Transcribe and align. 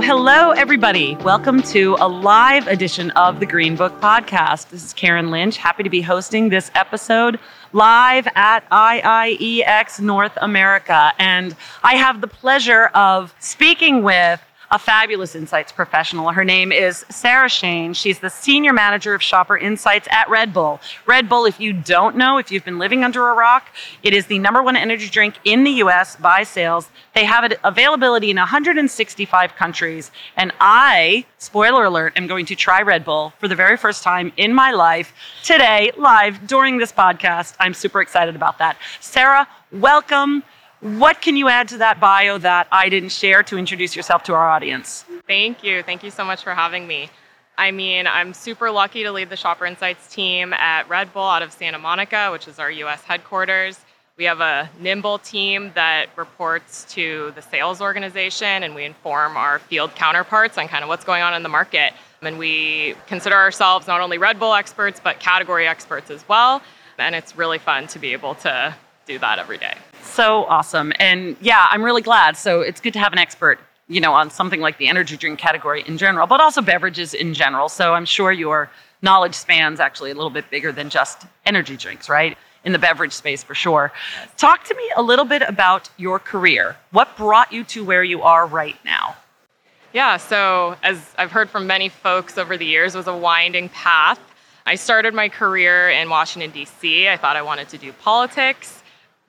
Hello, 0.00 0.52
everybody. 0.52 1.16
Welcome 1.16 1.60
to 1.64 1.96
a 1.98 2.08
live 2.08 2.68
edition 2.68 3.10
of 3.12 3.40
the 3.40 3.46
Greenbook 3.46 3.98
Podcast. 4.00 4.70
This 4.70 4.84
is 4.84 4.92
Karen 4.92 5.30
Lynch. 5.30 5.56
Happy 5.56 5.82
to 5.82 5.90
be 5.90 6.00
hosting 6.00 6.48
this 6.48 6.70
episode 6.76 7.38
live 7.72 8.28
at 8.36 8.60
IIEX 8.70 10.00
North 10.00 10.38
America. 10.40 11.12
And 11.18 11.54
I 11.82 11.96
have 11.96 12.20
the 12.20 12.28
pleasure 12.28 12.86
of 12.94 13.34
speaking 13.40 14.02
with 14.02 14.40
a 14.70 14.78
fabulous 14.78 15.34
insights 15.34 15.72
professional. 15.72 16.30
Her 16.30 16.44
name 16.44 16.72
is 16.72 17.04
Sarah 17.08 17.48
Shain. 17.48 17.96
She's 17.96 18.18
the 18.18 18.28
senior 18.28 18.72
manager 18.72 19.14
of 19.14 19.22
shopper 19.22 19.56
insights 19.56 20.06
at 20.10 20.28
Red 20.28 20.52
Bull. 20.52 20.80
Red 21.06 21.28
Bull, 21.28 21.46
if 21.46 21.58
you 21.58 21.72
don't 21.72 22.16
know, 22.16 22.36
if 22.36 22.52
you've 22.52 22.64
been 22.64 22.78
living 22.78 23.02
under 23.02 23.30
a 23.30 23.34
rock, 23.34 23.68
it 24.02 24.12
is 24.12 24.26
the 24.26 24.38
number 24.38 24.62
one 24.62 24.76
energy 24.76 25.08
drink 25.08 25.36
in 25.44 25.64
the 25.64 25.70
US 25.82 26.16
by 26.16 26.42
sales. 26.42 26.90
They 27.14 27.24
have 27.24 27.44
it 27.44 27.58
availability 27.64 28.30
in 28.30 28.36
165 28.36 29.54
countries. 29.56 30.10
And 30.36 30.52
I, 30.60 31.24
spoiler 31.38 31.84
alert, 31.84 32.12
am 32.16 32.26
going 32.26 32.44
to 32.46 32.54
try 32.54 32.82
Red 32.82 33.04
Bull 33.04 33.32
for 33.38 33.48
the 33.48 33.56
very 33.56 33.78
first 33.78 34.02
time 34.02 34.32
in 34.36 34.52
my 34.52 34.72
life 34.72 35.14
today, 35.42 35.92
live 35.96 36.46
during 36.46 36.76
this 36.76 36.92
podcast. 36.92 37.54
I'm 37.58 37.72
super 37.72 38.02
excited 38.02 38.36
about 38.36 38.58
that. 38.58 38.76
Sarah, 39.00 39.48
welcome. 39.72 40.42
What 40.80 41.20
can 41.20 41.36
you 41.36 41.48
add 41.48 41.66
to 41.68 41.78
that 41.78 41.98
bio 41.98 42.38
that 42.38 42.68
I 42.70 42.88
didn't 42.88 43.08
share 43.08 43.42
to 43.44 43.58
introduce 43.58 43.96
yourself 43.96 44.22
to 44.24 44.34
our 44.34 44.48
audience? 44.48 45.04
Thank 45.26 45.64
you. 45.64 45.82
Thank 45.82 46.04
you 46.04 46.10
so 46.12 46.24
much 46.24 46.44
for 46.44 46.54
having 46.54 46.86
me. 46.86 47.10
I 47.56 47.72
mean, 47.72 48.06
I'm 48.06 48.32
super 48.32 48.70
lucky 48.70 49.02
to 49.02 49.10
lead 49.10 49.30
the 49.30 49.36
Shopper 49.36 49.66
Insights 49.66 50.14
team 50.14 50.52
at 50.52 50.88
Red 50.88 51.12
Bull 51.12 51.24
out 51.24 51.42
of 51.42 51.52
Santa 51.52 51.80
Monica, 51.80 52.30
which 52.30 52.46
is 52.46 52.60
our 52.60 52.70
US 52.70 53.02
headquarters. 53.02 53.80
We 54.16 54.24
have 54.24 54.40
a 54.40 54.70
nimble 54.80 55.18
team 55.18 55.72
that 55.74 56.10
reports 56.14 56.84
to 56.94 57.32
the 57.34 57.42
sales 57.42 57.80
organization 57.80 58.62
and 58.62 58.72
we 58.76 58.84
inform 58.84 59.36
our 59.36 59.58
field 59.58 59.96
counterparts 59.96 60.58
on 60.58 60.68
kind 60.68 60.84
of 60.84 60.88
what's 60.88 61.04
going 61.04 61.22
on 61.22 61.34
in 61.34 61.42
the 61.42 61.48
market. 61.48 61.92
And 62.22 62.38
we 62.38 62.94
consider 63.08 63.34
ourselves 63.34 63.88
not 63.88 64.00
only 64.00 64.18
Red 64.18 64.38
Bull 64.38 64.54
experts, 64.54 65.00
but 65.02 65.18
category 65.18 65.66
experts 65.66 66.08
as 66.12 66.26
well. 66.28 66.62
And 66.98 67.16
it's 67.16 67.36
really 67.36 67.58
fun 67.58 67.88
to 67.88 67.98
be 67.98 68.12
able 68.12 68.36
to 68.36 68.74
do 69.06 69.18
that 69.18 69.40
every 69.40 69.58
day. 69.58 69.74
So 70.08 70.46
awesome. 70.46 70.92
And 70.98 71.36
yeah, 71.40 71.68
I'm 71.70 71.82
really 71.82 72.02
glad. 72.02 72.36
So 72.36 72.60
it's 72.60 72.80
good 72.80 72.92
to 72.94 72.98
have 72.98 73.12
an 73.12 73.18
expert, 73.18 73.60
you 73.88 74.00
know, 74.00 74.12
on 74.12 74.30
something 74.30 74.60
like 74.60 74.78
the 74.78 74.88
energy 74.88 75.16
drink 75.16 75.38
category 75.38 75.84
in 75.86 75.96
general, 75.96 76.26
but 76.26 76.40
also 76.40 76.60
beverages 76.60 77.14
in 77.14 77.34
general. 77.34 77.68
So 77.68 77.94
I'm 77.94 78.04
sure 78.04 78.32
your 78.32 78.70
knowledge 79.00 79.34
spans 79.34 79.80
actually 79.80 80.10
a 80.10 80.14
little 80.14 80.30
bit 80.30 80.50
bigger 80.50 80.72
than 80.72 80.90
just 80.90 81.26
energy 81.46 81.76
drinks, 81.76 82.08
right? 82.08 82.36
In 82.64 82.72
the 82.72 82.78
beverage 82.78 83.12
space 83.12 83.44
for 83.44 83.54
sure. 83.54 83.92
Talk 84.36 84.64
to 84.64 84.74
me 84.74 84.82
a 84.96 85.02
little 85.02 85.24
bit 85.24 85.42
about 85.42 85.88
your 85.98 86.18
career. 86.18 86.76
What 86.90 87.16
brought 87.16 87.52
you 87.52 87.62
to 87.64 87.84
where 87.84 88.02
you 88.02 88.22
are 88.22 88.46
right 88.46 88.76
now? 88.84 89.14
Yeah, 89.92 90.16
so 90.16 90.76
as 90.82 91.14
I've 91.16 91.30
heard 91.30 91.48
from 91.48 91.66
many 91.66 91.88
folks 91.88 92.36
over 92.38 92.56
the 92.56 92.66
years, 92.66 92.94
it 92.94 92.98
was 92.98 93.06
a 93.06 93.16
winding 93.16 93.68
path. 93.68 94.18
I 94.66 94.74
started 94.74 95.14
my 95.14 95.28
career 95.28 95.90
in 95.90 96.10
Washington, 96.10 96.50
D.C. 96.50 97.08
I 97.08 97.16
thought 97.16 97.36
I 97.36 97.42
wanted 97.42 97.68
to 97.70 97.78
do 97.78 97.92
politics 97.92 98.82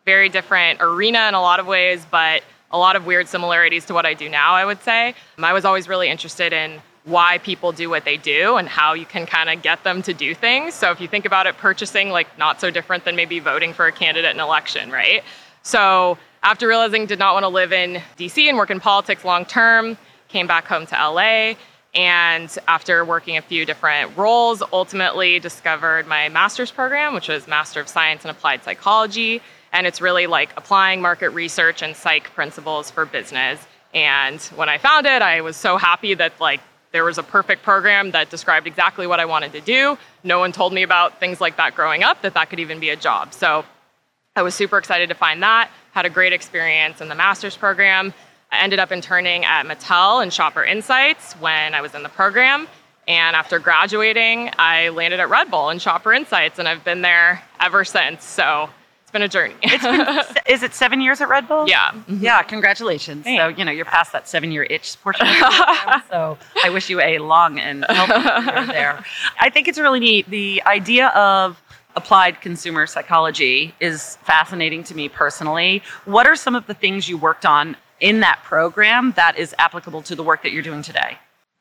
very 0.09 0.27
different 0.27 0.81
arena 0.81 1.27
in 1.27 1.35
a 1.35 1.41
lot 1.41 1.59
of 1.59 1.67
ways, 1.67 2.03
but 2.09 2.41
a 2.71 2.79
lot 2.79 2.95
of 2.95 3.05
weird 3.05 3.27
similarities 3.27 3.85
to 3.85 3.93
what 3.93 4.07
I 4.07 4.15
do 4.15 4.27
now, 4.27 4.53
I 4.55 4.65
would 4.65 4.81
say. 4.81 5.09
Um, 5.37 5.45
I 5.45 5.53
was 5.53 5.65
always 5.65 5.87
really 5.87 6.09
interested 6.09 6.51
in 6.51 6.81
why 7.03 7.37
people 7.37 7.71
do 7.71 7.91
what 7.91 8.05
they 8.05 8.17
do 8.17 8.57
and 8.57 8.67
how 8.67 8.93
you 8.93 9.05
can 9.05 9.27
kind 9.27 9.51
of 9.51 9.61
get 9.61 9.83
them 9.83 10.01
to 10.01 10.11
do 10.11 10.33
things. 10.33 10.73
So 10.73 10.89
if 10.89 10.99
you 10.99 11.07
think 11.07 11.25
about 11.25 11.45
it, 11.45 11.57
purchasing, 11.57 12.09
like 12.09 12.27
not 12.39 12.59
so 12.59 12.71
different 12.71 13.05
than 13.05 13.15
maybe 13.15 13.39
voting 13.39 13.71
for 13.71 13.85
a 13.85 13.91
candidate 13.91 14.31
in 14.31 14.39
an 14.39 14.45
election, 14.45 14.89
right? 14.89 15.23
So 15.61 16.17
after 16.41 16.67
realizing 16.67 17.05
did 17.05 17.19
not 17.19 17.35
want 17.35 17.43
to 17.43 17.49
live 17.49 17.71
in 17.71 18.01
DC 18.17 18.49
and 18.49 18.57
work 18.57 18.71
in 18.71 18.79
politics 18.79 19.23
long 19.23 19.45
term, 19.45 19.95
came 20.27 20.47
back 20.47 20.65
home 20.65 20.87
to 20.87 20.95
LA. 20.95 21.53
And 21.93 22.49
after 22.67 23.05
working 23.05 23.37
a 23.37 23.43
few 23.43 23.63
different 23.63 24.17
roles, 24.17 24.63
ultimately 24.73 25.39
discovered 25.39 26.07
my 26.07 26.29
master's 26.29 26.71
program, 26.71 27.13
which 27.13 27.27
was 27.27 27.47
Master 27.47 27.79
of 27.79 27.87
Science 27.87 28.23
in 28.23 28.31
Applied 28.31 28.63
Psychology 28.63 29.41
and 29.71 29.85
it's 29.87 30.01
really 30.01 30.27
like 30.27 30.49
applying 30.57 31.01
market 31.01 31.29
research 31.29 31.81
and 31.81 31.95
psych 31.95 32.33
principles 32.33 32.89
for 32.91 33.05
business. 33.05 33.59
And 33.93 34.41
when 34.55 34.69
I 34.69 34.77
found 34.77 35.05
it, 35.05 35.21
I 35.21 35.41
was 35.41 35.55
so 35.55 35.77
happy 35.77 36.13
that 36.15 36.39
like 36.39 36.61
there 36.91 37.03
was 37.03 37.17
a 37.17 37.23
perfect 37.23 37.63
program 37.63 38.11
that 38.11 38.29
described 38.29 38.67
exactly 38.67 39.05
what 39.07 39.19
I 39.19 39.25
wanted 39.25 39.51
to 39.53 39.61
do. 39.61 39.97
No 40.23 40.39
one 40.39 40.51
told 40.51 40.73
me 40.73 40.83
about 40.83 41.19
things 41.19 41.39
like 41.39 41.57
that 41.57 41.75
growing 41.75 42.03
up 42.03 42.21
that 42.23 42.33
that 42.33 42.49
could 42.49 42.59
even 42.59 42.79
be 42.79 42.89
a 42.89 42.95
job. 42.95 43.33
So 43.33 43.63
I 44.35 44.41
was 44.41 44.55
super 44.55 44.77
excited 44.77 45.09
to 45.09 45.15
find 45.15 45.43
that. 45.43 45.69
Had 45.91 46.05
a 46.05 46.09
great 46.09 46.33
experience 46.33 47.01
in 47.01 47.07
the 47.07 47.15
master's 47.15 47.57
program. 47.57 48.13
I 48.51 48.63
ended 48.63 48.79
up 48.79 48.91
interning 48.91 49.45
at 49.45 49.65
Mattel 49.65 50.23
and 50.23 50.33
Shopper 50.33 50.63
Insights 50.63 51.33
when 51.33 51.75
I 51.75 51.81
was 51.81 51.93
in 51.93 52.01
the 52.01 52.09
program. 52.09 52.67
And 53.07 53.35
after 53.35 53.59
graduating, 53.59 54.51
I 54.57 54.89
landed 54.89 55.19
at 55.19 55.29
Red 55.29 55.49
Bull 55.49 55.69
and 55.69 55.81
Shopper 55.81 56.13
Insights, 56.13 56.59
and 56.59 56.67
I've 56.67 56.83
been 56.83 57.01
there 57.01 57.41
ever 57.59 57.83
since. 57.83 58.23
So 58.23 58.69
it's 59.09 59.13
been 59.13 59.21
a 59.23 59.27
journey. 59.27 59.55
it's 59.63 59.83
been, 59.83 60.43
is 60.53 60.61
it 60.61 60.75
seven 60.75 61.01
years 61.01 61.19
at 61.19 61.29
Red 61.29 61.47
Bull? 61.47 61.67
Yeah. 61.67 61.89
Mm-hmm. 61.89 62.23
Yeah, 62.23 62.43
congratulations. 62.43 63.23
Thanks. 63.23 63.41
So, 63.41 63.47
you 63.47 63.65
know, 63.65 63.71
you're 63.71 63.85
past 63.85 64.11
that 64.11 64.27
seven 64.27 64.51
year 64.51 64.67
itch 64.69 65.01
portion 65.01 65.25
of 65.25 65.33
program, 65.35 66.03
So 66.09 66.37
I 66.63 66.69
wish 66.69 66.91
you 66.91 67.01
a 67.01 67.17
long 67.17 67.59
and 67.59 67.85
healthy 67.89 68.29
career 68.51 68.65
there. 68.67 69.03
I 69.39 69.49
think 69.49 69.67
it's 69.67 69.79
really 69.79 69.99
neat. 69.99 70.29
The 70.29 70.61
idea 70.67 71.07
of 71.07 71.59
applied 71.95 72.39
consumer 72.39 72.85
psychology 72.85 73.73
is 73.79 74.17
fascinating 74.17 74.83
to 74.83 74.95
me 74.95 75.09
personally. 75.09 75.81
What 76.05 76.27
are 76.27 76.35
some 76.35 76.53
of 76.53 76.67
the 76.67 76.75
things 76.75 77.09
you 77.09 77.17
worked 77.17 77.47
on 77.47 77.77
in 77.99 78.19
that 78.19 78.41
program 78.43 79.13
that 79.13 79.39
is 79.39 79.55
applicable 79.57 80.03
to 80.03 80.13
the 80.15 80.23
work 80.23 80.43
that 80.43 80.51
you're 80.51 80.61
doing 80.61 80.83
today? 80.83 81.17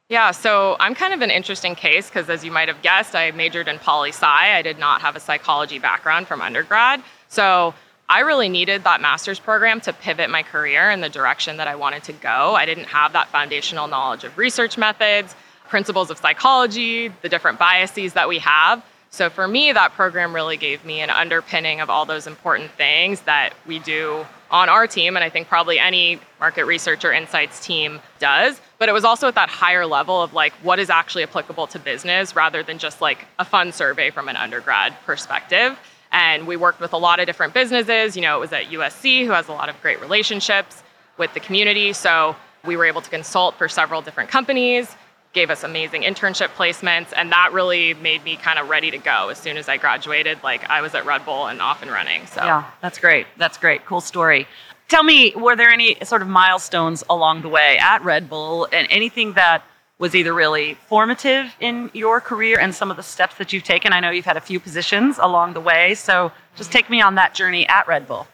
Yeah, 0.09 0.31
so 0.31 0.77
I'm 0.81 0.95
kind 0.95 1.13
of 1.13 1.21
an 1.21 1.31
interesting 1.31 1.75
case 1.75 2.09
because, 2.09 2.31
as 2.31 2.43
you 2.43 2.51
might 2.51 2.69
have 2.69 2.81
guessed, 2.81 3.15
I 3.15 3.31
majored 3.33 3.69
in 3.69 3.79
poli 3.79 4.09
sci. 4.09 4.27
I 4.27 4.63
did 4.63 4.79
not 4.79 5.03
have 5.03 5.17
a 5.17 5.21
psychology 5.21 5.79
background 5.79 6.27
from 6.27 6.41
undergrad. 6.41 7.03
So 7.29 7.75
I 8.09 8.21
really 8.21 8.49
needed 8.49 8.85
that 8.85 9.03
master's 9.03 9.39
program 9.39 9.83
to 9.83 9.93
pivot 9.93 10.31
my 10.31 10.43
career 10.43 10.91
in 10.91 11.03
the 11.03 11.11
direction 11.11 11.59
that 11.59 11.69
I 11.69 11.75
wanted 11.75 12.05
to 12.05 12.15
go. 12.15 12.55
I 12.55 12.65
didn't 12.65 12.87
have 12.87 13.13
that 13.13 13.29
foundational 13.29 13.87
knowledge 13.87 14.25
of 14.25 14.39
research 14.39 14.79
methods, 14.79 15.37
principles 15.69 16.09
of 16.09 16.17
psychology, 16.17 17.09
the 17.21 17.29
different 17.29 17.59
biases 17.59 18.15
that 18.15 18.31
we 18.31 18.39
have. 18.39 18.83
So 19.11 19.29
for 19.29 19.47
me, 19.47 19.73
that 19.73 19.93
program 19.93 20.35
really 20.35 20.57
gave 20.57 20.87
me 20.87 21.01
an 21.01 21.11
underpinning 21.11 21.83
of 21.83 21.91
all 21.91 22.07
those 22.07 22.27
important 22.27 22.71
things 22.71 23.21
that 23.23 23.53
we 23.67 23.79
do 23.79 24.27
on 24.51 24.69
our 24.69 24.87
team, 24.87 25.17
and 25.17 25.25
I 25.25 25.31
think 25.31 25.49
probably 25.49 25.79
any 25.79 26.21
market 26.41 26.65
research 26.65 27.05
or 27.05 27.13
insights 27.13 27.65
team 27.65 28.01
does. 28.19 28.61
But 28.79 28.89
it 28.89 28.93
was 28.93 29.05
also 29.05 29.29
at 29.29 29.35
that 29.35 29.49
higher 29.49 29.87
level 29.87 30.23
of 30.23 30.33
like 30.33 30.53
what 30.63 30.79
is 30.79 30.91
actually 30.91 31.25
applicable 31.25 31.67
to 31.69 31.79
business 31.79 32.35
rather 32.35 32.63
than 32.63 32.79
just 32.79 33.01
like 33.01 33.27
a 33.39 33.45
fun 33.45 33.73
survey 33.73 34.11
from 34.11 34.29
an 34.29 34.37
undergrad 34.37 34.95
perspective. 35.05 35.79
And 36.13 36.47
we 36.47 36.57
worked 36.57 36.81
with 36.81 36.93
a 36.93 36.97
lot 36.97 37.21
of 37.21 37.27
different 37.27 37.53
businesses. 37.53 38.17
You 38.17 38.23
know, 38.23 38.37
it 38.37 38.41
was 38.41 38.53
at 38.53 38.67
USC, 38.67 39.27
who 39.27 39.33
has 39.33 39.49
a 39.49 39.53
lot 39.53 39.69
of 39.69 39.81
great 39.83 40.01
relationships 40.01 40.83
with 41.19 41.35
the 41.35 41.41
community. 41.41 41.93
So 41.93 42.35
we 42.65 42.77
were 42.77 42.87
able 42.87 43.03
to 43.03 43.11
consult 43.11 43.57
for 43.57 43.69
several 43.69 44.01
different 44.01 44.31
companies, 44.31 44.95
gave 45.39 45.51
us 45.51 45.63
amazing 45.63 46.03
internship 46.03 46.49
placements, 46.57 47.13
and 47.15 47.31
that 47.31 47.53
really 47.53 47.95
made 47.95 48.25
me 48.25 48.35
kind 48.35 48.59
of 48.59 48.69
ready 48.69 48.91
to 48.91 48.99
go 48.99 49.29
as 49.29 49.39
soon 49.39 49.57
as 49.57 49.69
I 49.69 49.77
graduated. 49.77 50.43
Like 50.43 50.69
I 50.69 50.81
was 50.81 50.97
at 50.97 51.07
Red 51.07 51.25
Bull 51.25 51.47
and 51.47 51.63
off 51.63 51.81
and 51.81 51.93
running. 51.93 52.27
So 52.27 52.43
yeah, 52.45 52.69
that's 52.83 52.99
great. 52.99 53.29
That's 53.37 53.57
great. 53.57 53.85
Cool 53.85 54.01
story. 54.01 54.49
Tell 54.89 55.05
me, 55.05 55.33
were 55.37 55.55
there 55.55 55.71
any 55.71 55.97
sort 56.03 56.23
of 56.23 56.29
milestones 56.29 57.05
along 57.09 57.43
the 57.43 57.49
way 57.49 57.79
at 57.79 58.03
Red 58.03 58.29
Bull 58.29 58.67
and 58.73 58.89
anything 58.91 59.35
that 59.35 59.63
was 60.01 60.17
either 60.17 60.35
really 60.35 60.75
formative 60.89 61.55
in 61.61 61.89
your 61.93 62.21
career 62.21 62.59
and 62.59 62.75
some 62.75 62.91
of 62.91 62.97
the 62.97 63.03
steps 63.03 63.37
that 63.37 63.53
you've 63.53 63.65
taken. 63.65 63.93
I 63.93 64.01
know 64.01 64.11
you've 64.11 64.25
had 64.25 64.37
a 64.37 64.41
few 64.41 64.59
positions 64.59 65.19
along 65.19 65.53
the 65.53 65.61
way, 65.61 65.95
so 65.95 66.33
just 66.57 66.73
take 66.73 66.91
me 66.91 67.01
on 67.01 67.15
that 67.17 67.33
journey 67.35 67.67
at 67.69 67.87
Red 67.87 68.09
Bull. 68.09 68.27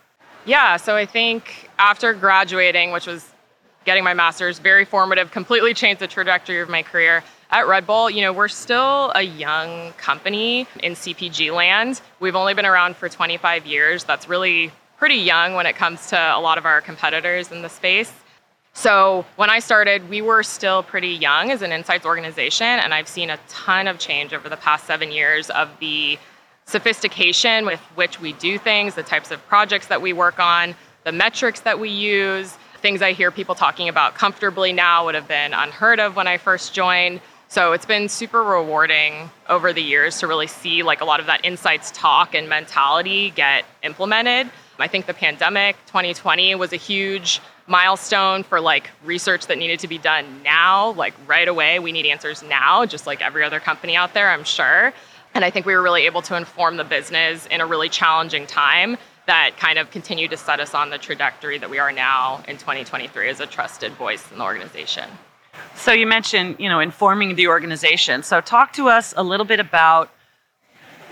Yeah, 0.47 0.77
so 0.79 0.95
I 0.97 1.07
think 1.07 1.71
after 1.79 2.13
graduating, 2.15 2.93
which 2.93 3.07
was 3.07 3.34
getting 3.85 4.05
my 4.05 4.15
master's, 4.15 4.59
very 4.59 4.85
formative, 4.85 5.31
completely 5.31 5.75
changed 5.75 6.01
the 6.01 6.07
trajectory 6.07 6.61
of 6.61 6.69
my 6.69 6.83
career. 6.83 7.23
At 7.51 7.69
Red 7.69 7.87
Bull, 7.87 8.11
you 8.11 8.23
know, 8.23 8.33
we're 8.33 8.49
still 8.49 9.13
a 9.15 9.23
young 9.23 9.93
company 9.93 10.67
in 10.83 10.93
CPG 10.95 11.55
land. 11.55 12.01
We've 12.19 12.37
only 12.37 12.55
been 12.55 12.67
around 12.67 12.97
for 12.97 13.09
25 13.09 13.67
years. 13.67 14.05
That's 14.05 14.29
really 14.29 14.73
pretty 14.97 15.17
young 15.17 15.55
when 15.55 15.67
it 15.67 15.77
comes 15.77 16.09
to 16.09 16.17
a 16.17 16.41
lot 16.41 16.59
of 16.59 16.67
our 16.67 16.81
competitors 16.81 17.53
in 17.53 17.63
the 17.63 17.69
space 17.69 18.13
So 18.77 19.25
when 19.37 19.51
I 19.51 19.61
started, 19.61 20.09
we 20.11 20.21
were 20.21 20.43
still 20.43 20.83
pretty 20.83 21.11
young 21.11 21.53
as 21.53 21.63
an 21.63 21.71
insights 21.71 22.05
organization, 22.05 22.67
and 22.67 22.93
I've 22.93 23.07
seen 23.07 23.31
a 23.31 23.39
ton 23.49 23.87
of 23.87 23.99
change 24.01 24.35
over 24.35 24.49
the 24.49 24.57
past 24.57 24.85
seven 24.85 25.13
years 25.13 25.49
of 25.51 25.71
the 25.79 26.19
sophistication 26.67 27.67
with 27.67 27.79
which 27.95 28.21
we 28.21 28.33
do 28.33 28.59
things, 28.59 28.97
the 28.97 29.05
types 29.05 29.31
of 29.31 29.47
projects 29.47 29.87
that 29.87 30.03
we 30.03 30.13
work 30.13 30.41
on, 30.41 30.75
the 31.05 31.13
metrics 31.13 31.61
that 31.61 31.79
we 31.79 31.89
use. 31.89 32.57
Things 32.85 33.01
I 33.01 33.13
hear 33.13 33.31
people 33.31 33.55
talking 33.55 33.89
about 33.89 34.15
comfortably 34.15 34.75
now 34.75 35.07
would 35.07 35.15
have 35.15 35.27
been 35.27 35.55
unheard 35.55 35.99
of 35.99 36.17
when 36.17 36.27
I 36.27 36.37
first 36.37 36.75
joined. 36.75 37.23
So 37.49 37.73
it's 37.73 37.87
been 37.87 38.11
super 38.11 38.45
rewarding 38.45 39.31
over 39.49 39.73
the 39.73 39.81
years 39.81 40.19
to 40.19 40.27
really 40.27 40.49
see 40.49 40.83
like 40.83 41.01
a 41.01 41.07
lot 41.07 41.19
of 41.19 41.25
that 41.25 41.47
insights 41.47 41.91
talk 41.93 42.35
and 42.35 42.47
mentality 42.47 43.31
get 43.31 43.65
implemented. 43.83 44.53
I 44.79 44.87
think 44.87 45.07
the 45.07 45.15
pandemic 45.15 45.77
2020 45.87 46.57
was 46.57 46.75
a 46.75 46.77
huge 46.77 47.41
milestone 47.67 48.43
for 48.43 48.61
like 48.61 48.91
research 49.03 49.47
that 49.47 49.57
needed 49.57 49.81
to 49.81 49.89
be 49.89 49.97
done 49.97 50.43
now, 50.43 50.91
like 50.91 51.15
right 51.27 51.49
away. 51.49 51.79
We 51.79 51.91
need 51.91 52.05
answers 52.05 52.43
now, 52.43 52.85
just 52.85 53.07
like 53.07 53.23
every 53.23 53.45
other 53.45 53.61
company 53.61 53.97
out 53.97 54.13
there, 54.13 54.31
I'm 54.31 54.45
sure. 54.45 54.93
And 55.33 55.43
I 55.43 55.49
think 55.49 55.65
we 55.65 55.75
were 55.75 55.81
really 55.81 56.05
able 56.05 56.21
to 56.21 56.37
inform 56.37 56.77
the 56.77 56.85
business 56.85 57.47
in 57.47 57.63
a 57.63 57.67
really 57.67 57.89
challenging 57.89 58.47
time 58.47 58.99
that 59.27 59.57
kind 59.59 59.79
of 59.79 59.91
continued 59.91 60.31
to 60.31 60.37
set 60.37 60.61
us 60.61 60.75
on 60.75 60.91
the 60.91 60.99
trajectory 60.99 61.59
that 61.59 61.71
we 61.71 61.79
are 61.79 61.93
now 61.93 62.43
in 62.47 62.57
2023 62.57 63.29
as 63.29 63.41
a 63.41 63.47
trusted 63.47 63.93
voice 63.93 64.31
in 64.31 64.39
the 64.39 64.45
organization. 64.45 65.09
So 65.77 65.93
you 65.93 66.07
mentioned, 66.07 66.57
you 66.59 66.69
know, 66.69 66.81
informing 66.81 67.37
the 67.37 67.49
organization. 67.49 68.23
So 68.23 68.41
talk 68.41 68.73
to 68.75 68.89
us 68.89 69.15
a 69.17 69.23
little 69.23 69.47
bit 69.47 69.61
about, 69.61 70.11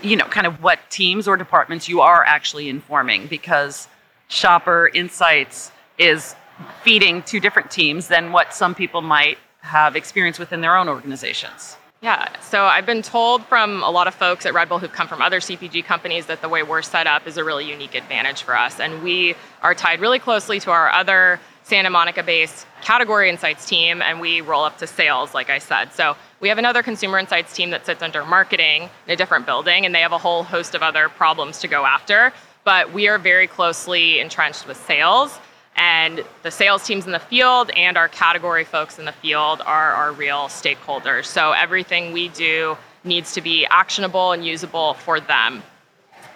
you 0.01 0.15
know, 0.15 0.25
kind 0.25 0.45
of 0.45 0.61
what 0.61 0.79
teams 0.89 1.27
or 1.27 1.37
departments 1.37 1.87
you 1.87 2.01
are 2.01 2.23
actually 2.23 2.69
informing 2.69 3.27
because 3.27 3.87
Shopper 4.27 4.89
Insights 4.93 5.71
is 5.97 6.35
feeding 6.83 7.23
two 7.23 7.39
different 7.39 7.71
teams 7.71 8.07
than 8.07 8.31
what 8.31 8.53
some 8.53 8.75
people 8.75 9.01
might 9.01 9.37
have 9.61 9.95
experience 9.95 10.37
within 10.37 10.61
their 10.61 10.75
own 10.75 10.89
organizations. 10.89 11.77
Yeah, 12.03 12.37
so 12.41 12.65
I've 12.65 12.85
been 12.85 13.01
told 13.01 13.45
from 13.45 13.81
a 13.81 13.89
lot 13.89 14.09
of 14.09 14.13
folks 14.13 14.45
at 14.45 14.53
Red 14.53 14.67
Bull 14.67 14.77
who've 14.77 14.91
come 14.91 15.07
from 15.07 15.21
other 15.21 15.39
CPG 15.39 15.85
companies 15.85 16.25
that 16.25 16.41
the 16.41 16.49
way 16.49 16.61
we're 16.61 16.81
set 16.81 17.07
up 17.07 17.25
is 17.25 17.37
a 17.37 17.45
really 17.45 17.63
unique 17.63 17.95
advantage 17.95 18.41
for 18.43 18.57
us. 18.57 18.81
And 18.81 19.01
we 19.01 19.35
are 19.61 19.73
tied 19.73 20.01
really 20.01 20.19
closely 20.19 20.59
to 20.59 20.71
our 20.71 20.91
other 20.91 21.39
Santa 21.63 21.89
Monica 21.89 22.21
based 22.21 22.67
category 22.81 23.29
insights 23.29 23.65
team, 23.65 24.01
and 24.01 24.19
we 24.19 24.41
roll 24.41 24.65
up 24.65 24.79
to 24.79 24.85
sales, 24.85 25.33
like 25.33 25.49
I 25.49 25.59
said. 25.59 25.93
So 25.93 26.17
we 26.41 26.49
have 26.49 26.57
another 26.57 26.83
consumer 26.83 27.19
insights 27.19 27.55
team 27.55 27.69
that 27.69 27.85
sits 27.85 28.03
under 28.03 28.25
marketing 28.25 28.89
in 29.07 29.13
a 29.13 29.15
different 29.15 29.45
building, 29.45 29.85
and 29.85 29.95
they 29.95 30.01
have 30.01 30.11
a 30.11 30.17
whole 30.17 30.43
host 30.43 30.75
of 30.75 30.83
other 30.83 31.07
problems 31.07 31.59
to 31.59 31.69
go 31.69 31.85
after. 31.85 32.33
But 32.65 32.91
we 32.91 33.07
are 33.07 33.17
very 33.17 33.47
closely 33.47 34.19
entrenched 34.19 34.67
with 34.67 34.75
sales. 34.75 35.39
And 35.75 36.23
the 36.43 36.51
sales 36.51 36.85
teams 36.85 37.05
in 37.05 37.11
the 37.11 37.19
field 37.19 37.71
and 37.75 37.97
our 37.97 38.07
category 38.07 38.63
folks 38.63 38.99
in 38.99 39.05
the 39.05 39.11
field 39.11 39.61
are 39.65 39.93
our 39.93 40.11
real 40.11 40.47
stakeholders. 40.47 41.25
So 41.25 41.51
everything 41.51 42.13
we 42.13 42.29
do 42.29 42.77
needs 43.03 43.33
to 43.33 43.41
be 43.41 43.65
actionable 43.65 44.31
and 44.31 44.45
usable 44.45 44.93
for 44.93 45.19
them. 45.19 45.63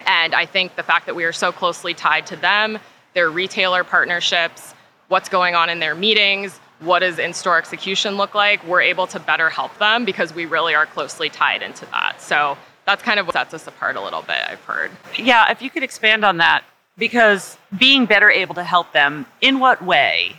And 0.06 0.34
I 0.34 0.46
think 0.46 0.76
the 0.76 0.82
fact 0.82 1.06
that 1.06 1.14
we 1.14 1.24
are 1.24 1.32
so 1.32 1.52
closely 1.52 1.94
tied 1.94 2.26
to 2.26 2.36
them, 2.36 2.78
their 3.14 3.30
retailer 3.30 3.84
partnerships, 3.84 4.74
what's 5.08 5.28
going 5.28 5.54
on 5.54 5.70
in 5.70 5.78
their 5.78 5.94
meetings, 5.94 6.58
what 6.80 7.00
does 7.00 7.18
in 7.18 7.32
store 7.32 7.58
execution 7.58 8.16
look 8.16 8.34
like, 8.34 8.64
we're 8.66 8.82
able 8.82 9.06
to 9.08 9.18
better 9.18 9.50
help 9.50 9.76
them 9.78 10.04
because 10.04 10.32
we 10.34 10.46
really 10.46 10.74
are 10.74 10.86
closely 10.86 11.28
tied 11.28 11.62
into 11.62 11.84
that. 11.86 12.20
So 12.20 12.56
that's 12.86 13.02
kind 13.02 13.18
of 13.18 13.26
what 13.26 13.34
sets 13.34 13.54
us 13.54 13.66
apart 13.66 13.96
a 13.96 14.00
little 14.00 14.22
bit, 14.22 14.38
I've 14.48 14.62
heard. 14.64 14.90
Yeah, 15.16 15.50
if 15.50 15.60
you 15.60 15.70
could 15.70 15.82
expand 15.82 16.24
on 16.24 16.38
that, 16.38 16.64
because 16.98 17.56
being 17.78 18.06
better 18.06 18.30
able 18.30 18.54
to 18.56 18.64
help 18.64 18.92
them 18.92 19.24
in 19.40 19.60
what 19.60 19.82
way? 19.82 20.36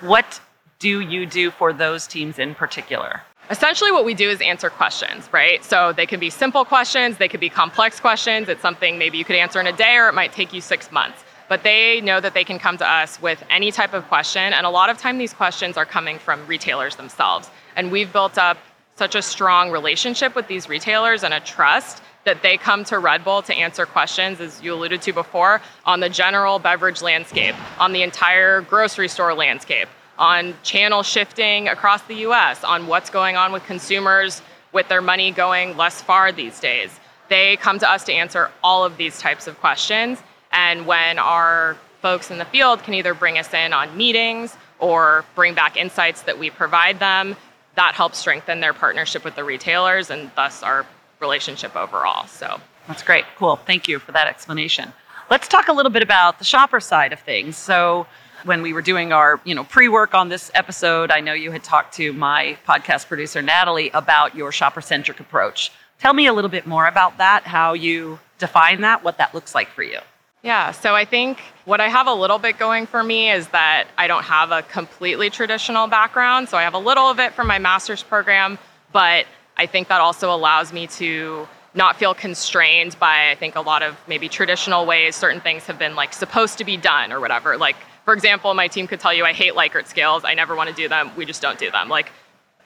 What 0.00 0.40
do 0.78 1.00
you 1.00 1.26
do 1.26 1.50
for 1.50 1.72
those 1.72 2.06
teams 2.06 2.38
in 2.38 2.54
particular? 2.54 3.22
Essentially 3.50 3.90
what 3.90 4.04
we 4.04 4.14
do 4.14 4.30
is 4.30 4.40
answer 4.40 4.70
questions 4.70 5.28
right? 5.32 5.64
So 5.64 5.92
they 5.92 6.06
can 6.06 6.20
be 6.20 6.30
simple 6.30 6.64
questions 6.64 7.16
they 7.16 7.28
could 7.28 7.40
be 7.40 7.48
complex 7.48 7.98
questions. 7.98 8.48
It's 8.48 8.62
something 8.62 8.98
maybe 8.98 9.18
you 9.18 9.24
could 9.24 9.36
answer 9.36 9.60
in 9.60 9.66
a 9.66 9.72
day 9.72 9.96
or 9.96 10.08
it 10.08 10.14
might 10.14 10.32
take 10.32 10.52
you 10.52 10.60
six 10.60 10.92
months. 10.92 11.24
But 11.48 11.64
they 11.64 12.00
know 12.00 12.20
that 12.20 12.34
they 12.34 12.44
can 12.44 12.58
come 12.58 12.78
to 12.78 12.88
us 12.88 13.20
with 13.20 13.42
any 13.50 13.72
type 13.72 13.92
of 13.92 14.06
question 14.08 14.52
and 14.52 14.64
a 14.64 14.70
lot 14.70 14.90
of 14.90 14.98
time 14.98 15.18
these 15.18 15.34
questions 15.34 15.76
are 15.76 15.84
coming 15.84 16.18
from 16.18 16.46
retailers 16.46 16.96
themselves. 16.96 17.50
And 17.76 17.90
we've 17.90 18.12
built 18.12 18.38
up 18.38 18.58
such 18.96 19.14
a 19.14 19.22
strong 19.22 19.70
relationship 19.70 20.34
with 20.34 20.46
these 20.46 20.68
retailers 20.68 21.24
and 21.24 21.34
a 21.34 21.40
trust 21.40 22.02
that 22.24 22.42
they 22.42 22.56
come 22.56 22.84
to 22.84 22.98
Red 22.98 23.24
Bull 23.24 23.42
to 23.42 23.54
answer 23.54 23.86
questions, 23.86 24.40
as 24.40 24.62
you 24.62 24.74
alluded 24.74 25.02
to 25.02 25.12
before, 25.12 25.60
on 25.84 26.00
the 26.00 26.08
general 26.08 26.58
beverage 26.58 27.02
landscape, 27.02 27.54
on 27.80 27.92
the 27.92 28.02
entire 28.02 28.60
grocery 28.60 29.08
store 29.08 29.34
landscape, 29.34 29.88
on 30.18 30.54
channel 30.62 31.02
shifting 31.02 31.68
across 31.68 32.02
the 32.02 32.16
US, 32.26 32.62
on 32.62 32.86
what's 32.86 33.10
going 33.10 33.36
on 33.36 33.52
with 33.52 33.64
consumers 33.64 34.42
with 34.72 34.88
their 34.88 35.02
money 35.02 35.30
going 35.30 35.76
less 35.76 36.00
far 36.00 36.32
these 36.32 36.58
days. 36.60 36.98
They 37.28 37.56
come 37.56 37.78
to 37.78 37.90
us 37.90 38.04
to 38.04 38.12
answer 38.12 38.50
all 38.62 38.84
of 38.84 38.96
these 38.96 39.18
types 39.18 39.46
of 39.46 39.58
questions. 39.60 40.22
And 40.52 40.86
when 40.86 41.18
our 41.18 41.76
folks 42.00 42.30
in 42.30 42.38
the 42.38 42.44
field 42.44 42.82
can 42.82 42.94
either 42.94 43.14
bring 43.14 43.38
us 43.38 43.52
in 43.54 43.72
on 43.72 43.96
meetings 43.96 44.56
or 44.78 45.24
bring 45.34 45.54
back 45.54 45.76
insights 45.76 46.22
that 46.22 46.38
we 46.38 46.50
provide 46.50 46.98
them, 46.98 47.36
that 47.74 47.94
helps 47.94 48.18
strengthen 48.18 48.60
their 48.60 48.74
partnership 48.74 49.24
with 49.24 49.34
the 49.34 49.44
retailers 49.44 50.10
and 50.10 50.30
thus 50.36 50.62
our 50.62 50.84
relationship 51.22 51.74
overall. 51.74 52.26
So 52.26 52.60
that's 52.86 53.02
great. 53.02 53.24
Cool. 53.36 53.56
Thank 53.56 53.88
you 53.88 53.98
for 53.98 54.12
that 54.12 54.26
explanation. 54.26 54.92
Let's 55.30 55.48
talk 55.48 55.68
a 55.68 55.72
little 55.72 55.92
bit 55.92 56.02
about 56.02 56.38
the 56.38 56.44
shopper 56.44 56.80
side 56.80 57.14
of 57.14 57.20
things. 57.20 57.56
So 57.56 58.06
when 58.44 58.60
we 58.60 58.72
were 58.72 58.82
doing 58.82 59.12
our, 59.12 59.40
you 59.44 59.54
know, 59.54 59.64
pre-work 59.64 60.14
on 60.14 60.28
this 60.28 60.50
episode, 60.54 61.10
I 61.10 61.20
know 61.20 61.32
you 61.32 61.52
had 61.52 61.64
talked 61.64 61.94
to 61.94 62.12
my 62.12 62.58
podcast 62.68 63.08
producer 63.08 63.40
Natalie 63.40 63.90
about 63.90 64.34
your 64.34 64.52
shopper-centric 64.52 65.20
approach. 65.20 65.70
Tell 66.00 66.12
me 66.12 66.26
a 66.26 66.32
little 66.32 66.50
bit 66.50 66.66
more 66.66 66.86
about 66.86 67.18
that, 67.18 67.44
how 67.44 67.72
you 67.72 68.18
define 68.38 68.80
that, 68.80 69.04
what 69.04 69.18
that 69.18 69.32
looks 69.32 69.54
like 69.54 69.68
for 69.68 69.84
you. 69.84 70.00
Yeah, 70.42 70.72
so 70.72 70.92
I 70.96 71.04
think 71.04 71.38
what 71.66 71.80
I 71.80 71.88
have 71.88 72.08
a 72.08 72.12
little 72.12 72.38
bit 72.38 72.58
going 72.58 72.86
for 72.86 73.00
me 73.00 73.30
is 73.30 73.46
that 73.48 73.86
I 73.96 74.08
don't 74.08 74.24
have 74.24 74.50
a 74.50 74.62
completely 74.62 75.30
traditional 75.30 75.86
background. 75.86 76.48
So 76.48 76.58
I 76.58 76.64
have 76.64 76.74
a 76.74 76.78
little 76.78 77.08
of 77.08 77.20
it 77.20 77.32
from 77.32 77.46
my 77.46 77.60
master's 77.60 78.02
program, 78.02 78.58
but 78.90 79.26
I 79.56 79.66
think 79.66 79.88
that 79.88 80.00
also 80.00 80.34
allows 80.34 80.72
me 80.72 80.86
to 80.88 81.46
not 81.74 81.96
feel 81.96 82.14
constrained 82.14 82.98
by 82.98 83.30
I 83.30 83.34
think 83.34 83.56
a 83.56 83.60
lot 83.60 83.82
of 83.82 83.96
maybe 84.06 84.28
traditional 84.28 84.84
ways 84.84 85.16
certain 85.16 85.40
things 85.40 85.64
have 85.66 85.78
been 85.78 85.94
like 85.94 86.12
supposed 86.12 86.58
to 86.58 86.64
be 86.64 86.76
done 86.76 87.12
or 87.12 87.20
whatever. 87.20 87.56
Like 87.56 87.76
for 88.04 88.14
example, 88.14 88.52
my 88.54 88.68
team 88.68 88.86
could 88.86 89.00
tell 89.00 89.14
you 89.14 89.24
I 89.24 89.32
hate 89.32 89.54
Likert 89.54 89.86
scales. 89.86 90.24
I 90.24 90.34
never 90.34 90.54
want 90.54 90.68
to 90.68 90.74
do 90.74 90.88
them. 90.88 91.10
We 91.16 91.24
just 91.24 91.40
don't 91.40 91.58
do 91.58 91.70
them. 91.70 91.88
Like 91.88 92.10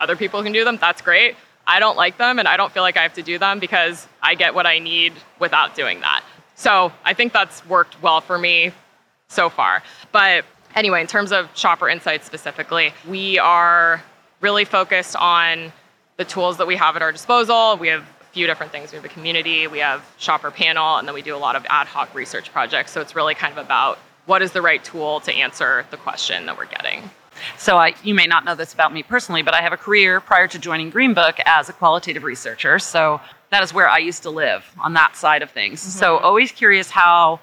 other 0.00 0.16
people 0.16 0.42
can 0.42 0.52
do 0.52 0.64
them. 0.64 0.78
That's 0.80 1.02
great. 1.02 1.36
I 1.66 1.80
don't 1.80 1.96
like 1.96 2.18
them 2.18 2.38
and 2.38 2.46
I 2.46 2.56
don't 2.56 2.72
feel 2.72 2.82
like 2.82 2.96
I 2.96 3.02
have 3.02 3.14
to 3.14 3.22
do 3.22 3.38
them 3.38 3.58
because 3.58 4.06
I 4.22 4.34
get 4.34 4.54
what 4.54 4.66
I 4.66 4.78
need 4.78 5.12
without 5.38 5.74
doing 5.74 6.00
that. 6.00 6.22
So 6.54 6.92
I 7.04 7.12
think 7.12 7.32
that's 7.32 7.66
worked 7.66 8.00
well 8.02 8.20
for 8.20 8.38
me 8.38 8.72
so 9.28 9.50
far. 9.50 9.82
But 10.12 10.44
anyway, 10.74 11.00
in 11.00 11.06
terms 11.06 11.32
of 11.32 11.50
shopper 11.54 11.88
insights 11.88 12.26
specifically, 12.26 12.92
we 13.06 13.38
are 13.38 14.02
really 14.40 14.64
focused 14.64 15.16
on 15.16 15.72
the 16.16 16.24
tools 16.24 16.56
that 16.56 16.66
we 16.66 16.76
have 16.76 16.96
at 16.96 17.02
our 17.02 17.12
disposal. 17.12 17.76
We 17.76 17.88
have 17.88 18.02
a 18.02 18.24
few 18.32 18.46
different 18.46 18.72
things. 18.72 18.92
We 18.92 18.96
have 18.96 19.04
a 19.04 19.08
community, 19.08 19.66
we 19.66 19.78
have 19.78 20.04
shopper 20.18 20.50
panel, 20.50 20.96
and 20.96 21.06
then 21.06 21.14
we 21.14 21.22
do 21.22 21.36
a 21.36 21.38
lot 21.38 21.56
of 21.56 21.66
ad 21.68 21.86
hoc 21.86 22.14
research 22.14 22.52
projects. 22.52 22.92
So 22.92 23.00
it's 23.00 23.14
really 23.14 23.34
kind 23.34 23.52
of 23.56 23.64
about 23.64 23.98
what 24.26 24.42
is 24.42 24.52
the 24.52 24.62
right 24.62 24.82
tool 24.82 25.20
to 25.20 25.32
answer 25.32 25.86
the 25.90 25.96
question 25.96 26.46
that 26.46 26.56
we're 26.56 26.66
getting. 26.66 27.10
So 27.58 27.76
I, 27.76 27.94
you 28.02 28.14
may 28.14 28.26
not 28.26 28.44
know 28.44 28.54
this 28.54 28.72
about 28.72 28.94
me 28.94 29.02
personally, 29.02 29.42
but 29.42 29.54
I 29.54 29.60
have 29.60 29.72
a 29.72 29.76
career 29.76 30.20
prior 30.20 30.48
to 30.48 30.58
joining 30.58 30.90
Greenbook 30.90 31.38
as 31.44 31.68
a 31.68 31.72
qualitative 31.72 32.24
researcher. 32.24 32.78
So 32.78 33.20
that 33.50 33.62
is 33.62 33.74
where 33.74 33.88
I 33.88 33.98
used 33.98 34.22
to 34.22 34.30
live 34.30 34.64
on 34.78 34.94
that 34.94 35.16
side 35.16 35.42
of 35.42 35.50
things. 35.50 35.80
Mm-hmm. 35.80 35.98
So 35.98 36.16
always 36.16 36.50
curious 36.50 36.90
how 36.90 37.40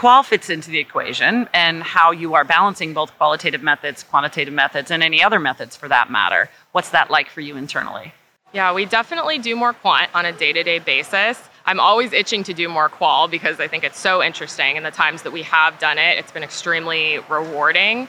qual 0.00 0.22
fits 0.22 0.48
into 0.48 0.70
the 0.70 0.78
equation 0.78 1.46
and 1.52 1.82
how 1.82 2.10
you 2.10 2.32
are 2.32 2.42
balancing 2.42 2.94
both 2.94 3.14
qualitative 3.18 3.62
methods, 3.62 4.02
quantitative 4.02 4.54
methods, 4.54 4.90
and 4.90 5.02
any 5.02 5.22
other 5.22 5.38
methods 5.38 5.76
for 5.76 5.88
that 5.88 6.10
matter. 6.10 6.48
What's 6.72 6.88
that 6.88 7.10
like 7.10 7.28
for 7.28 7.42
you 7.42 7.54
internally? 7.58 8.14
Yeah, 8.54 8.72
we 8.72 8.86
definitely 8.86 9.38
do 9.38 9.54
more 9.54 9.74
quant 9.74 10.10
on 10.14 10.24
a 10.24 10.32
day 10.32 10.54
to 10.54 10.62
day 10.62 10.78
basis. 10.78 11.38
I'm 11.66 11.78
always 11.78 12.14
itching 12.14 12.42
to 12.44 12.54
do 12.54 12.66
more 12.66 12.88
qual 12.88 13.28
because 13.28 13.60
I 13.60 13.68
think 13.68 13.84
it's 13.84 13.98
so 13.98 14.22
interesting. 14.22 14.78
And 14.78 14.86
the 14.86 14.90
times 14.90 15.20
that 15.20 15.32
we 15.34 15.42
have 15.42 15.78
done 15.78 15.98
it, 15.98 16.16
it's 16.16 16.32
been 16.32 16.44
extremely 16.44 17.18
rewarding. 17.28 18.08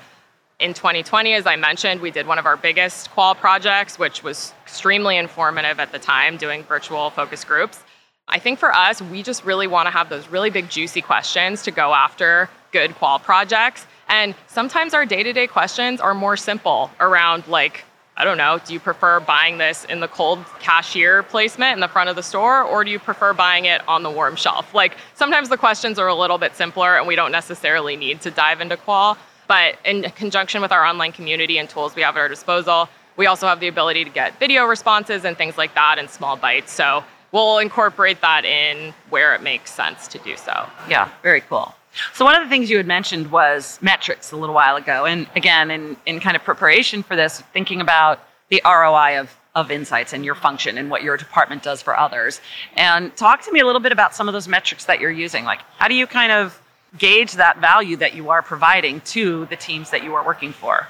In 0.62 0.74
2020, 0.74 1.34
as 1.34 1.46
I 1.46 1.58
mentioned, 1.58 2.00
we 2.00 2.10
did 2.10 2.26
one 2.26 2.40
of 2.40 2.46
our 2.46 2.56
biggest 2.56 3.12
qual 3.12 3.36
projects, 3.36 4.00
which 4.00 4.24
was 4.24 4.54
extremely 4.64 5.18
informative 5.18 5.78
at 5.82 5.92
the 5.92 6.00
time, 6.00 6.38
doing 6.38 6.64
virtual 6.64 7.10
focus 7.10 7.44
groups. 7.44 7.84
I 8.32 8.40
think 8.40 8.60
for 8.60 8.74
us, 8.74 9.02
we 9.02 9.24
just 9.24 9.44
really 9.44 9.68
want 9.68 9.88
to 9.88 9.92
have 9.92 10.08
those 10.08 10.30
really 10.30 10.50
big, 10.50 10.70
juicy 10.70 11.02
questions 11.02 11.64
to 11.64 11.72
go 11.72 11.94
after 11.94 12.50
good 12.72 12.96
qual 12.96 13.20
projects. 13.20 13.86
And 14.08 14.34
sometimes 14.48 14.94
our 14.94 15.06
day 15.06 15.22
to 15.22 15.34
day 15.34 15.48
questions 15.48 16.00
are 16.00 16.14
more 16.14 16.38
simple 16.38 16.90
around, 17.02 17.48
like, 17.48 17.84
I 18.16 18.24
don't 18.24 18.38
know, 18.38 18.60
do 18.66 18.74
you 18.74 18.80
prefer 18.80 19.20
buying 19.20 19.58
this 19.58 19.84
in 19.86 20.00
the 20.00 20.08
cold 20.08 20.46
cashier 20.60 21.24
placement 21.24 21.74
in 21.74 21.82
the 21.82 21.88
front 21.90 22.10
of 22.10 22.16
the 22.16 22.24
store, 22.24 22.64
or 22.64 22.86
do 22.86 22.92
you 22.92 23.00
prefer 23.00 23.34
buying 23.34 23.66
it 23.66 23.82
on 23.88 24.04
the 24.04 24.10
warm 24.10 24.38
shelf? 24.38 24.74
Like, 24.74 24.96
sometimes 25.16 25.50
the 25.50 25.58
questions 25.58 26.00
are 26.00 26.08
a 26.08 26.16
little 26.16 26.38
bit 26.38 26.56
simpler 26.56 26.98
and 26.98 27.08
we 27.08 27.16
don't 27.16 27.32
necessarily 27.32 27.98
need 27.98 28.22
to 28.22 28.32
dive 28.32 28.62
into 28.62 28.78
qual. 28.78 29.18
But 29.48 29.76
in 29.84 30.04
conjunction 30.12 30.62
with 30.62 30.72
our 30.72 30.86
online 30.86 31.12
community 31.12 31.58
and 31.58 31.70
tools 31.70 31.96
we 31.96 32.02
have 32.04 32.16
at 32.16 32.20
our 32.20 32.30
disposal, 32.30 32.88
we 33.18 33.26
also 33.26 33.48
have 33.48 33.60
the 33.60 33.68
ability 33.68 34.06
to 34.06 34.10
get 34.10 34.40
video 34.40 34.66
responses 34.66 35.26
and 35.26 35.38
things 35.38 35.58
like 35.58 35.76
that 35.76 35.98
in 35.98 36.08
small 36.08 36.38
bites. 36.38 36.72
So 36.72 37.04
we'll 37.32 37.58
incorporate 37.60 38.22
that 38.22 38.46
in 38.46 38.94
where 39.10 39.34
it 39.36 39.42
makes 39.42 39.72
sense 39.72 40.08
to 40.10 40.18
do 40.20 40.36
so. 40.38 40.68
Yeah, 40.90 41.10
very 41.24 41.42
cool. 41.42 41.76
So 42.14 42.24
one 42.24 42.36
of 42.36 42.44
the 42.44 42.50
things 42.50 42.70
you 42.70 42.78
had 42.78 42.88
mentioned 42.88 43.32
was 43.32 43.78
metrics 43.82 44.32
a 44.32 44.38
little 44.38 44.56
while 44.56 44.78
ago. 44.78 45.06
And 45.06 45.28
again, 45.36 45.72
in, 45.72 45.98
in 46.06 46.20
kind 46.20 46.36
of 46.36 46.44
preparation 46.44 47.04
for 47.04 47.16
this, 47.16 47.42
thinking 47.54 47.82
about 47.82 48.20
the 48.50 48.62
ROI 48.64 49.20
of, 49.20 49.36
of 49.56 49.72
insights 49.72 50.14
and 50.14 50.24
your 50.24 50.36
function 50.36 50.78
and 50.78 50.90
what 50.90 51.04
your 51.04 51.18
department 51.18 51.64
does 51.64 51.82
for 51.82 51.98
others. 51.98 52.40
And 52.76 53.16
talk 53.18 53.42
to 53.44 53.52
me 53.52 53.60
a 53.60 53.66
little 53.66 53.82
bit 53.82 53.92
about 53.92 54.16
some 54.16 54.30
of 54.30 54.34
those 54.34 54.48
metrics 54.48 54.86
that 54.86 55.02
you're 55.02 55.12
using. 55.12 55.44
Like 55.44 55.60
how 55.78 55.88
do 55.88 55.96
you 55.96 56.08
kind 56.08 56.32
of 56.32 56.62
gauge 56.98 57.34
that 57.34 57.60
value 57.60 57.98
that 57.98 58.14
you 58.14 58.30
are 58.30 58.42
providing 58.42 59.02
to 59.02 59.46
the 59.48 59.56
teams 59.56 59.90
that 59.92 60.04
you 60.04 60.14
are 60.16 60.26
working 60.26 60.54
for? 60.54 60.88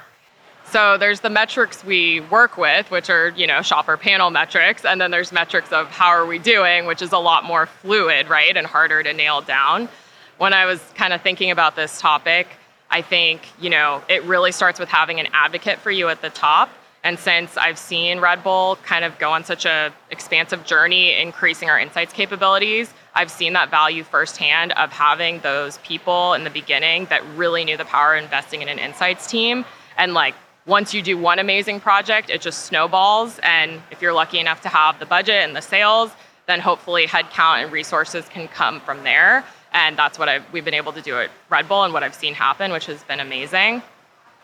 So 0.72 0.96
there's 0.96 1.20
the 1.20 1.28
metrics 1.28 1.84
we 1.84 2.20
work 2.20 2.56
with, 2.56 2.90
which 2.90 3.10
are, 3.10 3.28
you 3.36 3.46
know, 3.46 3.60
shopper 3.60 3.98
panel 3.98 4.30
metrics, 4.30 4.86
and 4.86 4.98
then 4.98 5.10
there's 5.10 5.30
metrics 5.30 5.70
of 5.70 5.88
how 5.88 6.06
are 6.06 6.24
we 6.24 6.38
doing, 6.38 6.86
which 6.86 7.02
is 7.02 7.12
a 7.12 7.18
lot 7.18 7.44
more 7.44 7.66
fluid, 7.66 8.30
right, 8.30 8.56
and 8.56 8.66
harder 8.66 9.02
to 9.02 9.12
nail 9.12 9.42
down. 9.42 9.90
When 10.38 10.54
I 10.54 10.64
was 10.64 10.80
kind 10.94 11.12
of 11.12 11.20
thinking 11.20 11.50
about 11.50 11.76
this 11.76 12.00
topic, 12.00 12.48
I 12.90 13.02
think, 13.02 13.42
you 13.60 13.68
know, 13.68 14.02
it 14.08 14.24
really 14.24 14.50
starts 14.50 14.80
with 14.80 14.88
having 14.88 15.20
an 15.20 15.28
advocate 15.34 15.78
for 15.78 15.90
you 15.90 16.08
at 16.08 16.22
the 16.22 16.30
top. 16.30 16.70
And 17.04 17.18
since 17.18 17.58
I've 17.58 17.78
seen 17.78 18.18
Red 18.20 18.42
Bull 18.42 18.76
kind 18.76 19.04
of 19.04 19.18
go 19.18 19.30
on 19.30 19.44
such 19.44 19.66
a 19.66 19.92
expansive 20.10 20.64
journey 20.64 21.20
increasing 21.20 21.68
our 21.68 21.78
insights 21.78 22.14
capabilities, 22.14 22.94
I've 23.14 23.30
seen 23.30 23.52
that 23.52 23.70
value 23.70 24.04
firsthand 24.04 24.72
of 24.72 24.90
having 24.90 25.40
those 25.40 25.76
people 25.78 26.32
in 26.32 26.44
the 26.44 26.50
beginning 26.50 27.04
that 27.10 27.22
really 27.36 27.62
knew 27.62 27.76
the 27.76 27.84
power 27.84 28.16
of 28.16 28.22
investing 28.22 28.62
in 28.62 28.70
an 28.70 28.78
insights 28.78 29.26
team 29.26 29.66
and 29.98 30.14
like 30.14 30.34
once 30.66 30.94
you 30.94 31.02
do 31.02 31.18
one 31.18 31.38
amazing 31.38 31.80
project, 31.80 32.30
it 32.30 32.40
just 32.40 32.66
snowballs. 32.66 33.40
And 33.42 33.82
if 33.90 34.00
you're 34.00 34.12
lucky 34.12 34.38
enough 34.38 34.60
to 34.62 34.68
have 34.68 34.98
the 34.98 35.06
budget 35.06 35.42
and 35.44 35.56
the 35.56 35.62
sales, 35.62 36.10
then 36.46 36.60
hopefully 36.60 37.06
headcount 37.06 37.64
and 37.64 37.72
resources 37.72 38.28
can 38.28 38.48
come 38.48 38.80
from 38.80 39.02
there. 39.02 39.44
And 39.72 39.96
that's 39.96 40.18
what 40.18 40.28
I've, 40.28 40.44
we've 40.52 40.64
been 40.64 40.74
able 40.74 40.92
to 40.92 41.02
do 41.02 41.18
at 41.18 41.30
Red 41.48 41.68
Bull 41.68 41.82
and 41.84 41.92
what 41.92 42.02
I've 42.02 42.14
seen 42.14 42.34
happen, 42.34 42.72
which 42.72 42.86
has 42.86 43.02
been 43.04 43.20
amazing. 43.20 43.82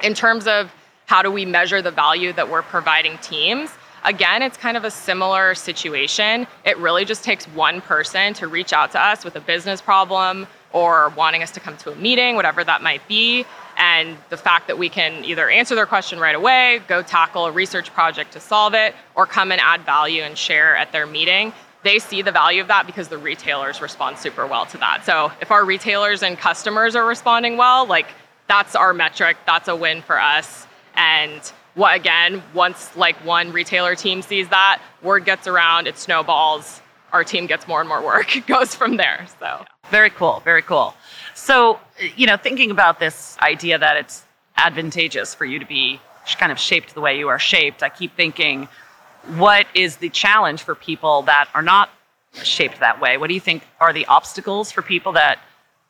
In 0.03 0.15
terms 0.15 0.47
of 0.47 0.73
how 1.07 1.23
do 1.23 1.31
we 1.31 1.45
measure 1.45 1.83
the 1.83 1.91
value 1.91 2.33
that 2.33 2.51
we're 2.51 2.63
providing 2.63 3.19
teams, 3.19 3.71
again, 4.05 4.43
it's 4.43 4.57
kind 4.57 4.77
of 4.77 4.85
a 4.85 4.91
similar 4.91 5.55
situation. 5.55 6.47
It 6.65 6.79
really 6.79 7.05
just 7.05 7.25
takes 7.25 7.47
one 7.47 7.81
person 7.81 8.35
to 8.35 8.49
reach 8.49 8.73
out 8.73 8.93
to 8.93 9.01
us 9.01 9.25
with 9.25 9.37
a 9.37 9.41
business 9.41 9.81
problem 9.81 10.47
or 10.73 11.11
wanting 11.11 11.43
us 11.43 11.51
to 11.53 11.61
come 11.61 11.77
to 11.79 11.93
a 11.93 11.97
meeting, 11.97 12.37
whatever 12.37 12.63
that 12.65 12.83
might 12.83 13.07
be. 13.09 13.45
And 13.79 14.19
the 14.29 14.37
fact 14.37 14.67
that 14.67 14.77
we 14.77 14.89
can 14.89 15.25
either 15.25 15.49
answer 15.49 15.77
their 15.77 15.87
question 15.87 16.19
right 16.19 16.35
away, 16.35 16.83
go 16.89 17.01
tackle 17.01 17.47
a 17.47 17.53
research 17.53 17.93
project 17.95 18.33
to 18.33 18.41
solve 18.41 18.75
it, 18.75 18.95
or 19.15 19.25
come 19.25 19.53
and 19.53 19.61
add 19.61 19.83
value 19.83 20.23
and 20.23 20.37
share 20.37 20.77
at 20.77 20.91
their 20.91 21.07
meeting, 21.07 21.53
they 21.85 22.01
see 22.01 22.23
the 22.23 22.33
value 22.33 22.61
of 22.61 22.69
that 22.69 22.87
because 22.87 23.09
the 23.09 23.19
retailers 23.19 23.81
respond 23.81 24.19
super 24.19 24.47
well 24.47 24.67
to 24.67 24.79
that. 24.79 25.05
So 25.05 25.31
if 25.41 25.53
our 25.53 25.65
retailers 25.65 26.25
and 26.25 26.37
customers 26.37 26.97
are 26.97 27.07
responding 27.07 27.57
well, 27.57 27.87
like 27.87 28.09
that's 28.49 28.75
our 28.75 28.93
metric, 28.93 29.37
that's 29.47 29.69
a 29.69 29.77
win 29.77 30.03
for 30.03 30.21
us. 30.21 30.67
And 30.97 31.41
what 31.75 31.95
again, 31.95 32.43
once 32.55 32.97
like 32.97 33.17
one 33.25 33.53
retailer 33.53 33.95
team 33.95 34.23
sees 34.23 34.49
that, 34.49 34.83
word 35.03 35.25
gets 35.25 35.47
around, 35.47 35.87
it 35.87 35.97
snowballs, 35.97 36.83
our 37.13 37.23
team 37.23 37.47
gets 37.47 37.69
more 37.69 37.81
and 37.81 37.89
more 37.89 38.05
work. 38.05 38.37
It 38.37 38.47
goes 38.49 38.75
from 38.75 38.97
there. 38.97 39.27
So 39.39 39.65
very 39.91 40.11
cool, 40.11 40.43
very 40.45 40.63
cool. 40.63 40.95
So, 41.39 41.79
you 42.17 42.27
know, 42.27 42.37
thinking 42.37 42.73
about 42.73 42.99
this 42.99 43.39
idea 43.39 43.79
that 43.79 43.97
it's 43.97 44.25
advantageous 44.57 45.35
for 45.35 45.45
you 45.45 45.61
to 45.61 45.65
be 45.65 46.01
kind 46.37 46.51
of 46.53 46.59
shaped 46.59 46.95
the 46.95 47.01
way 47.01 47.17
you 47.17 47.29
are 47.29 47.39
shaped, 47.39 47.83
I 47.83 47.89
keep 47.89 48.15
thinking, 48.17 48.69
what 49.37 49.67
is 49.73 49.97
the 49.97 50.11
challenge 50.11 50.63
for 50.63 50.75
people 50.75 51.23
that 51.23 51.49
are 51.55 51.63
not 51.63 51.91
shaped 52.43 52.81
that 52.81 53.01
way? 53.01 53.17
What 53.17 53.29
do 53.29 53.35
you 53.35 53.41
think 53.41 53.63
are 53.81 53.93
the 53.93 54.05
obstacles 54.07 54.73
for 54.73 54.83
people 54.83 55.13
that 55.13 55.39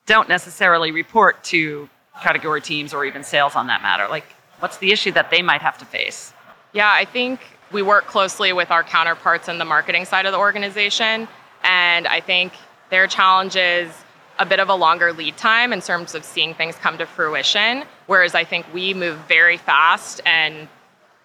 don't 0.07 0.28
necessarily 0.28 0.93
report 0.93 1.43
to 1.45 1.88
category 2.23 2.61
teams 2.61 2.93
or 2.93 3.07
even 3.07 3.25
sales 3.25 3.57
on 3.57 3.67
that 3.69 3.81
matter? 3.81 4.07
Like, 4.07 4.26
what's 4.61 4.76
the 4.76 4.93
issue 4.93 5.12
that 5.12 5.31
they 5.31 5.40
might 5.40 5.62
have 5.62 5.78
to 5.78 5.87
face? 5.87 6.35
Yeah, 6.75 6.93
I 6.93 7.07
think 7.07 7.40
we 7.73 7.81
work 7.81 8.07
closely 8.07 8.52
with 8.52 8.71
our 8.71 8.85
counterparts 8.85 9.49
in 9.49 9.57
the 9.59 9.64
marketing 9.64 10.05
side 10.05 10.26
of 10.26 10.33
the 10.33 10.38
organization. 10.38 11.26
And 11.64 12.07
I 12.07 12.21
think 12.21 12.52
their 12.90 13.07
challenge 13.07 13.57
is 13.57 13.90
a 14.38 14.47
bit 14.47 14.61
of 14.61 14.68
a 14.68 14.75
longer 14.75 15.12
lead 15.12 15.37
time 15.37 15.73
in 15.73 15.80
terms 15.80 16.14
of 16.14 16.25
seeing 16.25 16.54
things 16.54 16.76
come 16.76 16.99
to 16.99 17.07
fruition. 17.07 17.85
Whereas 18.07 18.35
I 18.35 18.45
think 18.45 18.73
we 18.73 18.95
move 18.95 19.18
very 19.26 19.57
fast 19.57 20.21
and 20.25 20.68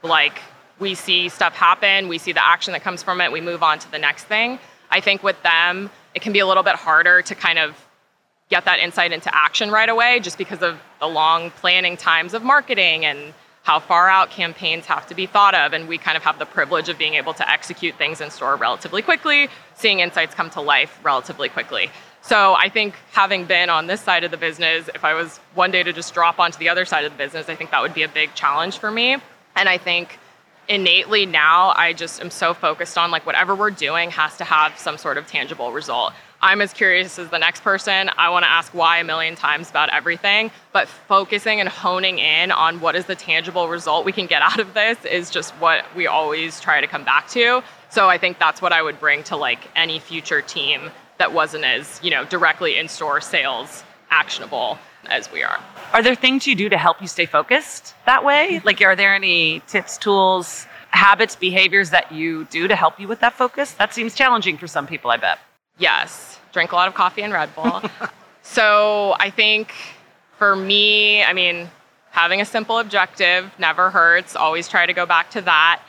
like 0.01 0.41
we 0.79 0.95
see 0.95 1.29
stuff 1.29 1.53
happen, 1.53 2.07
we 2.07 2.17
see 2.17 2.31
the 2.31 2.45
action 2.45 2.73
that 2.73 2.81
comes 2.81 3.03
from 3.03 3.21
it, 3.21 3.31
we 3.31 3.41
move 3.41 3.63
on 3.63 3.79
to 3.79 3.91
the 3.91 3.99
next 3.99 4.25
thing. 4.25 4.59
I 4.89 4.99
think 4.99 5.23
with 5.23 5.41
them, 5.43 5.89
it 6.13 6.21
can 6.21 6.33
be 6.33 6.39
a 6.39 6.47
little 6.47 6.63
bit 6.63 6.75
harder 6.75 7.21
to 7.21 7.35
kind 7.35 7.59
of 7.59 7.75
get 8.49 8.65
that 8.65 8.79
insight 8.79 9.11
into 9.11 9.33
action 9.33 9.71
right 9.71 9.89
away 9.89 10.19
just 10.19 10.37
because 10.37 10.61
of 10.61 10.79
the 10.99 11.07
long 11.07 11.51
planning 11.51 11.97
times 11.97 12.33
of 12.33 12.43
marketing 12.43 13.05
and 13.05 13.33
how 13.63 13.79
far 13.79 14.09
out 14.09 14.29
campaigns 14.29 14.85
have 14.85 15.07
to 15.07 15.15
be 15.15 15.25
thought 15.25 15.55
of. 15.55 15.73
And 15.73 15.87
we 15.87 15.97
kind 15.97 16.17
of 16.17 16.23
have 16.23 16.37
the 16.37 16.45
privilege 16.45 16.89
of 16.89 16.97
being 16.97 17.13
able 17.13 17.33
to 17.35 17.49
execute 17.49 17.95
things 17.95 18.19
in 18.19 18.29
store 18.29 18.55
relatively 18.55 19.01
quickly, 19.01 19.47
seeing 19.75 19.99
insights 20.01 20.35
come 20.35 20.49
to 20.51 20.61
life 20.61 20.99
relatively 21.03 21.49
quickly. 21.49 21.89
So 22.25 22.55
I 22.55 22.69
think 22.69 22.95
having 23.11 23.43
been 23.45 23.69
on 23.69 23.87
this 23.87 23.99
side 23.99 24.23
of 24.23 24.31
the 24.31 24.37
business, 24.37 24.89
if 24.95 25.03
I 25.03 25.13
was 25.13 25.39
one 25.55 25.71
day 25.71 25.83
to 25.83 25.91
just 25.91 26.13
drop 26.13 26.39
onto 26.39 26.57
the 26.57 26.69
other 26.69 26.85
side 26.85 27.03
of 27.03 27.11
the 27.11 27.17
business, 27.17 27.49
I 27.49 27.55
think 27.55 27.71
that 27.71 27.81
would 27.81 27.93
be 27.93 28.03
a 28.03 28.07
big 28.07 28.33
challenge 28.33 28.77
for 28.77 28.89
me. 28.89 29.17
And 29.57 29.67
I 29.67 29.77
think 29.77 30.17
innately 30.69 31.25
now 31.25 31.73
I 31.75 31.91
just 31.91 32.21
am 32.21 32.31
so 32.31 32.53
focused 32.53 32.97
on 32.97 33.11
like 33.11 33.25
whatever 33.25 33.53
we're 33.55 33.71
doing 33.71 34.09
has 34.11 34.37
to 34.37 34.45
have 34.45 34.79
some 34.79 34.97
sort 34.97 35.17
of 35.17 35.27
tangible 35.27 35.73
result. 35.73 36.13
I'm 36.41 36.61
as 36.61 36.71
curious 36.71 37.19
as 37.19 37.29
the 37.29 37.39
next 37.39 37.61
person. 37.61 38.09
I 38.17 38.29
want 38.29 38.43
to 38.43 38.49
ask 38.49 38.73
why 38.73 38.99
a 38.99 39.03
million 39.03 39.35
times 39.35 39.69
about 39.69 39.89
everything, 39.89 40.49
but 40.71 40.87
focusing 40.87 41.59
and 41.59 41.67
honing 41.67 42.19
in 42.19 42.51
on 42.51 42.79
what 42.79 42.95
is 42.95 43.05
the 43.05 43.15
tangible 43.15 43.67
result 43.67 44.05
we 44.05 44.13
can 44.13 44.27
get 44.27 44.41
out 44.41 44.59
of 44.59 44.73
this 44.73 45.03
is 45.03 45.29
just 45.29 45.51
what 45.55 45.83
we 45.93 46.07
always 46.07 46.61
try 46.61 46.79
to 46.79 46.87
come 46.87 47.03
back 47.03 47.27
to. 47.29 47.61
So 47.89 48.09
I 48.09 48.17
think 48.17 48.39
that's 48.39 48.61
what 48.61 48.71
I 48.71 48.81
would 48.81 48.99
bring 49.01 49.23
to 49.25 49.35
like 49.35 49.59
any 49.75 49.99
future 49.99 50.41
team 50.41 50.89
that 51.23 51.31
wasn't 51.31 51.63
as 51.63 52.01
you 52.03 52.11
know 52.11 52.25
directly 52.25 52.77
in 52.77 52.89
store 52.89 53.21
sales 53.21 53.81
actionable 54.09 54.77
as 55.05 55.31
we 55.31 55.41
are. 55.41 55.57
Are 55.93 56.03
there 56.03 56.15
things 56.15 56.45
you 56.45 56.53
do 56.53 56.67
to 56.67 56.77
help 56.77 57.01
you 57.01 57.07
stay 57.07 57.25
focused 57.25 57.95
that 58.05 58.25
way? 58.25 58.61
Like, 58.65 58.81
are 58.81 58.93
there 58.93 59.15
any 59.15 59.61
tips, 59.61 59.97
tools, 59.97 60.67
habits, 60.89 61.37
behaviors 61.37 61.91
that 61.91 62.11
you 62.11 62.43
do 62.45 62.67
to 62.67 62.75
help 62.75 62.99
you 62.99 63.07
with 63.07 63.21
that 63.21 63.33
focus? 63.33 63.71
That 63.75 63.93
seems 63.93 64.15
challenging 64.15 64.57
for 64.57 64.67
some 64.67 64.85
people, 64.85 65.11
I 65.11 65.17
bet. 65.17 65.39
Yes, 65.77 66.39
drink 66.51 66.73
a 66.73 66.75
lot 66.75 66.89
of 66.89 66.93
coffee 66.93 67.21
and 67.21 67.31
Red 67.31 67.55
Bull. 67.55 67.81
so 68.41 69.15
I 69.17 69.29
think 69.29 69.73
for 70.37 70.57
me, 70.57 71.23
I 71.23 71.31
mean, 71.31 71.69
having 72.11 72.41
a 72.41 72.45
simple 72.45 72.79
objective 72.79 73.49
never 73.57 73.89
hurts. 73.89 74.35
Always 74.35 74.67
try 74.67 74.85
to 74.85 74.93
go 74.93 75.05
back 75.05 75.29
to 75.31 75.41
that. 75.41 75.81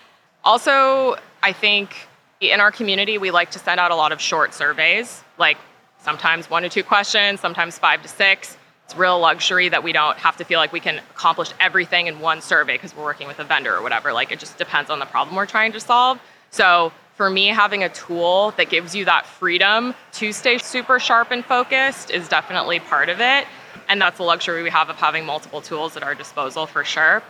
Also, 0.45 1.17
I 1.43 1.53
think 1.53 1.97
in 2.41 2.61
our 2.61 2.71
community, 2.71 3.19
we 3.19 3.31
like 3.31 3.51
to 3.53 3.59
send 3.59 3.81
out 3.81 3.91
a 3.91 3.97
lot 3.97 4.13
of 4.13 4.21
short 4.21 4.55
surveys, 4.55 5.24
like 5.39 5.59
sometimes 6.01 6.51
one 6.51 6.63
to 6.63 6.69
two 6.69 6.83
questions, 6.83 7.41
sometimes 7.41 7.79
five 7.79 8.03
to 8.03 8.09
six. 8.09 8.57
It's 8.85 8.97
real 8.97 9.19
luxury 9.19 9.71
that 9.71 9.83
we 9.83 9.93
don't 9.93 10.19
have 10.19 10.37
to 10.37 10.45
feel 10.45 10.59
like 10.59 10.73
we 10.73 10.81
can 10.81 10.99
accomplish 10.99 11.51
everything 11.59 12.07
in 12.07 12.21
one 12.21 12.43
survey 12.43 12.75
because 12.75 12.95
we're 12.95 13.05
working 13.05 13.27
with 13.27 13.39
a 13.39 13.45
vendor 13.45 13.75
or 13.75 13.83
whatever. 13.83 14.13
Like 14.13 14.31
it 14.31 14.39
just 14.39 14.59
depends 14.59 14.91
on 14.91 14.99
the 14.99 15.07
problem 15.07 15.37
we're 15.37 15.47
trying 15.47 15.73
to 15.73 15.81
solve. 15.81 16.21
So 16.51 16.93
for 17.15 17.31
me, 17.31 17.47
having 17.47 17.83
a 17.83 17.89
tool 17.89 18.53
that 18.57 18.69
gives 18.69 18.95
you 18.95 19.07
that 19.07 19.27
freedom 19.27 19.95
to 20.13 20.33
stay 20.33 20.59
super 20.59 20.99
sharp 20.99 21.31
and 21.31 21.45
focused 21.45 22.11
is 22.11 22.29
definitely 22.29 22.81
part 22.81 23.09
of 23.09 23.21
it. 23.21 23.47
And 23.89 24.01
that's 24.01 24.19
the 24.19 24.25
luxury 24.25 24.63
we 24.63 24.71
have 24.71 24.91
of 24.91 24.97
having 24.97 25.25
multiple 25.25 25.61
tools 25.61 25.97
at 25.97 26.03
our 26.03 26.15
disposal 26.15 26.67
for 26.67 26.85
sure 26.85 27.23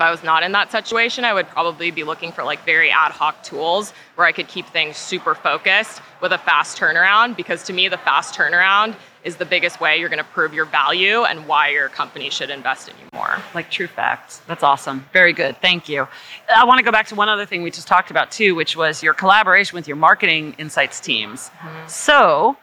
I 0.00 0.10
was 0.10 0.22
not 0.22 0.42
in 0.42 0.52
that 0.52 0.72
situation, 0.72 1.26
I 1.26 1.34
would 1.34 1.48
probably 1.48 1.90
be 1.90 2.04
looking 2.04 2.32
for 2.32 2.42
like 2.42 2.64
very 2.64 2.90
ad 2.90 3.12
hoc 3.12 3.42
tools 3.42 3.92
where 4.14 4.26
I 4.26 4.32
could 4.32 4.48
keep 4.48 4.66
things 4.68 4.96
super 4.96 5.34
focused 5.34 6.00
with 6.22 6.32
a 6.32 6.38
fast 6.38 6.78
turnaround 6.78 7.36
because 7.36 7.64
to 7.64 7.72
me, 7.72 7.86
the 7.88 7.98
fast 7.98 8.34
turnaround 8.34 8.94
is 9.24 9.36
the 9.36 9.44
biggest 9.44 9.78
way 9.78 9.98
you're 9.98 10.08
going 10.08 10.16
to 10.16 10.30
prove 10.30 10.54
your 10.54 10.64
value 10.64 11.24
and 11.24 11.46
why 11.46 11.68
your 11.68 11.90
company 11.90 12.30
should 12.30 12.48
invest 12.48 12.88
in 12.88 12.94
you 12.96 13.10
more. 13.12 13.36
Like 13.54 13.70
true 13.70 13.88
facts. 13.88 14.40
That's 14.46 14.62
awesome. 14.62 15.04
Very 15.12 15.34
good. 15.34 15.60
Thank 15.60 15.86
you. 15.86 16.08
I 16.54 16.64
want 16.64 16.78
to 16.78 16.84
go 16.84 16.92
back 16.92 17.08
to 17.08 17.14
one 17.14 17.28
other 17.28 17.44
thing 17.44 17.62
we 17.62 17.70
just 17.70 17.86
talked 17.86 18.10
about 18.10 18.30
too, 18.30 18.54
which 18.54 18.76
was 18.76 19.02
your 19.02 19.12
collaboration 19.12 19.76
with 19.76 19.86
your 19.86 19.98
marketing 19.98 20.54
insights 20.56 21.00
teams. 21.00 21.50
Mm-hmm. 21.58 21.88
So, 21.88 22.56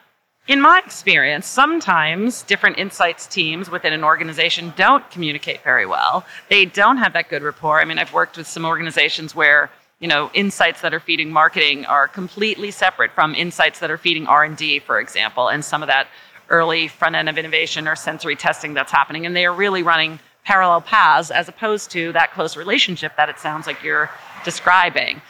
in 0.48 0.62
my 0.62 0.82
experience, 0.86 1.46
sometimes 1.46 2.44
different 2.44 2.77
insights 2.77 3.27
teams 3.27 3.70
within 3.70 3.94
an 3.94 4.04
organization 4.04 4.74
don't 4.75 5.10
communicate 5.12 5.63
very 5.63 5.86
well. 5.86 6.25
They 6.50 6.66
don't 6.66 6.98
have 6.98 7.13
that 7.13 7.30
good 7.30 7.44
rapport. 7.44 7.80
I 7.82 7.86
mean, 7.86 8.00
I've 8.00 8.13
worked 8.13 8.38
with 8.38 8.48
some 8.48 8.66
organizations 8.66 9.36
where 9.36 9.70
you 10.00 10.08
know 10.08 10.30
insights 10.34 10.82
that 10.82 10.94
are 10.94 11.00
feeding 11.00 11.32
marketing 11.32 11.86
are 11.86 12.08
completely 12.08 12.72
separate 12.72 13.12
from 13.12 13.34
insights 13.34 13.80
that 13.80 13.89
are 13.89 13.98
feeding 13.98 14.27
r&d 14.27 14.77
for 14.77 15.00
example 15.00 15.48
and 15.48 15.66
some 15.66 15.82
of 15.82 15.88
that 15.88 16.06
early 16.50 16.88
front 16.88 17.16
end 17.16 17.27
of 17.27 17.36
innovation 17.36 17.88
or 17.88 17.96
sensory 17.96 18.36
testing 18.36 18.75
that's 18.75 18.92
happening 18.92 19.25
and 19.25 19.36
they 19.36 19.44
are 19.44 19.51
really 19.56 19.82
running 19.82 20.20
parallel 20.48 20.80
paths 20.80 21.30
as 21.30 21.50
opposed 21.50 21.92
to 21.92 22.13
that 22.13 22.32
close 22.32 22.56
relationship 22.56 23.12
that 23.18 23.27
it 23.27 23.38
sounds 23.38 23.68
like 23.68 23.84
you're 23.84 24.10
describing. 24.46 25.22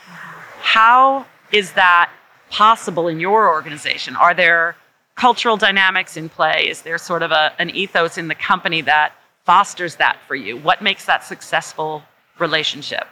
How 0.59 1.25
is 1.51 1.71
that 1.71 2.11
possible 2.51 3.07
in 3.07 3.19
your 3.19 3.49
organization? 3.49 4.15
Are 4.15 4.35
there 4.35 4.75
cultural 5.17 5.57
dynamics 5.57 6.15
in 6.15 6.29
play? 6.29 6.67
Is 6.69 6.83
there 6.83 6.97
sort 6.97 7.23
of 7.23 7.31
a, 7.31 7.51
an 7.59 7.69
ethos 7.71 8.17
in 8.17 8.29
the 8.29 8.35
company 8.35 8.81
that 8.81 9.13
fosters 9.43 9.95
that 9.97 10.17
for 10.27 10.35
you? 10.35 10.55
What 10.55 10.81
makes 10.81 11.05
that 11.05 11.25
successful 11.25 12.03
relationship? 12.39 13.05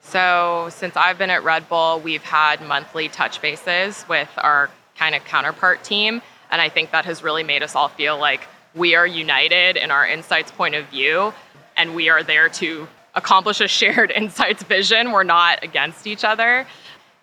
So, 0.00 0.68
since 0.70 0.96
I've 0.96 1.16
been 1.16 1.30
at 1.30 1.44
Red 1.44 1.68
Bull, 1.68 2.00
we've 2.00 2.22
had 2.22 2.60
monthly 2.60 3.08
touch 3.08 3.40
bases 3.40 4.04
with 4.08 4.28
our 4.36 4.70
kind 4.98 5.14
of 5.14 5.24
counterpart 5.24 5.84
team. 5.84 6.20
And 6.50 6.60
I 6.60 6.68
think 6.68 6.90
that 6.90 7.04
has 7.04 7.22
really 7.22 7.42
made 7.42 7.62
us 7.62 7.74
all 7.74 7.88
feel 7.88 8.18
like 8.18 8.46
we 8.74 8.94
are 8.94 9.06
united 9.06 9.76
in 9.76 9.90
our 9.90 10.06
insights 10.06 10.50
point 10.50 10.74
of 10.74 10.86
view 10.88 11.32
and 11.76 11.94
we 11.94 12.08
are 12.08 12.22
there 12.22 12.48
to 12.48 12.86
accomplish 13.14 13.60
a 13.60 13.68
shared 13.68 14.10
insights 14.16 14.62
vision. 14.62 15.12
We're 15.12 15.24
not 15.24 15.62
against 15.62 16.06
each 16.06 16.24
other. 16.24 16.66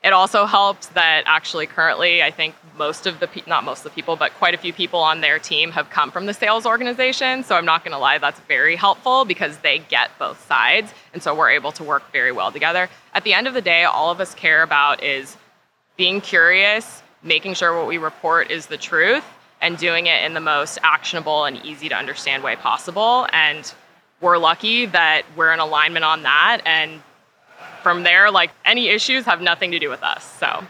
It 0.03 0.13
also 0.13 0.46
helps 0.48 0.88
that 0.88 1.24
actually 1.27 1.67
currently 1.67 2.24
I 2.24 2.31
think 2.31 2.55
most 2.75 3.05
of 3.05 3.20
the 3.20 3.27
pe- 3.27 3.43
not 3.46 3.63
most 3.63 3.79
of 3.79 3.84
the 3.84 3.89
people 3.91 4.15
but 4.15 4.34
quite 4.34 4.55
a 4.55 4.58
few 4.58 4.74
people 4.74 5.00
on 5.00 5.22
their 5.22 5.38
team 5.38 5.72
have 5.72 5.91
come 5.91 6.10
from 6.10 6.25
the 6.25 6.34
sales 6.34 6.65
organization. 6.65 7.43
So 7.43 7.55
I'm 7.55 7.65
not 7.65 7.84
going 7.84 7.91
to 7.91 8.00
lie 8.00 8.17
that's 8.17 8.39
very 8.41 8.75
helpful 8.75 9.25
because 9.25 9.58
they 9.58 9.79
get 9.79 10.10
both 10.17 10.43
sides. 10.48 10.91
And 11.13 11.22
so 11.22 11.36
we're 11.36 11.51
able 11.51 11.72
to 11.74 11.84
work 11.84 12.12
very 12.12 12.31
well 12.31 12.51
together. 12.51 12.89
At 13.13 13.24
the 13.24 13.34
end 13.34 13.48
of 13.48 13.53
the 13.53 13.62
day 13.62 13.84
all 13.84 14.10
of 14.10 14.20
us 14.20 14.34
care 14.34 14.63
about 14.63 15.03
is 15.03 15.38
being 15.98 16.20
curious, 16.20 17.03
making 17.22 17.53
sure 17.53 17.77
what 17.77 17.88
we 17.88 18.00
report 18.00 18.50
is 18.50 18.65
the 18.65 18.77
truth 18.77 19.25
and 19.62 19.77
doing 19.77 20.08
it 20.08 20.24
in 20.24 20.34
the 20.34 20.39
most 20.41 20.79
actionable 20.81 21.46
and 21.46 21.63
easy 21.63 21.89
to 21.89 21.96
understand 21.96 22.43
way 22.43 22.55
possible. 22.55 23.27
And 23.31 23.72
we're 24.20 24.39
lucky 24.39 24.88
that 24.88 25.24
we're 25.36 25.53
in 25.53 25.60
alignment 25.60 26.05
on 26.05 26.24
that. 26.24 26.62
And 26.65 27.03
from 27.81 28.03
there, 28.03 28.31
like 28.31 28.51
any 28.65 28.89
issues 28.89 29.25
have 29.25 29.41
nothing 29.41 29.71
to 29.71 29.79
do 29.79 29.89
with 29.89 30.03
us. 30.03 30.23
So 30.39 30.63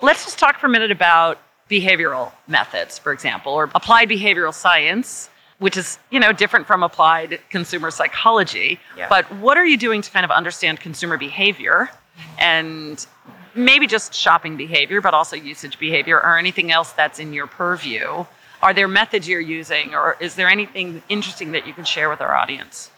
let's 0.00 0.24
just 0.24 0.38
talk 0.38 0.58
for 0.58 0.66
a 0.66 0.70
minute 0.70 0.90
about 0.90 1.38
behavioral 1.70 2.32
methods, 2.48 2.98
for 2.98 3.12
example, 3.12 3.52
or 3.52 3.70
applied 3.74 4.08
behavioral 4.08 4.52
science, 4.52 5.30
which 5.58 5.76
is, 5.76 5.98
you 6.10 6.18
know, 6.18 6.32
different 6.32 6.66
from 6.66 6.82
applied 6.82 7.40
consumer 7.50 7.90
psychology. 7.90 8.80
Yeah. 8.96 9.08
But 9.08 9.30
what 9.36 9.56
are 9.56 9.64
you 9.64 9.76
doing 9.76 10.02
to 10.02 10.10
kind 10.10 10.24
of 10.24 10.30
understand 10.30 10.80
consumer 10.80 11.16
behavior 11.16 11.90
and 12.38 13.06
maybe 13.54 13.86
just 13.86 14.14
shopping 14.14 14.56
behavior, 14.56 15.00
but 15.00 15.14
also 15.14 15.36
usage 15.36 15.78
behavior 15.78 16.20
or 16.20 16.38
anything 16.38 16.72
else 16.72 16.92
that's 16.92 17.18
in 17.18 17.32
your 17.32 17.46
purview? 17.46 18.24
Are 18.62 18.74
there 18.74 18.88
methods 18.88 19.28
you're 19.28 19.40
using 19.40 19.94
or 19.94 20.16
is 20.20 20.34
there 20.34 20.48
anything 20.48 21.02
interesting 21.08 21.52
that 21.52 21.66
you 21.66 21.72
can 21.72 21.84
share 21.84 22.10
with 22.10 22.20
our 22.20 22.34
audience? 22.34 22.90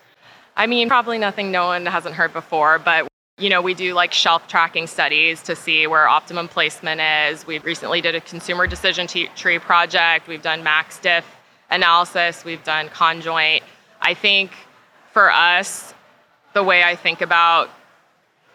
I 0.57 0.67
mean, 0.67 0.89
probably 0.89 1.19
nothing 1.19 1.51
no 1.51 1.67
one 1.67 1.87
hasn't 1.87 2.15
heard 2.15 2.33
before, 2.33 2.79
but 2.79 3.09
you 3.43 3.51
know, 3.51 3.61
we 3.61 3.75
do 3.75 3.93
like 3.93 4.13
shelf 4.13 4.47
tracking 4.47 4.87
studies 4.87 5.43
to 5.43 5.57
see 5.57 5.89
where 5.89 6.07
optimum 6.07 6.47
placement 6.47 7.01
is. 7.01 7.45
We 7.45 7.59
recently 7.59 8.01
did 8.01 8.15
a 8.15 8.21
consumer 8.21 8.69
decision 8.69 9.09
tree 9.09 9.59
project. 9.59 10.29
We've 10.29 10.43
done 10.43 10.63
max 10.63 11.01
diff 11.01 11.25
analysis. 11.69 12.45
We've 12.45 12.63
done 12.63 12.89
conjoint. 12.91 13.65
I 14.01 14.15
think 14.15 14.53
for 15.13 15.33
us, 15.33 15.93
the 16.55 16.63
way 16.63 16.85
I 16.85 16.95
think 16.95 17.21
about 17.21 17.69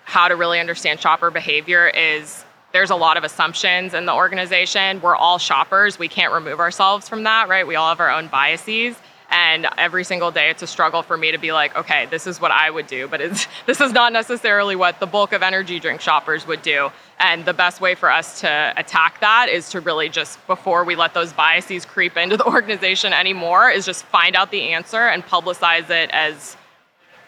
how 0.06 0.30
to 0.30 0.38
really 0.38 0.62
understand 0.62 1.02
shopper 1.02 1.32
behavior 1.32 1.90
is 1.90 2.46
there's 2.72 2.90
a 2.90 2.96
lot 2.96 3.18
of 3.18 3.26
assumptions 3.26 3.94
in 3.94 4.06
the 4.06 4.14
organization. 4.14 5.02
We're 5.02 5.18
all 5.18 5.38
shoppers. 5.38 6.00
We 6.00 6.08
can't 6.08 6.32
remove 6.32 6.62
ourselves 6.62 7.10
from 7.10 7.24
that, 7.24 7.50
right? 7.50 7.68
We 7.68 7.76
all 7.76 7.90
have 7.90 8.00
our 8.00 8.12
own 8.12 8.28
biases. 8.30 8.96
And 9.38 9.68
every 9.78 10.04
single 10.04 10.32
day, 10.32 10.50
it's 10.50 10.64
a 10.64 10.68
struggle 10.68 11.04
for 11.04 11.16
me 11.16 11.32
to 11.32 11.38
be 11.38 11.52
like, 11.52 11.76
okay, 11.78 12.08
this 12.08 12.26
is 12.26 12.42
what 12.42 12.50
I 12.50 12.72
would 12.72 12.88
do, 12.88 13.08
but 13.08 13.22
it's, 13.22 13.48
this 13.68 13.80
is 13.80 13.92
not 13.92 14.12
necessarily 14.12 14.76
what 14.76 15.00
the 15.00 15.06
bulk 15.06 15.32
of 15.32 15.44
energy 15.44 15.80
drink 15.80 16.02
shoppers 16.02 16.48
would 16.48 16.64
do. 16.64 16.90
And 17.20 17.46
the 17.46 17.54
best 17.54 17.80
way 17.80 17.94
for 17.94 18.12
us 18.12 18.42
to 18.42 18.74
attack 18.76 19.20
that 19.20 19.48
is 19.48 19.70
to 19.70 19.80
really 19.80 20.10
just, 20.10 20.46
before 20.48 20.84
we 20.84 20.96
let 20.96 21.14
those 21.14 21.34
biases 21.34 21.86
creep 21.86 22.18
into 22.18 22.36
the 22.36 22.46
organization 22.48 23.14
anymore, 23.14 23.70
is 23.70 23.86
just 23.86 24.06
find 24.06 24.36
out 24.36 24.50
the 24.50 24.74
answer 24.74 25.08
and 25.08 25.24
publicize 25.24 25.92
it 25.92 26.10
as 26.12 26.58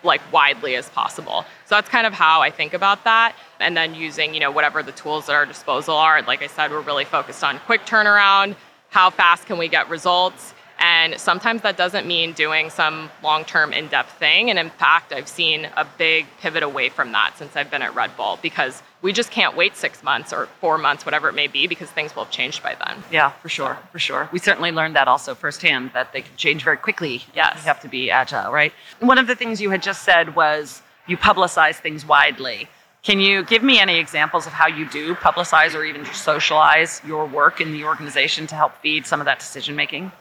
like 0.02 0.22
widely 0.34 0.78
as 0.78 0.90
possible. 0.90 1.46
So 1.68 1.76
that's 1.76 1.90
kind 1.90 2.08
of 2.08 2.14
how 2.14 2.42
I 2.42 2.50
think 2.50 2.74
about 2.74 3.04
that. 3.04 3.36
And 3.60 3.78
then 3.78 3.94
using, 3.94 4.34
you 4.34 4.40
know, 4.40 4.50
whatever 4.50 4.82
the 4.82 4.94
tools 4.94 5.30
at 5.30 5.36
our 5.36 5.46
disposal 5.46 5.96
are. 5.96 6.20
Like 6.24 6.42
I 6.42 6.48
said, 6.48 6.72
we're 6.72 6.82
really 6.82 7.06
focused 7.06 7.44
on 7.44 7.60
quick 7.68 7.86
turnaround, 7.86 8.56
how 8.90 9.12
fast 9.12 9.46
can 9.46 9.60
we 9.60 9.68
get 9.68 9.88
results, 9.90 10.56
and 10.80 11.20
sometimes 11.20 11.62
that 11.62 11.78
doesn't 11.78 12.08
mean 12.08 12.34
doing 12.34 12.70
some 12.70 13.10
long 13.22 13.46
term, 13.46 13.74
in 13.74 13.88
depth 13.88 14.18
thing. 14.18 14.50
And 14.50 14.58
in 14.58 14.70
fact, 14.70 15.12
I've 15.12 15.28
seen 15.28 15.68
a 15.76 15.86
big 15.98 16.26
pivot 16.40 16.64
away 16.64 16.90
from 16.90 17.12
that 17.12 17.38
since 17.38 17.56
I've 17.56 17.70
been 17.70 17.82
at 17.82 17.94
Red 17.96 18.16
Bull 18.16 18.40
because 18.42 18.82
we 19.02 19.14
just 19.14 19.32
can't 19.32 19.56
wait 19.56 19.76
six 19.76 20.04
months 20.04 20.34
or 20.34 20.48
four 20.60 20.78
months, 20.78 21.06
whatever 21.06 21.30
it 21.30 21.34
may 21.34 21.48
be, 21.48 21.68
because 21.68 21.90
things 21.90 22.16
will 22.16 22.24
have 22.24 22.32
changed 22.32 22.64
by 22.64 22.76
then. 22.76 23.04
Yeah, 23.12 23.32
for 23.32 23.50
sure, 23.50 23.78
for 23.92 24.00
sure. 24.00 24.30
We 24.32 24.40
certainly 24.40 24.72
learned 24.72 24.96
that 24.96 25.08
also 25.08 25.36
firsthand 25.36 25.92
that 25.94 26.14
they 26.14 26.22
can 26.22 26.36
change 26.36 26.64
very 26.64 26.78
quickly. 26.78 27.24
Yes. 27.34 27.58
You 27.58 27.64
have 27.64 27.82
to 27.82 27.88
be 27.88 28.12
agile, 28.12 28.52
right? 28.52 28.74
One 29.00 29.18
of 29.18 29.28
the 29.28 29.36
things 29.36 29.62
you 29.62 29.70
had 29.70 29.82
just 29.82 30.04
said 30.04 30.36
was 30.36 30.82
you 31.08 31.18
publicize 31.18 31.76
things 31.76 32.06
widely. 32.06 32.70
Can 33.02 33.22
you 33.22 33.44
give 33.44 33.64
me 33.64 33.80
any 33.80 33.98
examples 33.98 34.46
of 34.46 34.52
how 34.52 34.68
you 34.68 34.88
do 34.90 35.16
publicize 35.16 35.74
or 35.74 35.86
even 35.86 36.04
socialize 36.06 37.02
your 37.06 37.26
work 37.26 37.62
in 37.62 37.72
the 37.72 37.86
organization 37.86 38.46
to 38.48 38.56
help 38.56 38.76
feed 38.82 39.06
some 39.06 39.22
of 39.22 39.26
that 39.26 39.40
decision 39.40 39.76
making? 39.76 40.12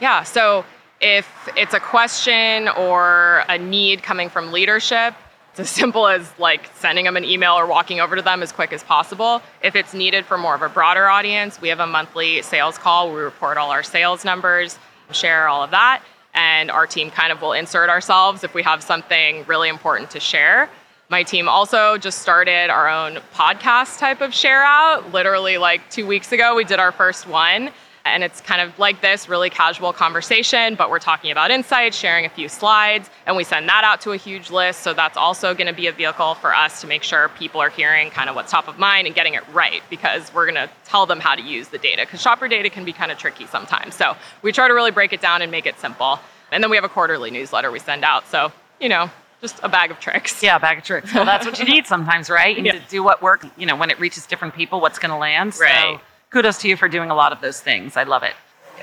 Yeah. 0.00 0.22
So 0.24 0.64
if 1.00 1.28
it's 1.56 1.74
a 1.74 1.80
question 1.80 2.68
or 2.68 3.44
a 3.48 3.58
need 3.58 4.02
coming 4.02 4.28
from 4.28 4.52
leadership, 4.52 5.14
it's 5.50 5.60
as 5.60 5.70
simple 5.80 6.06
as 6.06 6.30
like 6.38 6.70
sending 6.74 7.04
them 7.04 7.16
an 7.16 7.24
email 7.24 7.54
or 7.54 7.66
walking 7.66 8.00
over 8.00 8.16
to 8.16 8.22
them 8.22 8.42
as 8.42 8.52
quick 8.52 8.72
as 8.72 8.84
possible. 8.84 9.42
If 9.62 9.74
it's 9.74 9.94
needed 9.94 10.26
for 10.26 10.36
more 10.36 10.54
of 10.54 10.62
a 10.62 10.68
broader 10.68 11.08
audience, 11.08 11.60
we 11.60 11.68
have 11.68 11.80
a 11.80 11.86
monthly 11.86 12.42
sales 12.42 12.78
call. 12.78 13.12
We 13.12 13.20
report 13.20 13.56
all 13.56 13.70
our 13.70 13.82
sales 13.82 14.24
numbers, 14.24 14.78
share 15.12 15.48
all 15.48 15.62
of 15.62 15.70
that, 15.70 16.02
and 16.34 16.70
our 16.70 16.86
team 16.86 17.10
kind 17.10 17.32
of 17.32 17.40
will 17.40 17.52
insert 17.52 17.88
ourselves 17.88 18.44
if 18.44 18.52
we 18.54 18.62
have 18.62 18.82
something 18.82 19.44
really 19.46 19.68
important 19.68 20.10
to 20.10 20.20
share. 20.20 20.68
My 21.08 21.22
team 21.22 21.48
also 21.48 21.98
just 21.98 22.18
started 22.18 22.68
our 22.68 22.88
own 22.88 23.20
podcast 23.32 24.00
type 24.00 24.20
of 24.20 24.34
share 24.34 24.64
out. 24.64 25.12
Literally, 25.12 25.56
like 25.56 25.88
two 25.88 26.04
weeks 26.04 26.32
ago, 26.32 26.56
we 26.56 26.64
did 26.64 26.80
our 26.80 26.90
first 26.90 27.28
one 27.28 27.70
and 28.06 28.24
it's 28.24 28.40
kind 28.40 28.60
of 28.60 28.78
like 28.78 29.00
this 29.00 29.28
really 29.28 29.50
casual 29.50 29.92
conversation, 29.92 30.74
but 30.74 30.90
we're 30.90 30.98
talking 30.98 31.30
about 31.30 31.50
insights, 31.50 31.96
sharing 31.96 32.24
a 32.24 32.28
few 32.28 32.48
slides, 32.48 33.10
and 33.26 33.36
we 33.36 33.44
send 33.44 33.68
that 33.68 33.84
out 33.84 34.00
to 34.02 34.12
a 34.12 34.16
huge 34.16 34.50
list. 34.50 34.80
So 34.80 34.94
that's 34.94 35.16
also 35.16 35.54
going 35.54 35.66
to 35.66 35.72
be 35.72 35.86
a 35.86 35.92
vehicle 35.92 36.34
for 36.36 36.54
us 36.54 36.80
to 36.80 36.86
make 36.86 37.02
sure 37.02 37.28
people 37.30 37.60
are 37.60 37.70
hearing 37.70 38.10
kind 38.10 38.30
of 38.30 38.36
what's 38.36 38.50
top 38.50 38.68
of 38.68 38.78
mind 38.78 39.06
and 39.06 39.14
getting 39.14 39.34
it 39.34 39.42
right 39.52 39.82
because 39.90 40.32
we're 40.32 40.50
going 40.50 40.68
to 40.68 40.70
tell 40.84 41.06
them 41.06 41.20
how 41.20 41.34
to 41.34 41.42
use 41.42 41.68
the 41.68 41.78
data 41.78 42.02
because 42.02 42.20
shopper 42.20 42.48
data 42.48 42.70
can 42.70 42.84
be 42.84 42.92
kind 42.92 43.10
of 43.10 43.18
tricky 43.18 43.46
sometimes. 43.46 43.94
So 43.94 44.16
we 44.42 44.52
try 44.52 44.68
to 44.68 44.74
really 44.74 44.90
break 44.90 45.12
it 45.12 45.20
down 45.20 45.42
and 45.42 45.50
make 45.50 45.66
it 45.66 45.78
simple. 45.78 46.18
And 46.52 46.62
then 46.62 46.70
we 46.70 46.76
have 46.76 46.84
a 46.84 46.88
quarterly 46.88 47.30
newsletter 47.30 47.70
we 47.70 47.78
send 47.78 48.04
out. 48.04 48.28
So, 48.28 48.52
you 48.80 48.88
know, 48.88 49.10
just 49.40 49.58
a 49.62 49.68
bag 49.68 49.90
of 49.90 50.00
tricks. 50.00 50.42
Yeah, 50.42 50.56
a 50.56 50.60
bag 50.60 50.78
of 50.78 50.84
tricks. 50.84 51.12
Well, 51.12 51.24
that's 51.24 51.44
what 51.44 51.58
you 51.58 51.64
need 51.72 51.86
sometimes, 51.86 52.30
right? 52.30 52.56
You 52.56 52.62
need 52.62 52.74
yeah. 52.74 52.80
to 52.80 52.88
do 52.88 53.02
what 53.02 53.20
work, 53.20 53.44
you 53.56 53.66
know, 53.66 53.76
when 53.76 53.90
it 53.90 53.98
reaches 53.98 54.26
different 54.26 54.54
people, 54.54 54.80
what's 54.80 54.98
going 54.98 55.10
to 55.10 55.18
land. 55.18 55.54
So 55.54 55.64
right 55.64 56.00
kudos 56.30 56.58
to 56.58 56.68
you 56.68 56.76
for 56.76 56.88
doing 56.88 57.10
a 57.10 57.14
lot 57.14 57.32
of 57.32 57.40
those 57.40 57.60
things. 57.60 57.96
I 57.96 58.04
love 58.04 58.22
it. 58.22 58.34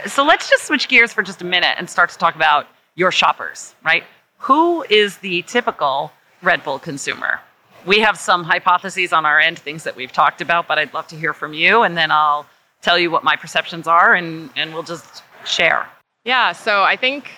So 0.08 0.24
let's 0.24 0.50
just 0.50 0.66
switch 0.66 0.88
gears 0.88 1.14
for 1.14 1.22
just 1.22 1.42
a 1.42 1.46
minute 1.46 1.76
and 1.78 1.90
start 1.90 2.10
to 2.10 2.18
talk 2.18 2.36
about 2.36 2.68
your 2.96 3.12
shoppers, 3.12 3.76
right? 3.84 4.04
Who 4.40 4.84
is 4.90 5.18
the 5.18 5.44
typical 5.44 6.12
Red 6.42 6.64
Bull 6.64 6.80
consumer? 6.80 7.40
We 7.86 8.00
have 8.00 8.18
some 8.18 8.44
hypotheses 8.44 9.14
on 9.14 9.26
our 9.26 9.40
end, 9.40 9.60
things 9.60 9.84
that 9.84 9.96
we've 9.96 10.12
talked 10.12 10.42
about, 10.42 10.68
but 10.68 10.78
I'd 10.78 10.94
love 10.94 11.08
to 11.08 11.16
hear 11.16 11.34
from 11.34 11.54
you, 11.54 11.84
and 11.84 11.98
then 11.98 12.12
I'll 12.12 12.46
tell 12.82 12.98
you 12.98 13.12
what 13.12 13.24
my 13.24 13.36
perceptions 13.36 13.88
are, 13.88 14.14
and, 14.14 14.50
and 14.56 14.74
we'll 14.74 14.84
just 14.84 15.24
share. 15.46 15.88
Yeah, 16.26 16.54
so 16.54 16.84
I 16.84 16.96
think 16.96 17.30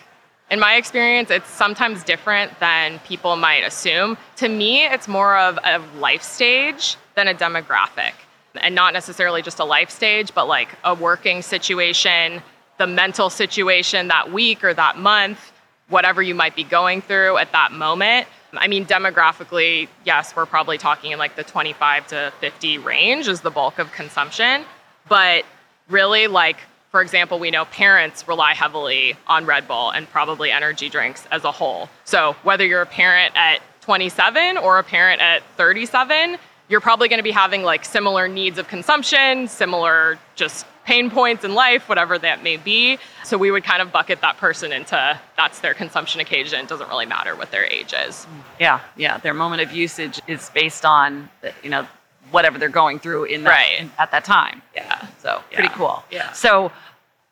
in 0.51 0.59
my 0.59 0.75
experience, 0.75 1.31
it's 1.31 1.49
sometimes 1.49 2.03
different 2.03 2.59
than 2.59 2.99
people 2.99 3.35
might 3.35 3.63
assume. 3.63 4.17
To 4.37 4.47
me, 4.47 4.85
it's 4.85 5.07
more 5.07 5.37
of 5.37 5.57
a 5.63 5.79
life 5.97 6.21
stage 6.21 6.97
than 7.15 7.27
a 7.27 7.33
demographic 7.33 8.13
and 8.61 8.75
not 8.75 8.93
necessarily 8.93 9.41
just 9.41 9.59
a 9.59 9.65
life 9.65 9.89
stage, 9.89 10.33
but 10.33 10.47
like 10.47 10.69
a 10.83 10.93
working 10.93 11.41
situation, 11.41 12.41
the 12.77 12.87
mental 12.87 13.29
situation 13.29 14.07
that 14.09 14.31
week 14.31 14.63
or 14.63 14.73
that 14.73 14.97
month, 14.97 15.51
whatever 15.89 16.21
you 16.21 16.35
might 16.35 16.55
be 16.55 16.63
going 16.63 17.01
through 17.01 17.37
at 17.37 17.51
that 17.51 17.71
moment. 17.71 18.27
I 18.53 18.67
mean, 18.67 18.85
demographically, 18.85 19.87
yes, 20.05 20.35
we're 20.35 20.45
probably 20.45 20.77
talking 20.77 21.11
in 21.11 21.19
like 21.19 21.35
the 21.35 21.43
25 21.43 22.07
to 22.07 22.33
50 22.39 22.77
range 22.79 23.27
is 23.27 23.41
the 23.41 23.51
bulk 23.51 23.79
of 23.79 23.91
consumption. 23.91 24.63
But 25.07 25.45
really, 25.89 26.27
like, 26.27 26.57
for 26.89 27.01
example, 27.01 27.39
we 27.39 27.51
know 27.51 27.65
parents 27.65 28.27
rely 28.27 28.53
heavily 28.53 29.15
on 29.27 29.45
Red 29.45 29.67
Bull 29.67 29.91
and 29.91 30.09
probably 30.09 30.51
energy 30.51 30.89
drinks 30.89 31.27
as 31.31 31.43
a 31.43 31.51
whole. 31.51 31.89
So 32.05 32.35
whether 32.43 32.65
you're 32.65 32.81
a 32.81 32.85
parent 32.85 33.33
at 33.35 33.59
27 33.81 34.57
or 34.57 34.79
a 34.79 34.83
parent 34.83 35.21
at 35.21 35.43
37, 35.57 36.37
you're 36.67 36.81
probably 36.81 37.07
going 37.09 37.19
to 37.19 37.23
be 37.23 37.31
having 37.31 37.63
like 37.63 37.85
similar 37.85 38.27
needs 38.27 38.57
of 38.57 38.67
consumption, 38.67 39.47
similar 39.47 40.17
just 40.35 40.65
pain 40.85 41.09
points 41.09 41.43
in 41.43 41.53
life, 41.55 41.89
whatever 41.89 42.17
that 42.19 42.43
may 42.43 42.57
be. 42.57 42.97
So 43.23 43.37
we 43.37 43.49
would 43.51 43.63
kind 43.63 43.81
of 43.81 43.91
bucket 43.91 44.21
that 44.21 44.37
person 44.37 44.71
into 44.71 45.19
that's 45.35 45.59
their 45.59 45.73
consumption 45.73 46.21
occasion. 46.21 46.59
It 46.59 46.67
doesn't 46.67 46.89
really 46.89 47.05
matter 47.07 47.35
what 47.35 47.51
their 47.51 47.65
age 47.65 47.93
is. 48.07 48.27
Yeah, 48.59 48.79
yeah. 48.95 49.17
Their 49.17 49.33
moment 49.33 49.61
of 49.61 49.71
usage 49.71 50.21
is 50.27 50.49
based 50.53 50.85
on, 50.85 51.29
you 51.63 51.69
know, 51.69 51.87
whatever 52.31 52.57
they're 52.59 52.69
going 52.69 52.99
through 52.99 53.25
in 53.25 53.43
that, 53.43 53.49
Right. 53.49 53.79
in- 53.79 53.91
at 53.97 54.11
that 54.11 54.25
time. 54.25 54.61
Yeah. 54.75 55.07
So 55.19 55.41
pretty 55.51 55.69
cool. 55.69 56.03
Yeah. 56.11 56.31
So 56.33 56.71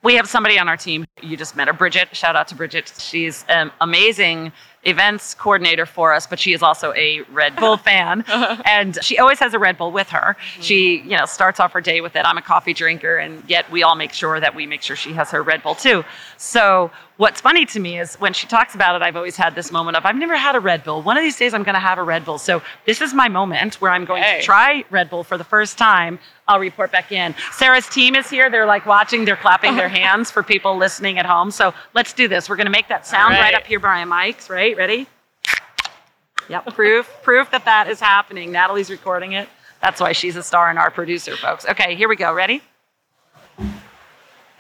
we 0.04 0.15
have 0.15 0.28
somebody 0.28 0.58
on 0.60 0.67
our 0.67 0.78
team. 0.78 1.06
You 1.22 1.38
just 1.38 1.56
met 1.56 1.67
her, 1.67 1.74
Bridget. 1.74 2.15
Shout 2.15 2.36
out 2.36 2.48
to 2.50 2.56
Bridget. 2.56 2.91
She's 3.00 3.46
an 3.50 3.72
amazing 3.82 4.52
events 4.86 5.34
coordinator 5.34 5.86
for 5.86 6.13
us, 6.13 6.28
but 6.28 6.39
she 6.39 6.54
is 6.54 6.62
also 6.62 6.93
a 6.93 7.22
Red 7.32 7.56
Bull 7.56 7.78
fan, 7.89 8.24
and 8.65 8.98
she 9.04 9.17
always 9.17 9.39
has 9.39 9.54
a 9.54 9.60
Red 9.60 9.78
Bull 9.78 9.91
with 9.91 10.10
her. 10.10 10.36
She, 10.60 11.00
you 11.02 11.17
know, 11.17 11.26
starts 11.26 11.60
off 11.60 11.72
her 11.74 11.82
day 11.82 12.02
with 12.02 12.15
it. 12.15 12.26
I'm 12.26 12.38
a 12.38 12.41
coffee 12.41 12.74
drinker, 12.74 13.17
and 13.17 13.43
yet 13.48 13.69
we 13.72 13.84
all 13.84 13.96
make 13.96 14.13
sure 14.13 14.39
that 14.39 14.56
we 14.56 14.65
make 14.65 14.82
sure 14.82 14.96
she 14.96 15.13
has 15.13 15.32
her 15.32 15.41
Red 15.43 15.63
Bull 15.63 15.76
too. 15.76 16.04
So 16.38 16.91
what's 17.17 17.41
funny 17.41 17.65
to 17.67 17.80
me 17.80 17.99
is 17.99 18.15
when 18.15 18.34
she 18.34 18.47
talks 18.47 18.76
about 18.76 18.95
it, 18.95 19.02
I've 19.02 19.15
always 19.15 19.36
had 19.36 19.56
this 19.56 19.71
moment 19.71 19.97
of 19.97 20.06
I've 20.06 20.15
never 20.15 20.36
had 20.36 20.56
a 20.56 20.60
Red 20.60 20.84
Bull. 20.84 21.02
One 21.02 21.17
of 21.17 21.23
these 21.23 21.38
days 21.38 21.54
I'm 21.54 21.63
going 21.63 21.76
to 21.76 21.80
have 21.80 21.97
a 21.97 22.04
Red 22.04 22.26
Bull. 22.26 22.38
So 22.38 22.62
this 22.86 23.02
is 23.02 23.13
my 23.13 23.28
moment 23.30 23.82
where 23.82 23.91
I'm 23.91 24.06
going 24.06 24.23
Hey. 24.23 24.39
to 24.39 24.45
try 24.45 24.84
Red 24.89 25.10
Bull 25.10 25.23
for 25.23 25.38
the 25.38 25.43
first 25.43 25.78
time. 25.78 26.19
I'll 26.47 26.60
report 26.60 26.91
back 26.91 27.12
in. 27.12 27.36
Sarah's 27.52 27.88
team 27.88 28.15
is 28.15 28.30
here. 28.30 28.49
They're 28.49 28.65
like 28.65 28.86
watching, 28.86 29.26
they're 29.26 29.36
clapping 29.36 29.76
their 29.76 29.89
hands 30.02 30.32
for 30.32 30.43
people 30.43 30.76
listening 30.78 31.17
at 31.19 31.26
home. 31.26 31.52
So 31.52 31.73
let's 31.93 32.13
do 32.13 32.28
this. 32.28 32.49
We're 32.49 32.58
going 32.58 32.65
to 32.65 32.71
make 32.71 32.88
that 32.89 33.06
sound 33.08 33.34
right. 33.34 33.41
right. 33.41 33.54
up 33.54 33.65
here 33.65 33.80
by 33.80 34.04
my 34.04 34.32
mics, 34.32 34.49
right? 34.49 34.76
Ready? 34.76 35.08
Yep, 36.49 36.73
proof, 36.73 37.10
proof 37.23 37.52
that 37.52 37.63
that 37.65 37.88
is 37.88 38.02
happening. 38.02 38.52
Natalie's 38.52 38.89
recording 38.89 39.32
it. 39.32 39.47
That's 39.82 40.02
why 40.02 40.12
she's 40.12 40.36
a 40.36 40.43
star 40.43 40.69
and 40.69 40.78
our 40.80 40.91
producer, 40.91 41.38
folks. 41.38 41.65
Okay, 41.65 41.95
here 41.95 42.10
we 42.10 42.15
go. 42.15 42.34
Ready? 42.34 42.62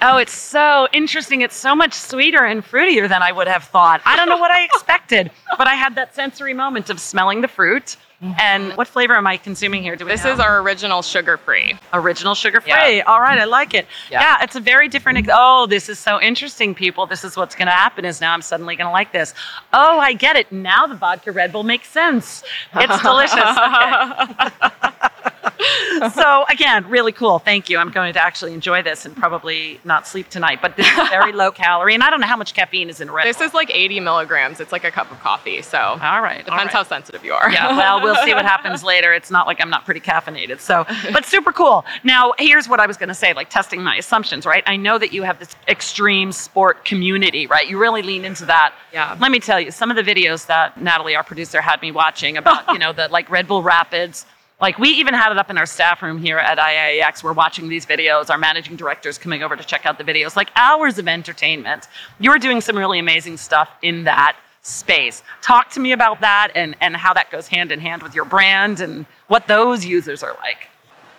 Oh, 0.05 0.17
it's 0.17 0.33
so 0.33 0.87
interesting. 0.91 1.41
It's 1.41 1.55
so 1.55 1.73
much 1.75 1.93
sweeter 1.93 2.43
and 2.43 2.61
fruitier 2.63 3.07
than 3.07 3.21
I 3.21 3.31
would 3.31 3.47
have 3.47 3.63
thought. 3.63 4.01
I 4.05 4.17
don't 4.17 4.27
know 4.27 4.37
what 4.37 4.51
I 4.51 4.63
expected, 4.71 5.31
but 5.57 5.65
I 5.67 5.75
had 5.75 5.95
that 5.95 6.13
sensory 6.13 6.53
moment 6.53 6.89
of 6.89 6.99
smelling 6.99 7.39
the 7.41 7.47
fruit. 7.47 7.95
And 8.39 8.71
what 8.77 8.87
flavor 8.87 9.15
am 9.15 9.27
I 9.27 9.35
consuming 9.35 9.83
here? 9.83 9.97
Do 9.97 10.05
we 10.05 10.11
This 10.11 10.23
know? 10.23 10.31
is 10.31 10.39
our 10.39 10.61
original 10.61 11.01
sugar 11.01 11.35
free. 11.35 11.77
original 11.91 12.35
sugar 12.35 12.61
free. 12.61 12.71
Yeah. 12.71 13.03
All 13.05 13.19
right, 13.19 13.37
I 13.37 13.43
like 13.43 13.73
it. 13.73 13.85
Yeah. 14.09 14.21
Yeah. 14.21 14.43
it's 14.43 14.55
a 14.55 14.61
very 14.61 14.87
different. 14.87 15.17
Ex- 15.17 15.27
oh, 15.33 15.65
this 15.67 15.89
is 15.89 15.99
so 15.99 16.21
interesting, 16.21 16.73
people. 16.73 17.05
This 17.05 17.25
is 17.25 17.35
what's 17.35 17.53
going 17.53 17.65
to 17.65 17.73
happen. 17.73 18.05
Is 18.05 18.21
now 18.21 18.33
I'm 18.33 18.41
suddenly 18.41 18.77
going 18.77 18.87
to 18.87 18.91
like 18.93 19.11
this. 19.11 19.33
Oh, 19.73 19.99
I 19.99 20.13
get 20.13 20.37
it. 20.37 20.49
Now 20.53 20.87
the 20.87 20.95
vodka 20.95 21.33
Red 21.33 21.51
Bull 21.51 21.63
makes 21.63 21.89
sense. 21.89 22.43
It's 22.75 23.01
delicious. 23.09 23.39
So 26.13 26.43
again, 26.49 26.89
really 26.89 27.11
cool. 27.11 27.39
Thank 27.39 27.69
you. 27.69 27.77
I'm 27.77 27.91
going 27.91 28.13
to 28.13 28.21
actually 28.21 28.53
enjoy 28.53 28.81
this 28.81 29.05
and 29.05 29.15
probably 29.15 29.79
not 29.85 30.05
sleep 30.07 30.29
tonight. 30.29 30.59
But 30.61 30.75
this 30.75 30.87
is 30.87 31.09
very 31.09 31.31
low 31.43 31.51
calorie, 31.51 31.93
and 31.93 32.03
I 32.03 32.09
don't 32.09 32.19
know 32.19 32.27
how 32.27 32.35
much 32.35 32.53
caffeine 32.53 32.89
is 32.89 32.99
in 32.99 33.09
Red 33.09 33.25
This 33.25 33.37
Bull. 33.37 33.47
is 33.47 33.53
like 33.53 33.73
80 33.73 33.99
milligrams. 34.01 34.59
It's 34.59 34.71
like 34.71 34.83
a 34.83 34.91
cup 34.91 35.11
of 35.11 35.19
coffee. 35.19 35.61
So 35.61 35.77
all 35.77 36.21
right. 36.21 36.43
depends 36.43 36.65
right. 36.65 36.73
how 36.73 36.83
sensitive 36.83 37.23
you 37.23 37.33
are. 37.33 37.49
yeah, 37.51 37.77
well, 37.77 38.01
we'll 38.01 38.21
see 38.25 38.33
what 38.33 38.43
happens 38.43 38.83
later. 38.93 39.13
It's 39.13 39.31
not 39.31 39.47
like 39.47 39.61
I'm 39.61 39.69
not 39.69 39.85
pretty 39.85 39.99
caffeinated. 40.01 40.59
So, 40.59 40.85
but 41.13 41.25
super 41.25 41.51
cool. 41.53 41.85
Now, 42.03 42.33
here's 42.37 42.67
what 42.67 42.79
I 42.79 42.87
was 42.87 42.97
going 42.97 43.09
to 43.09 43.15
say, 43.15 43.33
like 43.33 43.49
testing 43.49 43.81
my 43.81 43.95
assumptions, 43.95 44.45
right? 44.45 44.63
I 44.65 44.75
know 44.75 44.97
that 44.97 45.13
you 45.13 45.23
have 45.23 45.39
this 45.39 45.55
extreme 45.67 46.31
sport 46.31 46.85
community, 46.85 47.47
right? 47.47 47.67
You 47.67 47.79
really 47.79 48.01
lean 48.01 48.25
into 48.25 48.45
that. 48.45 48.73
Yeah. 48.91 49.15
Let 49.19 49.31
me 49.31 49.39
tell 49.39 49.59
you, 49.59 49.71
some 49.71 49.89
of 49.89 49.95
the 49.95 50.03
videos 50.03 50.47
that 50.47 50.81
Natalie, 50.81 51.15
our 51.15 51.23
producer, 51.23 51.61
had 51.61 51.81
me 51.81 51.91
watching 51.91 52.37
about, 52.37 52.67
you 52.69 52.79
know, 52.79 52.93
the 52.93 53.07
like 53.09 53.29
Red 53.29 53.47
Bull 53.47 53.63
Rapids. 53.63 54.25
Like 54.63 54.79
we 54.79 54.87
even 54.91 55.13
had 55.13 55.33
it 55.33 55.37
up 55.37 55.49
in 55.49 55.57
our 55.57 55.65
staff 55.65 56.01
room 56.01 56.17
here 56.17 56.37
at 56.37 56.57
IIEX. 56.57 57.21
We're 57.21 57.33
watching 57.33 57.67
these 57.67 57.85
videos. 57.85 58.29
Our 58.29 58.37
managing 58.37 58.77
director's 58.77 59.17
coming 59.17 59.43
over 59.43 59.57
to 59.57 59.63
check 59.63 59.85
out 59.85 59.97
the 59.97 60.05
videos. 60.05 60.37
Like 60.37 60.51
hours 60.55 60.97
of 60.97 61.09
entertainment. 61.09 61.89
You're 62.17 62.39
doing 62.39 62.61
some 62.61 62.77
really 62.77 62.97
amazing 62.97 63.35
stuff 63.35 63.69
in 63.81 64.05
that 64.05 64.37
space. 64.61 65.21
Talk 65.41 65.69
to 65.71 65.81
me 65.81 65.91
about 65.91 66.21
that 66.21 66.53
and, 66.55 66.77
and 66.79 66.95
how 66.95 67.13
that 67.13 67.29
goes 67.29 67.49
hand 67.49 67.73
in 67.73 67.81
hand 67.81 68.01
with 68.01 68.15
your 68.15 68.23
brand 68.23 68.79
and 68.79 69.05
what 69.27 69.49
those 69.49 69.83
users 69.83 70.23
are 70.23 70.37
like. 70.39 70.69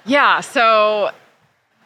Yeah, 0.07 0.41
so 0.41 1.11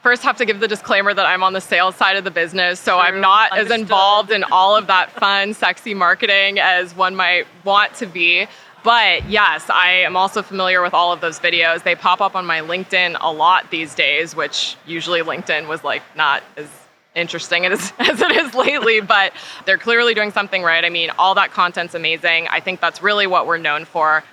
first 0.00 0.22
have 0.22 0.36
to 0.36 0.44
give 0.44 0.60
the 0.60 0.68
disclaimer 0.68 1.12
that 1.12 1.26
I'm 1.26 1.42
on 1.42 1.54
the 1.54 1.60
sales 1.60 1.96
side 1.96 2.16
of 2.16 2.22
the 2.22 2.30
business, 2.30 2.78
so 2.78 2.92
True. 2.92 3.00
I'm 3.00 3.20
not 3.20 3.50
Understood. 3.50 3.72
as 3.72 3.80
involved 3.80 4.30
in 4.30 4.44
all 4.44 4.76
of 4.76 4.86
that 4.86 5.10
fun, 5.10 5.54
sexy 5.54 5.92
marketing 5.92 6.60
as 6.60 6.94
one 6.94 7.16
might 7.16 7.48
want 7.64 7.94
to 7.94 8.06
be. 8.06 8.46
But 8.88 9.28
yes, 9.28 9.68
I 9.68 9.90
am 9.90 10.16
also 10.16 10.40
familiar 10.40 10.80
with 10.80 10.94
all 10.94 11.12
of 11.12 11.20
those 11.20 11.38
videos. 11.38 11.82
They 11.82 11.94
pop 11.94 12.22
up 12.22 12.34
on 12.34 12.46
my 12.46 12.60
LinkedIn 12.60 13.18
a 13.20 13.30
lot 13.30 13.70
these 13.70 13.94
days, 13.94 14.34
which 14.34 14.78
usually 14.86 15.20
LinkedIn 15.20 15.68
was 15.68 15.84
like 15.84 16.02
not 16.16 16.42
as 16.56 16.70
interesting 17.14 17.66
as, 17.66 17.92
as 17.98 18.22
it 18.22 18.30
is 18.30 18.54
lately, 18.54 19.02
but 19.02 19.34
they're 19.66 19.76
clearly 19.76 20.14
doing 20.14 20.30
something 20.30 20.62
right. 20.62 20.82
I 20.86 20.88
mean, 20.88 21.10
all 21.18 21.34
that 21.34 21.50
content's 21.50 21.94
amazing. 21.94 22.48
I 22.48 22.60
think 22.60 22.80
that's 22.80 23.02
really 23.02 23.26
what 23.26 23.46
we're 23.46 23.58
known 23.58 23.84
for. 23.84 24.24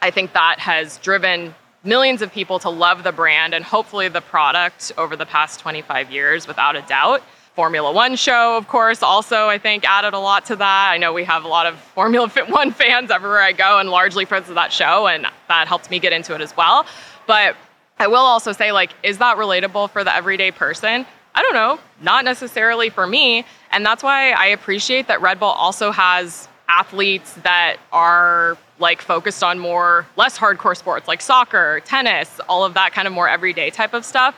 I 0.00 0.10
think 0.10 0.32
that 0.32 0.58
has 0.60 0.96
driven 0.96 1.54
millions 1.82 2.22
of 2.22 2.32
people 2.32 2.58
to 2.60 2.70
love 2.70 3.02
the 3.02 3.12
brand 3.12 3.52
and 3.52 3.62
hopefully 3.62 4.08
the 4.08 4.22
product 4.22 4.92
over 4.96 5.14
the 5.14 5.26
past 5.26 5.60
25 5.60 6.10
years, 6.10 6.46
without 6.48 6.74
a 6.74 6.80
doubt. 6.88 7.22
Formula 7.54 7.92
One 7.92 8.16
show, 8.16 8.56
of 8.56 8.66
course, 8.66 9.02
also 9.02 9.48
I 9.48 9.58
think 9.58 9.84
added 9.84 10.12
a 10.12 10.18
lot 10.18 10.44
to 10.46 10.56
that. 10.56 10.90
I 10.90 10.98
know 10.98 11.12
we 11.12 11.24
have 11.24 11.44
a 11.44 11.48
lot 11.48 11.66
of 11.66 11.78
Formula 11.78 12.28
One 12.48 12.70
fans 12.80 13.10
everywhere 13.10 13.42
I 13.42 13.52
go, 13.52 13.78
and 13.78 13.90
largely 13.90 14.24
friends 14.24 14.48
of 14.48 14.56
that 14.56 14.72
show, 14.72 15.06
and 15.06 15.26
that 15.48 15.68
helped 15.68 15.90
me 15.90 15.98
get 16.00 16.12
into 16.12 16.34
it 16.34 16.40
as 16.40 16.56
well. 16.56 16.84
But 17.26 17.56
I 17.98 18.08
will 18.08 18.16
also 18.16 18.52
say, 18.52 18.72
like, 18.72 18.90
is 19.02 19.18
that 19.18 19.36
relatable 19.36 19.90
for 19.90 20.02
the 20.02 20.14
everyday 20.14 20.50
person? 20.50 21.06
I 21.34 21.42
don't 21.42 21.54
know, 21.54 21.78
not 22.02 22.24
necessarily 22.24 22.90
for 22.90 23.06
me. 23.06 23.44
And 23.70 23.84
that's 23.84 24.02
why 24.02 24.30
I 24.32 24.46
appreciate 24.46 25.08
that 25.08 25.20
Red 25.20 25.40
Bull 25.40 25.48
also 25.48 25.90
has 25.90 26.48
athletes 26.68 27.34
that 27.42 27.76
are 27.92 28.56
like 28.78 29.00
focused 29.00 29.42
on 29.42 29.58
more 29.58 30.06
less 30.16 30.38
hardcore 30.38 30.76
sports 30.76 31.06
like 31.06 31.20
soccer, 31.20 31.80
tennis, 31.84 32.40
all 32.48 32.64
of 32.64 32.74
that 32.74 32.92
kind 32.92 33.06
of 33.06 33.14
more 33.14 33.28
everyday 33.28 33.70
type 33.70 33.94
of 33.94 34.04
stuff. 34.04 34.34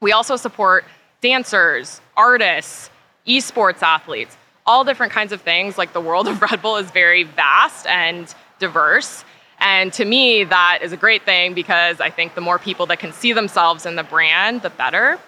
We 0.00 0.12
also 0.12 0.36
support 0.36 0.84
dancers, 1.20 2.00
artists, 2.16 2.90
esports 3.26 3.82
athletes, 3.82 4.36
all 4.66 4.84
different 4.84 5.12
kinds 5.12 5.32
of 5.32 5.40
things. 5.42 5.78
Like 5.78 5.92
the 5.92 6.00
world 6.00 6.28
of 6.32 6.40
Red 6.42 6.62
Bull 6.62 6.76
is 6.76 6.90
very 6.90 7.24
vast 7.24 7.86
and 7.86 8.32
diverse. 8.58 9.24
And 9.60 9.92
to 9.94 10.04
me, 10.04 10.44
that 10.44 10.80
is 10.82 10.92
a 10.92 10.96
great 10.96 11.24
thing 11.24 11.54
because 11.54 12.00
I 12.00 12.10
think 12.10 12.34
the 12.34 12.40
more 12.40 12.58
people 12.58 12.86
that 12.86 13.00
can 13.00 13.12
see 13.12 13.32
themselves 13.32 13.86
in 13.86 13.96
the 13.96 14.04
brand, 14.04 14.62
the 14.62 14.70
better. 14.70 15.18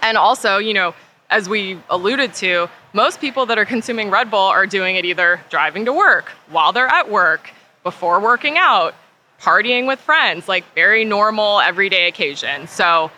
And 0.00 0.16
also, 0.16 0.56
you 0.58 0.72
know, 0.72 0.94
as 1.28 1.48
we 1.48 1.78
alluded 1.90 2.34
to, 2.34 2.68
most 2.92 3.20
people 3.20 3.46
that 3.46 3.58
are 3.58 3.64
consuming 3.64 4.10
Red 4.10 4.30
Bull 4.30 4.38
are 4.38 4.66
doing 4.66 4.96
it 4.96 5.04
either 5.04 5.40
driving 5.50 5.84
to 5.86 5.92
work, 5.92 6.30
while 6.48 6.72
they're 6.72 6.86
at 6.86 7.10
work, 7.10 7.50
before 7.82 8.20
working 8.20 8.58
out, 8.58 8.94
partying 9.40 9.86
with 9.86 9.98
friends, 10.00 10.48
like 10.48 10.64
very 10.74 11.04
normal 11.04 11.60
everyday 11.60 12.06
occasion. 12.06 12.66
So, 12.66 13.10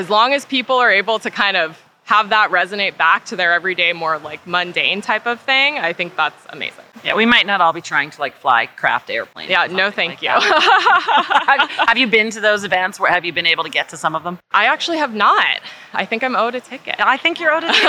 as 0.00 0.08
long 0.08 0.32
as 0.32 0.46
people 0.46 0.76
are 0.76 0.90
able 0.90 1.18
to 1.18 1.30
kind 1.30 1.58
of 1.58 1.78
have 2.04 2.30
that 2.30 2.50
resonate 2.50 2.96
back 2.96 3.26
to 3.26 3.36
their 3.36 3.52
everyday, 3.52 3.92
more 3.92 4.18
like 4.18 4.44
mundane 4.46 5.02
type 5.02 5.26
of 5.26 5.38
thing, 5.40 5.78
I 5.78 5.92
think 5.92 6.16
that's 6.16 6.42
amazing. 6.48 6.84
Yeah, 7.04 7.14
we 7.14 7.26
might 7.26 7.46
not 7.46 7.60
all 7.60 7.74
be 7.74 7.82
trying 7.82 8.10
to 8.10 8.20
like 8.20 8.34
fly 8.34 8.64
craft 8.66 9.10
airplanes. 9.10 9.50
Yeah, 9.50 9.66
no, 9.66 9.90
thank 9.90 10.12
like 10.12 10.22
you. 10.22 10.28
have, 10.30 11.70
have 11.88 11.98
you 11.98 12.06
been 12.06 12.30
to 12.30 12.40
those 12.40 12.64
events? 12.64 12.98
Where 12.98 13.12
have 13.12 13.26
you 13.26 13.32
been 13.32 13.46
able 13.46 13.62
to 13.62 13.70
get 13.70 13.90
to 13.90 13.96
some 13.98 14.16
of 14.16 14.24
them? 14.24 14.38
I 14.52 14.64
actually 14.64 14.98
have 14.98 15.14
not. 15.14 15.60
I 15.92 16.04
think 16.04 16.22
I'm 16.22 16.36
owed 16.36 16.54
a 16.54 16.60
ticket. 16.60 16.96
I 16.98 17.16
think 17.16 17.40
you're 17.40 17.52
owed 17.52 17.64
a 17.64 17.68
ticket. 17.72 17.82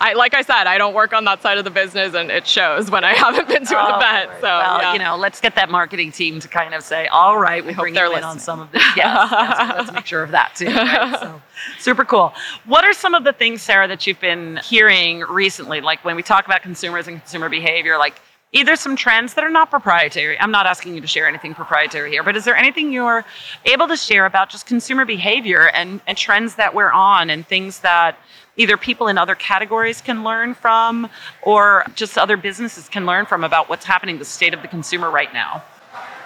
I, 0.00 0.14
like 0.16 0.34
I 0.34 0.42
said, 0.42 0.64
I 0.66 0.78
don't 0.78 0.94
work 0.94 1.12
on 1.12 1.24
that 1.24 1.42
side 1.42 1.58
of 1.58 1.64
the 1.64 1.70
business, 1.70 2.14
and 2.14 2.30
it 2.30 2.46
shows 2.46 2.90
when 2.90 3.04
I 3.04 3.12
haven't 3.14 3.46
been 3.48 3.64
to 3.66 3.78
an 3.78 3.92
Oh, 3.92 3.96
event. 3.98 4.28
Lord. 4.30 4.40
So, 4.40 4.46
well, 4.48 4.80
yeah. 4.80 4.92
you 4.94 4.98
know, 4.98 5.16
let's 5.16 5.40
get 5.40 5.54
that 5.56 5.70
marketing 5.70 6.12
team 6.12 6.40
to 6.40 6.48
kind 6.48 6.74
of 6.74 6.82
say, 6.82 7.06
all 7.08 7.38
right, 7.38 7.64
we 7.64 7.72
hope 7.72 7.82
bring 7.84 7.94
they're 7.94 8.24
on 8.24 8.38
some 8.38 8.60
of 8.60 8.72
this. 8.72 8.82
Yes, 8.96 9.28
yes, 9.30 9.72
let's 9.78 9.92
make 9.92 10.06
sure 10.06 10.22
of 10.22 10.30
that 10.32 10.54
too. 10.56 10.66
right? 10.66 11.16
So, 11.20 11.42
super 11.80 12.04
cool. 12.04 12.32
What 12.66 12.84
are 12.84 12.92
some 12.92 13.14
of 13.14 13.24
the 13.24 13.32
things, 13.32 13.62
Sarah, 13.62 13.88
that 13.88 14.06
you've 14.06 14.20
been 14.20 14.58
hearing 14.64 15.20
recently? 15.20 15.80
Like 15.80 16.04
when 16.04 16.14
we 16.16 16.22
talk 16.22 16.46
about 16.46 16.62
consumers 16.62 17.08
and 17.08 17.18
consumer 17.20 17.48
behavior, 17.48 17.98
like 17.98 18.20
either 18.52 18.76
some 18.76 18.96
trends 18.96 19.34
that 19.34 19.44
are 19.44 19.50
not 19.50 19.70
proprietary. 19.70 20.38
I'm 20.40 20.50
not 20.50 20.66
asking 20.66 20.94
you 20.94 21.00
to 21.00 21.06
share 21.06 21.26
anything 21.28 21.54
proprietary 21.54 22.10
here, 22.10 22.22
but 22.22 22.36
is 22.36 22.44
there 22.44 22.56
anything 22.56 22.92
you're 22.92 23.24
able 23.66 23.88
to 23.88 23.96
share 23.96 24.26
about 24.26 24.48
just 24.48 24.66
consumer 24.66 25.04
behavior 25.04 25.68
and, 25.68 26.00
and 26.06 26.16
trends 26.16 26.54
that 26.54 26.74
we're 26.74 26.90
on 26.90 27.30
and 27.30 27.46
things 27.46 27.80
that 27.80 28.18
either 28.56 28.76
people 28.76 29.08
in 29.08 29.18
other 29.18 29.34
categories 29.34 30.00
can 30.00 30.24
learn 30.24 30.54
from 30.54 31.08
or 31.42 31.84
just 31.94 32.18
other 32.18 32.36
businesses 32.36 32.88
can 32.88 33.06
learn 33.06 33.26
from 33.26 33.44
about 33.44 33.68
what's 33.68 33.84
happening, 33.84 34.18
the 34.18 34.24
state 34.24 34.54
of 34.54 34.62
the 34.62 34.68
consumer 34.68 35.10
right 35.10 35.32
now? 35.32 35.62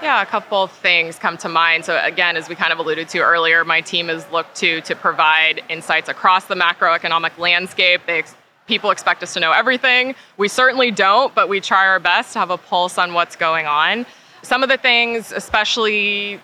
Yeah, 0.00 0.20
a 0.20 0.26
couple 0.26 0.64
of 0.64 0.72
things 0.72 1.16
come 1.16 1.36
to 1.38 1.48
mind. 1.48 1.84
So 1.84 2.00
again, 2.02 2.36
as 2.36 2.48
we 2.48 2.56
kind 2.56 2.72
of 2.72 2.80
alluded 2.80 3.08
to 3.10 3.20
earlier, 3.20 3.64
my 3.64 3.80
team 3.80 4.08
has 4.08 4.28
looked 4.32 4.56
to 4.56 4.80
to 4.80 4.96
provide 4.96 5.62
insights 5.68 6.08
across 6.08 6.46
the 6.46 6.56
macroeconomic 6.56 7.38
landscape. 7.38 8.00
They 8.06 8.24
people 8.72 8.90
expect 8.90 9.22
us 9.22 9.34
to 9.34 9.38
know 9.38 9.52
everything. 9.52 10.14
We 10.38 10.48
certainly 10.48 10.90
don't, 10.90 11.34
but 11.34 11.50
we 11.50 11.60
try 11.60 11.86
our 11.86 12.00
best 12.00 12.32
to 12.32 12.38
have 12.38 12.48
a 12.48 12.56
pulse 12.56 12.96
on 12.96 13.12
what's 13.12 13.36
going 13.36 13.66
on. 13.66 14.06
Some 14.40 14.62
of 14.62 14.70
the 14.70 14.78
things, 14.78 15.30
especially 15.30 16.40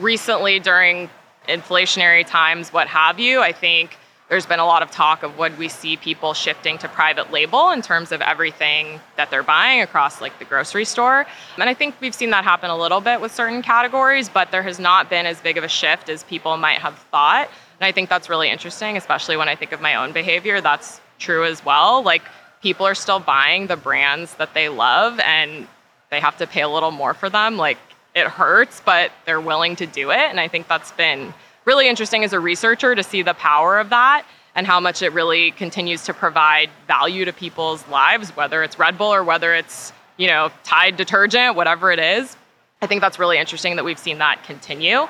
recently 0.00 0.58
during 0.58 1.08
inflationary 1.48 2.26
times, 2.26 2.72
what 2.72 2.88
have 2.88 3.20
you, 3.20 3.42
I 3.42 3.52
think 3.52 3.96
there's 4.28 4.44
been 4.44 4.58
a 4.58 4.66
lot 4.66 4.82
of 4.82 4.90
talk 4.90 5.22
of 5.22 5.38
would 5.38 5.56
we 5.56 5.68
see 5.68 5.96
people 5.96 6.34
shifting 6.34 6.78
to 6.78 6.88
private 6.88 7.30
label 7.30 7.70
in 7.70 7.80
terms 7.80 8.10
of 8.10 8.20
everything 8.22 8.98
that 9.16 9.30
they're 9.30 9.44
buying 9.44 9.80
across 9.80 10.20
like 10.20 10.36
the 10.40 10.44
grocery 10.44 10.84
store. 10.84 11.26
And 11.54 11.70
I 11.70 11.74
think 11.74 11.94
we've 12.00 12.12
seen 12.12 12.30
that 12.30 12.42
happen 12.42 12.70
a 12.70 12.76
little 12.76 13.00
bit 13.00 13.20
with 13.20 13.32
certain 13.32 13.62
categories, 13.62 14.28
but 14.28 14.50
there 14.50 14.64
has 14.64 14.80
not 14.80 15.08
been 15.08 15.26
as 15.26 15.40
big 15.40 15.56
of 15.56 15.62
a 15.62 15.68
shift 15.68 16.08
as 16.08 16.24
people 16.24 16.56
might 16.56 16.80
have 16.80 16.98
thought. 17.12 17.48
And 17.78 17.86
I 17.86 17.92
think 17.92 18.08
that's 18.08 18.28
really 18.28 18.50
interesting, 18.50 18.96
especially 18.96 19.36
when 19.36 19.48
I 19.48 19.54
think 19.54 19.70
of 19.70 19.80
my 19.80 19.94
own 19.94 20.10
behavior. 20.10 20.60
That's 20.60 21.00
true 21.18 21.44
as 21.44 21.64
well. 21.64 22.02
Like 22.02 22.22
people 22.62 22.86
are 22.86 22.94
still 22.94 23.20
buying 23.20 23.66
the 23.66 23.76
brands 23.76 24.34
that 24.34 24.54
they 24.54 24.68
love 24.68 25.20
and 25.20 25.66
they 26.10 26.20
have 26.20 26.36
to 26.38 26.46
pay 26.46 26.62
a 26.62 26.68
little 26.68 26.90
more 26.90 27.14
for 27.14 27.28
them. 27.28 27.56
Like 27.56 27.78
it 28.14 28.26
hurts, 28.26 28.82
but 28.84 29.12
they're 29.26 29.40
willing 29.40 29.76
to 29.76 29.86
do 29.86 30.10
it. 30.10 30.30
And 30.30 30.40
I 30.40 30.48
think 30.48 30.68
that's 30.68 30.92
been 30.92 31.32
really 31.64 31.88
interesting 31.88 32.24
as 32.24 32.32
a 32.32 32.40
researcher 32.40 32.94
to 32.94 33.02
see 33.02 33.22
the 33.22 33.34
power 33.34 33.78
of 33.78 33.90
that 33.90 34.24
and 34.54 34.66
how 34.66 34.80
much 34.80 35.02
it 35.02 35.12
really 35.12 35.52
continues 35.52 36.04
to 36.04 36.14
provide 36.14 36.70
value 36.86 37.24
to 37.24 37.32
people's 37.32 37.86
lives, 37.88 38.30
whether 38.30 38.62
it's 38.62 38.78
Red 38.78 38.98
Bull 38.98 39.12
or 39.12 39.22
whether 39.22 39.54
it's, 39.54 39.92
you 40.16 40.26
know, 40.26 40.50
Tide 40.64 40.96
detergent, 40.96 41.54
whatever 41.54 41.92
it 41.92 41.98
is. 42.00 42.36
I 42.82 42.86
think 42.86 43.00
that's 43.00 43.18
really 43.18 43.38
interesting 43.38 43.76
that 43.76 43.84
we've 43.84 43.98
seen 43.98 44.18
that 44.18 44.42
continue. 44.44 45.06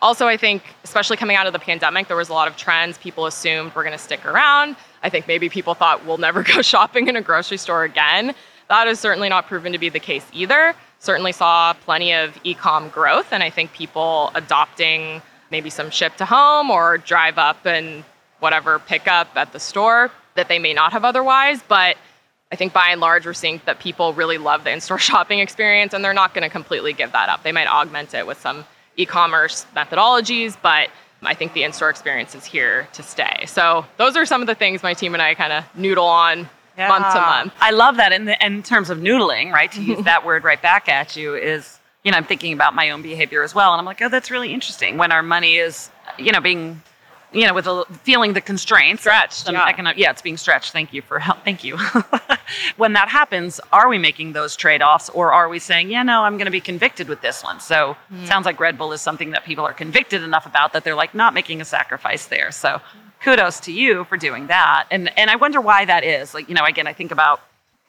Also, 0.00 0.26
I 0.26 0.36
think, 0.36 0.62
especially 0.84 1.16
coming 1.16 1.36
out 1.36 1.46
of 1.46 1.52
the 1.52 1.58
pandemic, 1.58 2.06
there 2.06 2.16
was 2.16 2.28
a 2.28 2.32
lot 2.32 2.48
of 2.48 2.56
trends 2.56 2.96
people 2.98 3.26
assumed 3.26 3.74
were 3.74 3.82
going 3.82 3.96
to 3.96 4.02
stick 4.02 4.24
around. 4.24 4.76
I 5.02 5.10
think 5.10 5.26
maybe 5.28 5.48
people 5.48 5.74
thought 5.74 6.04
we'll 6.06 6.18
never 6.18 6.42
go 6.54 6.62
shopping 6.62 7.08
in 7.08 7.16
a 7.16 7.22
grocery 7.22 7.58
store 7.58 7.84
again. 7.84 8.34
That 8.68 8.86
has 8.86 9.00
certainly 9.00 9.28
not 9.28 9.46
proven 9.46 9.72
to 9.72 9.78
be 9.78 9.88
the 9.88 10.00
case 10.00 10.26
either. 10.32 10.74
Certainly 10.98 11.32
saw 11.32 11.72
plenty 11.72 12.12
of 12.12 12.38
e 12.44 12.54
com 12.54 12.88
growth, 12.88 13.32
and 13.32 13.42
I 13.42 13.50
think 13.50 13.72
people 13.72 14.30
adopting 14.34 15.22
maybe 15.50 15.70
some 15.70 15.90
ship 15.90 16.16
to 16.16 16.24
home 16.24 16.70
or 16.70 16.98
drive 16.98 17.38
up 17.38 17.64
and 17.64 18.04
whatever 18.40 18.78
pick 18.78 19.08
up 19.08 19.28
at 19.36 19.52
the 19.52 19.60
store 19.60 20.10
that 20.34 20.48
they 20.48 20.58
may 20.58 20.74
not 20.74 20.92
have 20.92 21.04
otherwise. 21.04 21.62
But 21.66 21.96
I 22.52 22.56
think 22.56 22.72
by 22.72 22.88
and 22.90 23.00
large, 23.00 23.26
we're 23.26 23.34
seeing 23.34 23.60
that 23.66 23.78
people 23.78 24.12
really 24.12 24.38
love 24.38 24.64
the 24.64 24.70
in 24.70 24.80
store 24.80 24.98
shopping 25.10 25.38
experience 25.40 25.94
and 25.94 26.04
they're 26.04 26.14
not 26.14 26.34
going 26.34 26.42
to 26.42 26.50
completely 26.50 26.92
give 26.92 27.12
that 27.12 27.28
up. 27.28 27.42
They 27.42 27.52
might 27.52 27.68
augment 27.68 28.14
it 28.14 28.26
with 28.26 28.40
some 28.40 28.64
e 28.96 29.06
commerce 29.06 29.66
methodologies, 29.74 30.56
but 30.60 30.90
I 31.22 31.34
think 31.34 31.52
the 31.52 31.64
in 31.64 31.72
store 31.72 31.90
experience 31.90 32.34
is 32.34 32.44
here 32.44 32.88
to 32.92 33.02
stay. 33.02 33.44
So 33.46 33.84
those 33.96 34.16
are 34.16 34.24
some 34.24 34.40
of 34.40 34.46
the 34.46 34.54
things 34.54 34.82
my 34.82 34.94
team 34.94 35.14
and 35.14 35.22
I 35.22 35.34
kind 35.34 35.52
of 35.52 35.64
noodle 35.76 36.06
on 36.06 36.48
yeah. 36.76 36.88
month 36.88 37.12
to 37.12 37.20
month. 37.20 37.52
I 37.60 37.72
love 37.72 37.96
that. 37.96 38.12
In, 38.12 38.26
the, 38.26 38.44
in 38.44 38.62
terms 38.62 38.88
of 38.90 38.98
noodling, 38.98 39.52
right, 39.52 39.70
to 39.72 39.82
use 39.82 40.04
that 40.04 40.24
word 40.24 40.44
right 40.44 40.60
back 40.60 40.88
at 40.88 41.16
you 41.16 41.34
is 41.34 41.78
you 42.04 42.12
know, 42.12 42.16
I'm 42.16 42.24
thinking 42.24 42.52
about 42.52 42.74
my 42.74 42.90
own 42.90 43.02
behavior 43.02 43.42
as 43.42 43.54
well. 43.54 43.72
And 43.72 43.80
I'm 43.80 43.84
like, 43.84 44.00
oh, 44.00 44.08
that's 44.08 44.30
really 44.30 44.52
interesting 44.52 44.96
when 44.96 45.12
our 45.12 45.22
money 45.22 45.56
is, 45.56 45.90
you 46.18 46.32
know, 46.32 46.40
being, 46.40 46.82
you 47.32 47.46
know, 47.46 47.54
with 47.54 47.66
a, 47.66 47.84
feeling 48.02 48.32
the 48.32 48.40
constraints. 48.40 49.02
Stretched. 49.02 49.50
Yeah. 49.50 49.72
Econo- 49.72 49.94
yeah, 49.96 50.10
it's 50.10 50.22
being 50.22 50.36
stretched. 50.36 50.72
Thank 50.72 50.92
you 50.92 51.02
for 51.02 51.18
help. 51.18 51.44
Thank 51.44 51.62
you. 51.64 51.76
when 52.76 52.94
that 52.94 53.08
happens, 53.08 53.60
are 53.72 53.88
we 53.88 53.98
making 53.98 54.32
those 54.32 54.56
trade 54.56 54.82
offs 54.82 55.08
or 55.10 55.32
are 55.32 55.48
we 55.48 55.58
saying, 55.58 55.90
yeah, 55.90 56.02
no, 56.02 56.22
I'm 56.22 56.36
going 56.36 56.46
to 56.46 56.50
be 56.50 56.60
convicted 56.60 57.08
with 57.08 57.20
this 57.20 57.42
one? 57.42 57.60
So 57.60 57.96
mm. 58.12 58.26
sounds 58.26 58.46
like 58.46 58.58
Red 58.58 58.78
Bull 58.78 58.92
is 58.92 59.00
something 59.00 59.30
that 59.30 59.44
people 59.44 59.64
are 59.64 59.74
convicted 59.74 60.22
enough 60.22 60.46
about 60.46 60.72
that 60.72 60.84
they're 60.84 60.94
like 60.94 61.14
not 61.14 61.34
making 61.34 61.60
a 61.60 61.64
sacrifice 61.64 62.26
there. 62.26 62.50
So 62.50 62.80
kudos 63.20 63.60
to 63.60 63.72
you 63.72 64.04
for 64.04 64.16
doing 64.16 64.46
that. 64.46 64.86
And, 64.90 65.10
and 65.18 65.30
I 65.30 65.36
wonder 65.36 65.60
why 65.60 65.84
that 65.84 66.04
is. 66.04 66.34
Like, 66.34 66.48
you 66.48 66.54
know, 66.54 66.64
again, 66.64 66.86
I 66.86 66.92
think 66.92 67.10
about 67.10 67.40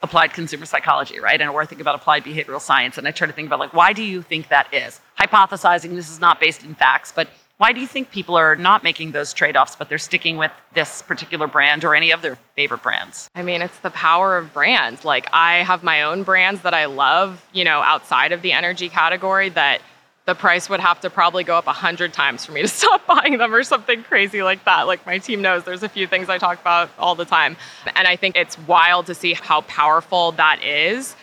applied 0.02 0.34
consumer 0.34 0.66
psychology, 0.66 1.20
right? 1.20 1.40
And 1.40 1.50
or 1.50 1.62
I 1.62 1.66
think 1.66 1.82
about 1.82 1.96
applied 1.96 2.24
behavioral 2.24 2.62
science, 2.62 2.98
and 2.98 3.08
I 3.08 3.12
try 3.12 3.28
to 3.28 3.34
think 3.34 3.48
about 3.48 3.60
like 3.60 3.74
why 3.74 3.94
do 3.94 4.04
you 4.04 4.22
think 4.22 4.48
that 4.50 4.74
is? 4.74 5.02
Hypothesizing 5.20 5.96
this 5.96 6.10
is 6.10 6.20
not 6.20 6.40
based 6.40 6.64
in 6.64 6.74
facts, 6.76 7.12
but 7.14 7.28
why 7.60 7.74
do 7.74 7.82
you 7.82 7.88
think 7.88 8.10
people 8.10 8.38
are 8.38 8.56
not 8.56 8.86
making 8.86 9.12
those 9.12 9.34
trade-offs, 9.34 9.76
but 9.76 9.90
they're 9.90 9.98
sticking 9.98 10.38
with 10.38 10.52
this 10.74 11.02
particular 11.02 11.46
brand 11.46 11.84
or 11.84 11.94
any 11.94 12.12
of 12.12 12.22
their 12.22 12.38
favorite 12.56 12.82
brands? 12.82 13.30
I 13.36 13.42
mean, 13.42 13.62
it's 13.62 13.78
the 13.80 13.90
power 13.90 14.38
of 14.38 14.54
brands. 14.54 15.04
Like 15.04 15.28
I 15.34 15.58
have 15.58 15.84
my 15.84 16.04
own 16.04 16.24
brands 16.24 16.62
that 16.62 16.74
I 16.74 16.86
love, 16.86 17.46
you 17.52 17.66
know, 17.66 17.82
outside 17.82 18.32
of 18.32 18.42
the 18.42 18.54
energy 18.54 18.88
category 18.88 19.50
that 19.50 19.82
the 20.26 20.36
price 20.36 20.70
would 20.70 20.80
have 20.80 21.02
to 21.02 21.10
probably 21.10 21.44
go 21.44 21.58
up 21.58 21.68
a 21.68 21.74
hundred 21.74 22.14
times 22.14 22.46
for 22.46 22.54
me 22.54 22.62
to 22.62 22.68
stop 22.80 23.06
buying 23.06 23.38
them 23.38 23.54
or 23.54 23.64
something 23.64 24.04
crazy 24.04 24.42
like 24.42 24.64
that. 24.64 24.84
Like 24.84 25.06
my 25.06 25.18
team 25.18 25.42
knows 25.42 25.66
there's 25.66 25.84
a 25.84 25.90
few 25.90 26.08
things 26.08 26.30
I 26.30 26.38
talk 26.38 26.62
about 26.62 26.90
all 26.98 27.16
the 27.16 27.26
time. 27.26 27.58
And 27.94 28.08
I 28.08 28.16
think 28.16 28.38
it's 28.38 28.58
wild 28.60 29.08
to 29.08 29.14
see 29.14 29.34
how 29.34 29.62
powerful 29.62 30.32
that 30.34 30.64
is. 30.64 31.14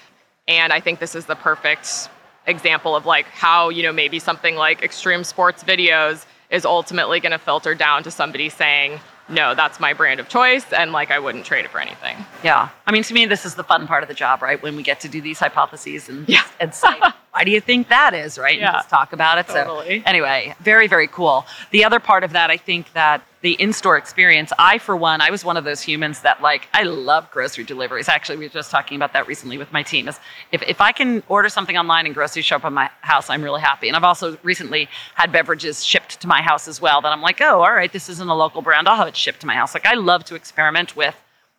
And 0.47 0.71
I 0.71 0.81
think 0.81 0.99
this 0.99 1.15
is 1.15 1.25
the 1.25 1.35
perfect 1.35 2.11
example 2.47 2.95
of 2.97 3.07
like 3.07 3.27
how, 3.27 3.69
you 3.69 3.83
know, 3.83 3.93
maybe 3.93 4.19
something 4.19 4.57
like 4.57 4.83
extreme 4.83 5.25
sports 5.25 5.65
videos 5.65 6.25
is 6.51 6.65
ultimately 6.65 7.21
going 7.21 7.33
to 7.33 7.39
filter 7.39 7.75
down 7.75 8.03
to 8.05 8.11
somebody 8.11 8.49
saying, 8.49 9.01
no, 9.29 9.55
that's 9.55 9.81
my 9.81 9.93
brand 9.93 10.21
of 10.21 10.29
choice, 10.29 10.73
and 10.73 10.93
like 10.93 11.11
I 11.11 11.19
wouldn't 11.19 11.45
trade 11.45 11.65
it 11.65 11.71
for 11.71 11.81
anything. 11.81 12.17
Yeah, 12.45 12.69
I 12.87 12.93
mean, 12.93 13.03
to 13.05 13.15
me, 13.15 13.27
this 13.27 13.45
is 13.45 13.57
the 13.57 13.65
fun 13.65 13.87
part 13.87 14.03
of 14.03 14.09
the 14.09 14.15
job, 14.15 14.41
right? 14.41 14.63
When 14.63 14.77
we 14.77 14.83
get 14.83 15.01
to 15.01 15.09
do 15.09 15.21
these 15.21 15.39
hypotheses 15.39 16.09
and 16.09 16.29
yeah. 16.29 16.45
and 16.61 16.73
say, 16.73 16.89
why 17.33 17.45
do 17.45 17.51
you 17.51 17.61
think 17.61 17.89
that 17.89 18.15
is, 18.15 18.39
right? 18.39 18.59
Yeah. 18.59 18.69
And 18.69 18.75
just 18.77 18.89
talk 18.89 19.13
about 19.13 19.39
it. 19.39 19.49
Totally. 19.49 20.01
So 20.01 20.05
anyway, 20.07 20.55
very 20.61 20.87
very 20.87 21.09
cool. 21.09 21.45
The 21.73 21.85
other 21.85 21.99
part 21.99 22.23
of 22.23 22.33
that, 22.33 22.51
I 22.51 22.57
think 22.57 22.93
that 22.93 23.23
the 23.47 23.53
in-store 23.63 23.97
experience. 23.97 24.53
I, 24.59 24.79
for 24.79 24.97
one, 24.97 25.21
I 25.21 25.31
was 25.31 25.45
one 25.45 25.57
of 25.57 25.63
those 25.63 25.81
humans 25.81 26.23
that 26.23 26.43
like 26.43 26.67
I 26.75 26.83
love 26.83 27.31
grocery 27.31 27.63
deliveries. 27.63 28.09
Actually, 28.09 28.39
we 28.39 28.47
were 28.47 28.53
just 28.53 28.73
talking 28.73 28.97
about 28.97 29.13
that 29.13 29.29
recently 29.29 29.57
with 29.57 29.73
my 29.73 29.85
team. 29.85 30.09
Is 30.09 30.19
if 30.51 30.63
if 30.63 30.81
I 30.81 30.91
can 30.91 31.23
order 31.29 31.49
something 31.49 31.79
online 31.79 32.07
and 32.07 32.15
groceries 32.15 32.45
show 32.45 32.57
up 32.57 32.65
at 32.65 32.73
my 32.73 32.91
house, 33.03 33.31
I'm 33.31 33.43
really 33.45 33.61
happy. 33.61 33.87
And 33.87 33.97
I've 33.97 34.03
also 34.03 34.37
recently 34.43 34.89
had 35.15 35.31
beverages 35.31 35.85
shipped 35.85 36.21
to 36.23 36.27
my 36.27 36.43
house 36.43 36.67
as 36.67 36.81
well. 36.81 37.01
That 37.01 37.13
I'm 37.13 37.23
like, 37.23 37.41
oh, 37.41 37.61
all 37.63 37.73
right, 37.73 37.93
this 37.93 38.09
isn't 38.09 38.29
a 38.29 38.35
local 38.35 38.63
brand. 38.63 38.89
I'll 38.89 38.97
have 38.97 39.07
it 39.07 39.17
shipped 39.17 39.43
to 39.43 39.47
my 39.47 39.55
house. 39.55 39.75
Like 39.75 39.87
I 39.87 39.95
love 39.95 40.25
to 40.25 40.35
experiment 40.35 40.97
with 40.97 41.15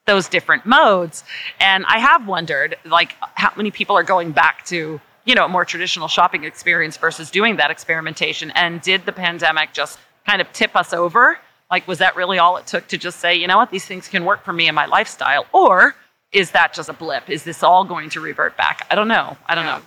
those 0.07 0.27
different 0.27 0.65
modes. 0.65 1.23
And 1.61 1.85
I 1.85 1.99
have 1.99 2.27
wondered, 2.27 2.75
like, 2.83 3.15
how 3.35 3.53
many 3.55 3.71
people 3.71 3.95
are 3.95 4.03
going 4.03 4.33
back 4.33 4.65
to 4.65 4.99
you 5.23 5.35
know 5.35 5.45
a 5.45 5.49
more 5.49 5.63
traditional 5.63 6.09
shopping 6.09 6.43
experience 6.43 6.97
versus 6.97 7.31
doing 7.31 7.55
that 7.55 7.71
experimentation. 7.71 8.51
And 8.55 8.81
did 8.81 9.05
the 9.05 9.13
pandemic 9.13 9.71
just 9.71 9.99
kind 10.25 10.41
of 10.41 10.51
tip 10.51 10.75
us 10.75 10.91
over 10.91 11.39
like, 11.69 11.87
was 11.87 11.99
that 11.99 12.15
really 12.15 12.39
all 12.39 12.57
it 12.57 12.67
took 12.67 12.87
to 12.87 12.97
just 12.97 13.19
say, 13.19 13.35
you 13.35 13.47
know 13.47 13.57
what, 13.57 13.71
these 13.71 13.85
things 13.85 14.07
can 14.07 14.25
work 14.25 14.43
for 14.43 14.53
me 14.53 14.67
and 14.67 14.75
my 14.75 14.85
lifestyle? 14.85 15.45
Or 15.51 15.95
is 16.31 16.51
that 16.51 16.73
just 16.73 16.89
a 16.89 16.93
blip? 16.93 17.29
Is 17.29 17.43
this 17.43 17.63
all 17.63 17.83
going 17.83 18.09
to 18.11 18.21
revert 18.21 18.57
back? 18.57 18.87
I 18.89 18.95
don't 18.95 19.07
know. 19.07 19.37
I 19.45 19.55
don't 19.55 19.65
yeah. 19.65 19.77
know. 19.77 19.83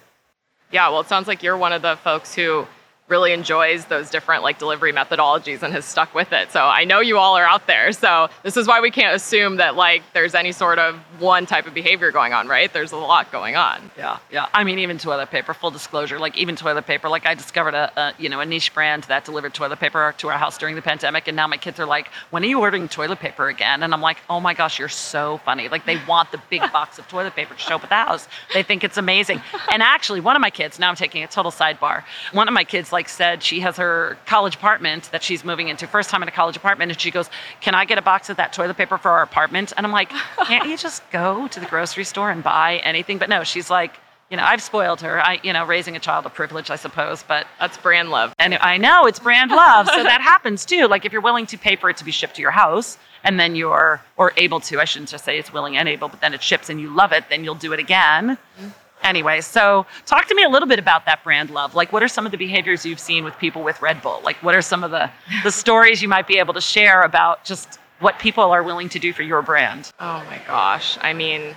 Yeah, 0.73 0.89
well, 0.91 1.01
it 1.01 1.09
sounds 1.09 1.27
like 1.27 1.43
you're 1.43 1.57
one 1.57 1.73
of 1.73 1.83
the 1.83 1.97
folks 1.97 2.35
who 2.35 2.67
really 3.11 3.33
enjoys 3.33 3.85
those 3.87 4.09
different 4.09 4.43
like 4.43 4.59
delivery 4.59 4.93
methodologies 4.93 5.63
and 5.63 5.73
has 5.75 5.85
stuck 5.85 6.15
with 6.15 6.33
it. 6.33 6.51
So 6.53 6.61
I 6.61 6.85
know 6.85 7.01
you 7.01 7.19
all 7.19 7.37
are 7.37 7.45
out 7.45 7.67
there. 7.67 7.93
So 7.93 8.29
this 8.45 8.57
is 8.57 8.67
why 8.67 8.81
we 8.81 8.91
can't 8.91 9.15
assume 9.15 9.57
that 9.57 9.75
like 9.75 10.03
there's 10.15 10.35
any 10.35 10.53
sort 10.53 10.79
of 10.79 10.97
one 11.19 11.45
type 11.45 11.67
of 11.67 11.75
behavior 11.75 12.13
going 12.13 12.33
on, 12.33 12.47
right? 12.47 12.73
There's 12.73 12.93
a 12.93 12.97
lot 12.97 13.33
going 13.33 13.57
on. 13.57 13.91
Yeah, 13.99 14.19
yeah. 14.31 14.47
I 14.55 14.65
mean, 14.65 14.79
even 14.79 14.97
toilet 14.97 15.31
paper. 15.31 15.53
Full 15.53 15.73
disclosure, 15.73 16.19
like 16.19 16.39
even 16.39 16.57
toilet 16.57 16.87
paper. 16.87 17.09
Like 17.09 17.27
I 17.27 17.35
discovered 17.35 17.75
a, 17.75 17.93
a 18.01 18.15
you 18.19 18.29
know 18.29 18.41
a 18.41 18.47
niche 18.47 18.73
brand 18.73 19.05
that 19.05 19.25
delivered 19.25 19.53
toilet 19.53 19.81
paper 19.81 20.15
to 20.19 20.29
our 20.29 20.39
house 20.39 20.57
during 20.57 20.77
the 20.77 20.83
pandemic, 20.83 21.27
and 21.27 21.37
now 21.37 21.49
my 21.49 21.57
kids 21.57 21.81
are 21.81 21.87
like, 21.87 22.09
"When 22.31 22.45
are 22.45 22.47
you 22.47 22.61
ordering 22.61 22.89
toilet 22.89 23.19
paper 23.19 23.49
again?" 23.49 23.83
And 23.83 23.93
I'm 23.93 24.01
like, 24.01 24.19
"Oh 24.31 24.39
my 24.39 24.55
gosh, 24.55 24.79
you're 24.79 24.89
so 24.89 25.41
funny!" 25.45 25.69
Like 25.69 25.85
they 25.85 25.99
want 26.07 26.31
the 26.31 26.41
big 26.49 26.61
box 26.73 26.99
of 26.99 27.09
toilet 27.09 27.35
paper 27.35 27.55
to 27.55 27.61
show 27.61 27.75
up 27.75 27.83
at 27.83 27.89
the 27.89 27.97
house. 27.97 28.29
They 28.55 28.63
think 28.63 28.85
it's 28.85 28.97
amazing. 28.97 29.43
And 29.73 29.83
actually, 29.83 30.21
one 30.21 30.37
of 30.37 30.41
my 30.41 30.51
kids. 30.51 30.79
Now 30.79 30.89
I'm 30.89 30.97
taking 30.97 31.25
a 31.25 31.27
total 31.27 31.51
sidebar. 31.51 32.05
One 32.33 32.47
of 32.47 32.55
my 32.55 32.65
kids 32.65 32.93
like 32.93 33.00
said 33.09 33.43
she 33.43 33.61
has 33.61 33.77
her 33.77 34.19
college 34.27 34.57
apartment 34.57 35.11
that 35.13 35.23
she's 35.23 35.45
moving 35.45 35.69
into, 35.69 35.87
first 35.87 36.11
time 36.11 36.23
in 36.23 36.29
a 36.29 36.33
college 36.33 36.57
apartment, 36.57 36.91
and 36.91 37.01
she 37.01 37.11
goes, 37.11 37.31
"Can 37.61 37.75
I 37.75 37.85
get 37.85 37.99
a 37.99 38.03
box 38.03 38.31
of 38.31 38.37
that 38.37 38.53
toilet 38.53 38.77
paper 38.77 38.99
for 38.99 39.11
our 39.11 39.23
apartment?" 39.23 39.73
And 39.77 39.87
I'm 39.87 39.93
like, 39.93 40.11
"Can't 40.47 40.69
you 40.69 40.77
just 40.77 41.09
go 41.11 41.49
to 41.49 41.61
the 41.61 41.67
grocery 41.67 42.05
store 42.05 42.31
and 42.31 42.43
buy 42.43 42.79
anything?" 42.85 43.19
But 43.19 43.29
no, 43.29 43.45
she's 43.45 43.71
like, 43.71 43.99
you 44.31 44.37
know, 44.37 44.45
I've 44.45 44.63
spoiled 44.63 45.01
her. 45.01 45.21
I, 45.21 45.41
you 45.43 45.53
know, 45.53 45.67
raising 45.67 45.97
a 45.97 45.99
child 45.99 46.25
a 46.25 46.31
privilege, 46.31 46.71
I 46.71 46.77
suppose, 46.77 47.25
but 47.25 47.47
that's 47.59 47.77
brand 47.77 48.11
love. 48.11 48.33
And 48.39 48.55
I 48.55 48.77
know 48.77 49.07
it's 49.07 49.19
brand 49.19 49.51
love. 49.51 49.89
so 49.89 50.03
that 50.05 50.21
happens 50.21 50.65
too. 50.65 50.87
Like 50.87 51.05
if 51.05 51.13
you're 51.13 51.21
willing 51.21 51.47
to 51.47 51.59
pay 51.59 51.75
for 51.75 51.91
it 51.91 51.97
to 51.97 52.05
be 52.05 52.13
shipped 52.13 52.37
to 52.37 52.43
your 52.43 52.53
house 52.53 52.97
and 53.25 53.41
then 53.41 53.57
you're, 53.57 54.01
or 54.17 54.33
able 54.37 54.61
to, 54.61 54.81
I 54.81 54.85
shouldn't 54.85 55.11
just 55.11 55.25
say 55.25 55.39
it's 55.39 55.53
willing 55.53 55.77
and 55.77 55.89
able, 55.89 56.09
but 56.09 56.21
then 56.21 56.33
it 56.33 56.43
ships 56.43 56.71
and 56.71 56.81
you 56.81 56.95
love 56.95 57.13
it, 57.13 57.25
then 57.29 57.43
you'll 57.43 57.57
do 57.57 57.73
it 57.73 57.81
again. 57.81 58.39
Mm-hmm. 58.61 58.69
Anyway, 59.03 59.41
so 59.41 59.87
talk 60.05 60.27
to 60.27 60.35
me 60.35 60.43
a 60.43 60.49
little 60.49 60.69
bit 60.69 60.79
about 60.79 61.07
that 61.07 61.25
brand 61.25 61.51
love. 61.51 61.75
Like, 61.75 61.93
what 61.93 62.03
are 62.03 62.09
some 62.09 62.27
of 62.27 62.33
the 62.33 62.39
behaviors 62.39 62.85
you've 62.85 63.01
seen 63.01 63.25
with 63.25 63.37
people 63.39 63.63
with 63.63 63.81
Red 63.81 64.03
Bull? 64.03 64.21
Like, 64.23 64.37
what 64.43 64.55
are 64.55 64.63
some 64.63 64.85
of 64.85 64.91
the, 64.91 65.11
the 65.43 65.51
stories 65.65 66.03
you 66.03 66.09
might 66.09 66.27
be 66.27 66.39
able 66.39 66.55
to 66.55 66.61
share 66.61 67.03
about 67.03 67.45
just 67.45 67.79
what 68.01 68.19
people 68.19 68.45
are 68.45 68.63
willing 68.63 68.89
to 68.91 68.99
do 68.99 69.13
for 69.13 69.23
your 69.23 69.43
brand? 69.43 69.93
Oh 70.01 70.25
my 70.29 70.41
gosh. 70.47 70.99
I 71.01 71.13
mean, 71.13 71.55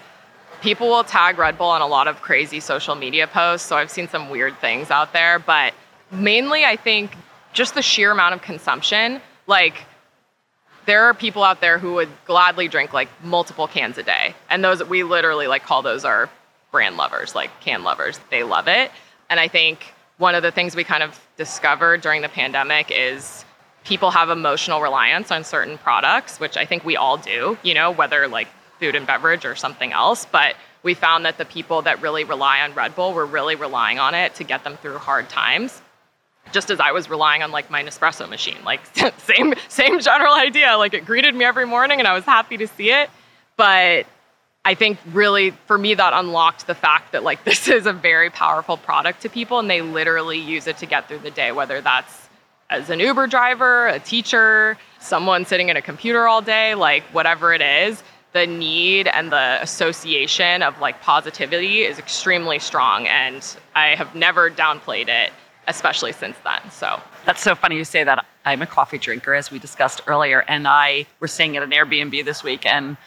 people 0.62 0.88
will 0.88 1.03
tag 1.03 1.38
Red 1.38 1.58
Bull 1.58 1.67
on 1.67 1.82
a 1.82 1.88
lot 1.88 2.08
of 2.08 2.21
crazy 2.21 2.60
social 2.60 2.95
media 2.95 3.27
posts. 3.27 3.67
So 3.67 3.75
I've 3.75 3.91
seen 3.91 4.08
some 4.08 4.29
weird 4.29 4.58
things 4.60 4.89
out 4.89 5.12
there. 5.12 5.39
But 5.39 5.73
mainly, 6.12 6.63
I 6.65 6.77
think 6.77 7.12
just 7.51 7.75
the 7.75 7.82
sheer 7.82 8.12
amount 8.12 8.36
of 8.36 8.41
consumption. 8.41 9.21
Like, 9.47 9.84
there 10.86 11.03
are 11.03 11.13
people 11.13 11.43
out 11.43 11.62
there 11.62 11.77
who 11.77 11.93
would 11.93 12.10
gladly 12.25 12.67
drink 12.67 12.93
like 12.93 13.10
multiple 13.23 13.67
cans 13.67 13.97
a 13.97 14.03
day. 14.03 14.36
And 14.49 14.63
those, 14.63 14.84
we 14.84 15.03
literally 15.03 15.47
like 15.47 15.63
call 15.63 15.82
those 15.82 16.06
our 16.06 16.29
brand 16.73 16.97
lovers, 16.97 17.36
like 17.36 17.51
can 17.62 17.83
lovers. 17.83 18.19
They 18.29 18.43
love 18.43 18.67
it. 18.67 18.91
And 19.29 19.39
I 19.39 19.47
think 19.47 19.93
one 20.17 20.36
of 20.36 20.43
the 20.43 20.51
things 20.51 20.75
we 20.75 20.83
kind 20.83 21.03
of 21.03 21.17
discovered 21.38 22.01
during 22.01 22.21
the 22.21 22.29
pandemic 22.29 22.91
is 22.91 23.45
people 23.86 24.12
have 24.12 24.29
emotional 24.29 24.81
reliance 24.81 25.31
on 25.31 25.43
certain 25.45 25.77
products, 25.77 26.39
which 26.39 26.57
I 26.57 26.65
think 26.65 26.83
we 26.83 26.97
all 26.97 27.17
do, 27.17 27.57
you 27.63 27.73
know, 27.73 27.91
whether 27.91 28.27
like 28.27 28.47
food 28.79 28.95
and 28.95 29.07
beverage 29.07 29.45
or 29.45 29.55
something 29.55 29.93
else. 29.93 30.25
But 30.25 30.55
we 30.81 30.93
found 30.93 31.25
that 31.25 31.38
the 31.38 31.45
people 31.45 31.83
that 31.83 32.01
really 32.01 32.23
rely 32.23 32.62
on 32.62 32.73
Red 32.73 32.95
Bull 32.95 33.13
were 33.13 33.25
really 33.25 33.55
relying 33.55 33.99
on 33.99 34.15
it 34.15 34.36
to 34.36 34.43
get 34.43 34.63
them 34.63 34.75
through 34.77 34.97
hard 34.97 35.29
times. 35.29 35.81
Just 36.51 36.69
as 36.69 36.79
I 36.79 36.91
was 36.91 37.09
relying 37.09 37.41
on 37.41 37.51
like 37.51 37.69
my 37.69 37.83
Nespresso 37.83 38.27
machine, 38.27 38.57
like 38.65 38.81
same 39.17 39.53
same 39.69 39.99
general 39.99 40.33
idea. 40.33 40.75
Like 40.75 40.93
it 40.93 41.05
greeted 41.05 41.36
me 41.36 41.45
every 41.45 41.65
morning 41.65 41.99
and 41.99 42.07
I 42.07 42.13
was 42.13 42.25
happy 42.25 42.57
to 42.57 42.67
see 42.67 42.91
it. 42.91 43.09
But 43.55 44.07
I 44.65 44.76
think 44.76 44.97
really 45.12 45.52
for 45.52 45.78
me 45.78 45.93
that 45.93 46.13
unlocked 46.13 46.67
the 46.67 46.76
fact 46.76 47.12
that 47.12 47.23
like 47.23 47.43
this 47.45 47.67
is 47.67 47.86
a 47.86 47.93
very 47.93 48.30
powerful 48.30 48.78
product 48.78 49.21
to 49.21 49.30
people 49.30 49.60
and 49.60 49.69
they 49.69 49.82
literally 49.82 50.39
use 50.39 50.67
it 50.67 50.78
to 50.78 50.86
get 50.86 51.08
through 51.08 51.19
the 51.19 51.32
day, 51.32 51.52
whether 51.52 51.82
that's 51.82 52.30
as 52.69 52.89
an 52.89 52.99
Uber 52.99 53.28
driver, 53.28 53.88
a 53.88 53.99
teacher, 53.99 54.78
someone 54.99 55.45
sitting 55.45 55.69
at 55.69 55.78
a 55.78 55.82
computer 55.82 56.28
all 56.28 56.41
day, 56.41 56.76
like 56.76 57.04
whatever 57.12 57.54
it 57.54 57.62
is, 57.62 58.02
the 58.32 58.47
need 58.47 59.08
and 59.08 59.32
the 59.32 59.62
association 59.62 60.63
of 60.63 60.80
like 60.80 60.99
positivity 61.02 61.84
is 61.84 61.99
extremely 61.99 62.58
strong 62.58 63.06
and 63.08 63.56
I 63.76 63.95
have 63.95 64.15
never 64.15 64.49
downplayed 64.49 65.08
it, 65.08 65.32
especially 65.67 66.13
since 66.13 66.38
then. 66.43 66.71
So 66.71 66.99
that's 67.26 67.41
so 67.41 67.54
funny 67.54 67.78
you 67.78 67.86
say 67.86 68.04
that. 68.04 68.26
I'm 68.45 68.62
a 68.62 68.67
coffee 68.67 68.97
drinker, 68.97 69.34
as 69.34 69.52
we 69.52 69.58
discussed 69.58 70.02
earlier, 70.06 70.43
and 70.49 70.67
I 70.67 71.06
were 71.21 71.30
staying 71.30 71.56
at 71.56 71.63
an 71.63 71.71
Airbnb 71.71 72.26
this 72.26 72.43
week 72.43 72.65
and 72.65 72.97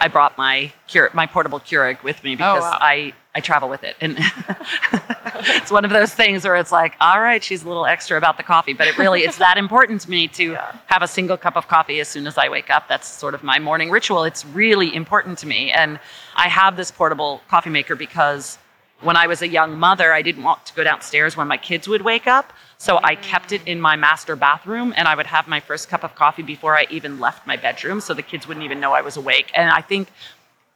I 0.00 0.08
brought 0.08 0.36
my 0.36 0.72
my 1.12 1.26
portable 1.26 1.60
Keurig 1.60 2.02
with 2.02 2.22
me 2.24 2.34
oh, 2.34 2.36
because 2.36 2.62
oh, 2.62 2.70
wow. 2.70 2.78
I 2.80 3.12
I 3.34 3.40
travel 3.40 3.68
with 3.68 3.82
it, 3.84 3.96
and 4.00 4.16
it's 4.18 5.70
one 5.70 5.84
of 5.84 5.90
those 5.90 6.14
things 6.14 6.44
where 6.44 6.56
it's 6.56 6.70
like, 6.70 6.94
all 7.00 7.20
right, 7.20 7.42
she's 7.42 7.64
a 7.64 7.68
little 7.68 7.86
extra 7.86 8.16
about 8.16 8.36
the 8.36 8.42
coffee, 8.42 8.72
but 8.72 8.86
it 8.86 8.96
really 8.96 9.22
it's 9.22 9.38
that 9.38 9.56
important 9.56 10.00
to 10.02 10.10
me 10.10 10.28
to 10.28 10.44
yeah. 10.52 10.76
have 10.86 11.02
a 11.02 11.08
single 11.08 11.36
cup 11.36 11.56
of 11.56 11.68
coffee 11.68 12.00
as 12.00 12.08
soon 12.08 12.26
as 12.26 12.38
I 12.38 12.48
wake 12.48 12.70
up. 12.70 12.88
That's 12.88 13.08
sort 13.08 13.34
of 13.34 13.42
my 13.42 13.58
morning 13.58 13.90
ritual. 13.90 14.24
It's 14.24 14.44
really 14.46 14.94
important 14.94 15.38
to 15.38 15.46
me, 15.46 15.72
and 15.72 15.98
I 16.36 16.48
have 16.48 16.76
this 16.76 16.90
portable 16.90 17.40
coffee 17.48 17.70
maker 17.70 17.96
because 17.96 18.58
when 19.00 19.16
I 19.16 19.26
was 19.26 19.42
a 19.42 19.48
young 19.48 19.78
mother, 19.78 20.12
I 20.12 20.22
didn't 20.22 20.44
want 20.44 20.64
to 20.66 20.74
go 20.74 20.84
downstairs 20.84 21.36
when 21.36 21.48
my 21.48 21.56
kids 21.56 21.88
would 21.88 22.02
wake 22.02 22.26
up. 22.26 22.52
So 22.78 23.00
I 23.02 23.14
kept 23.14 23.52
it 23.52 23.62
in 23.66 23.80
my 23.80 23.96
master 23.96 24.36
bathroom 24.36 24.92
and 24.96 25.08
I 25.08 25.14
would 25.14 25.26
have 25.26 25.48
my 25.48 25.60
first 25.60 25.88
cup 25.88 26.04
of 26.04 26.14
coffee 26.14 26.42
before 26.42 26.76
I 26.76 26.86
even 26.90 27.20
left 27.20 27.46
my 27.46 27.56
bedroom 27.56 28.00
so 28.00 28.14
the 28.14 28.22
kids 28.22 28.46
wouldn't 28.46 28.64
even 28.64 28.80
know 28.80 28.92
I 28.92 29.00
was 29.00 29.16
awake. 29.16 29.50
And 29.54 29.70
I 29.70 29.80
think 29.80 30.08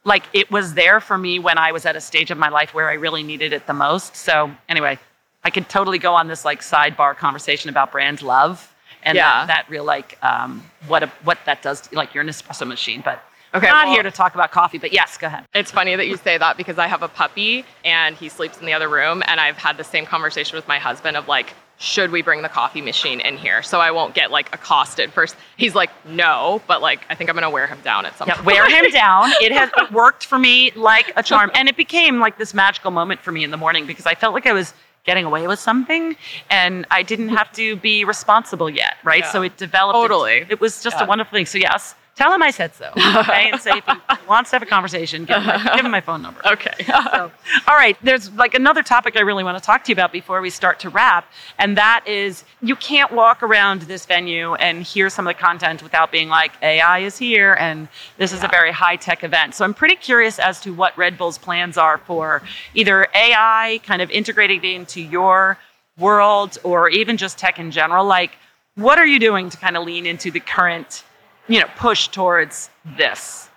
like 0.03 0.23
it 0.33 0.49
was 0.49 0.73
there 0.73 0.99
for 0.99 1.17
me 1.17 1.39
when 1.39 1.57
I 1.57 1.71
was 1.71 1.85
at 1.85 1.95
a 1.95 2.01
stage 2.01 2.31
of 2.31 2.37
my 2.37 2.49
life 2.49 2.73
where 2.73 2.89
I 2.89 2.93
really 2.93 3.23
needed 3.23 3.53
it 3.53 3.67
the 3.67 3.73
most. 3.73 4.15
So 4.15 4.51
anyway, 4.67 4.97
I 5.43 5.49
could 5.49 5.69
totally 5.69 5.99
go 5.99 6.15
on 6.15 6.27
this 6.27 6.45
like 6.45 6.61
sidebar 6.61 7.15
conversation 7.15 7.69
about 7.69 7.91
brand 7.91 8.21
love 8.21 8.73
and 9.03 9.15
yeah. 9.15 9.45
that, 9.45 9.47
that 9.47 9.69
real 9.69 9.83
like 9.83 10.17
um, 10.23 10.63
what 10.87 11.03
a, 11.03 11.07
what 11.23 11.37
that 11.45 11.61
does 11.61 11.91
like 11.93 12.13
your 12.13 12.23
Nespresso 12.23 12.67
machine. 12.67 13.01
But 13.03 13.23
Okay, 13.53 13.67
I'm 13.67 13.73
not 13.73 13.85
well, 13.87 13.93
here 13.95 14.03
to 14.03 14.11
talk 14.11 14.35
about 14.35 14.51
coffee, 14.51 14.77
but 14.77 14.93
yes, 14.93 15.17
go 15.17 15.27
ahead. 15.27 15.43
It's 15.55 15.71
funny 15.71 15.95
that 15.95 16.07
you 16.07 16.17
say 16.17 16.37
that 16.37 16.55
because 16.55 16.77
I 16.77 16.85
have 16.85 17.01
a 17.01 17.07
puppy 17.07 17.65
and 17.83 18.15
he 18.15 18.29
sleeps 18.29 18.59
in 18.59 18.65
the 18.67 18.73
other 18.73 18.87
room, 18.87 19.23
and 19.25 19.39
I've 19.39 19.57
had 19.57 19.77
the 19.77 19.83
same 19.83 20.05
conversation 20.05 20.55
with 20.55 20.67
my 20.67 20.77
husband 20.77 21.17
of 21.17 21.27
like, 21.27 21.53
should 21.79 22.11
we 22.11 22.21
bring 22.21 22.41
the 22.41 22.49
coffee 22.49 22.81
machine 22.81 23.21
in 23.21 23.37
here 23.37 23.63
so 23.63 23.79
I 23.79 23.91
won't 23.91 24.13
get 24.13 24.31
like 24.31 24.53
accosted 24.53 25.13
first? 25.13 25.35
He's 25.55 25.73
like, 25.73 25.89
no, 26.05 26.61
but 26.67 26.81
like 26.81 27.05
I 27.09 27.15
think 27.15 27.29
I'm 27.29 27.35
gonna 27.35 27.49
wear 27.49 27.67
him 27.67 27.79
down 27.81 28.05
at 28.05 28.17
some 28.17 28.27
yeah, 28.27 28.35
point. 28.35 28.45
Wear 28.45 28.69
him 28.69 28.91
down. 28.91 29.31
It 29.41 29.53
has 29.53 29.71
it 29.77 29.91
worked 29.91 30.25
for 30.25 30.37
me 30.37 30.71
like 30.71 31.13
a 31.15 31.23
charm, 31.23 31.49
and 31.55 31.69
it 31.69 31.77
became 31.77 32.19
like 32.19 32.37
this 32.37 32.53
magical 32.53 32.91
moment 32.91 33.21
for 33.21 33.31
me 33.31 33.43
in 33.45 33.51
the 33.51 33.57
morning 33.57 33.87
because 33.87 34.05
I 34.05 34.13
felt 34.13 34.33
like 34.33 34.45
I 34.45 34.53
was 34.53 34.73
getting 35.05 35.23
away 35.23 35.47
with 35.47 35.59
something 35.59 36.15
and 36.49 36.85
I 36.91 37.01
didn't 37.01 37.29
have 37.29 37.51
to 37.53 37.77
be 37.77 38.03
responsible 38.03 38.69
yet, 38.69 38.97
right? 39.03 39.21
Yeah. 39.21 39.31
So 39.31 39.41
it 39.41 39.55
developed. 39.55 39.95
Totally. 39.95 40.39
It, 40.39 40.51
it 40.51 40.61
was 40.61 40.83
just 40.83 40.97
yeah. 40.97 41.05
a 41.05 41.07
wonderful 41.07 41.35
thing. 41.35 41.45
So 41.45 41.57
yes, 41.57 41.95
Tell 42.19 42.33
him 42.33 42.43
I 42.43 42.51
said 42.51 42.75
so. 42.75 42.91
Okay, 42.97 43.49
and 43.49 43.61
say 43.61 43.77
if 43.77 43.85
he 43.85 44.27
wants 44.27 44.49
to 44.49 44.57
have 44.57 44.61
a 44.61 44.65
conversation, 44.65 45.23
give 45.23 45.37
him 45.37 45.45
my, 45.45 45.75
give 45.75 45.85
him 45.85 45.91
my 45.91 46.01
phone 46.01 46.21
number. 46.21 46.45
Okay. 46.45 46.83
so, 46.85 47.31
all 47.65 47.75
right. 47.75 47.97
There's 48.03 48.29
like 48.33 48.55
another 48.55 48.83
topic 48.83 49.15
I 49.15 49.21
really 49.21 49.45
want 49.45 49.57
to 49.57 49.63
talk 49.63 49.85
to 49.85 49.89
you 49.89 49.93
about 49.93 50.11
before 50.11 50.41
we 50.41 50.49
start 50.49 50.81
to 50.81 50.89
wrap, 50.89 51.31
and 51.59 51.77
that 51.77 52.05
is 52.05 52.43
you 52.61 52.75
can't 52.75 53.13
walk 53.13 53.41
around 53.41 53.83
this 53.83 54.05
venue 54.05 54.55
and 54.55 54.83
hear 54.83 55.09
some 55.09 55.27
of 55.27 55.33
the 55.33 55.41
content 55.41 55.81
without 55.81 56.11
being 56.11 56.27
like 56.27 56.51
AI 56.61 56.99
is 56.99 57.17
here, 57.17 57.53
and 57.53 57.87
this 58.17 58.33
is 58.33 58.41
yeah. 58.41 58.47
a 58.47 58.49
very 58.49 58.73
high 58.73 58.97
tech 58.97 59.23
event. 59.23 59.55
So 59.55 59.63
I'm 59.63 59.73
pretty 59.73 59.95
curious 59.95 60.39
as 60.39 60.59
to 60.59 60.73
what 60.73 60.97
Red 60.97 61.17
Bull's 61.17 61.37
plans 61.37 61.77
are 61.77 61.99
for 61.99 62.41
either 62.73 63.07
AI 63.15 63.79
kind 63.85 64.01
of 64.01 64.11
integrated 64.11 64.65
into 64.65 65.01
your 65.01 65.57
world 65.97 66.57
or 66.65 66.89
even 66.89 67.15
just 67.15 67.37
tech 67.37 67.59
in 67.59 67.71
general. 67.71 68.03
Like, 68.03 68.31
what 68.75 68.99
are 68.99 69.07
you 69.07 69.19
doing 69.19 69.49
to 69.49 69.55
kind 69.55 69.77
of 69.77 69.85
lean 69.85 70.05
into 70.05 70.31
the 70.31 70.41
current 70.41 71.05
you 71.49 71.59
know, 71.59 71.67
push 71.75 72.07
towards 72.07 72.69
this. 72.97 73.49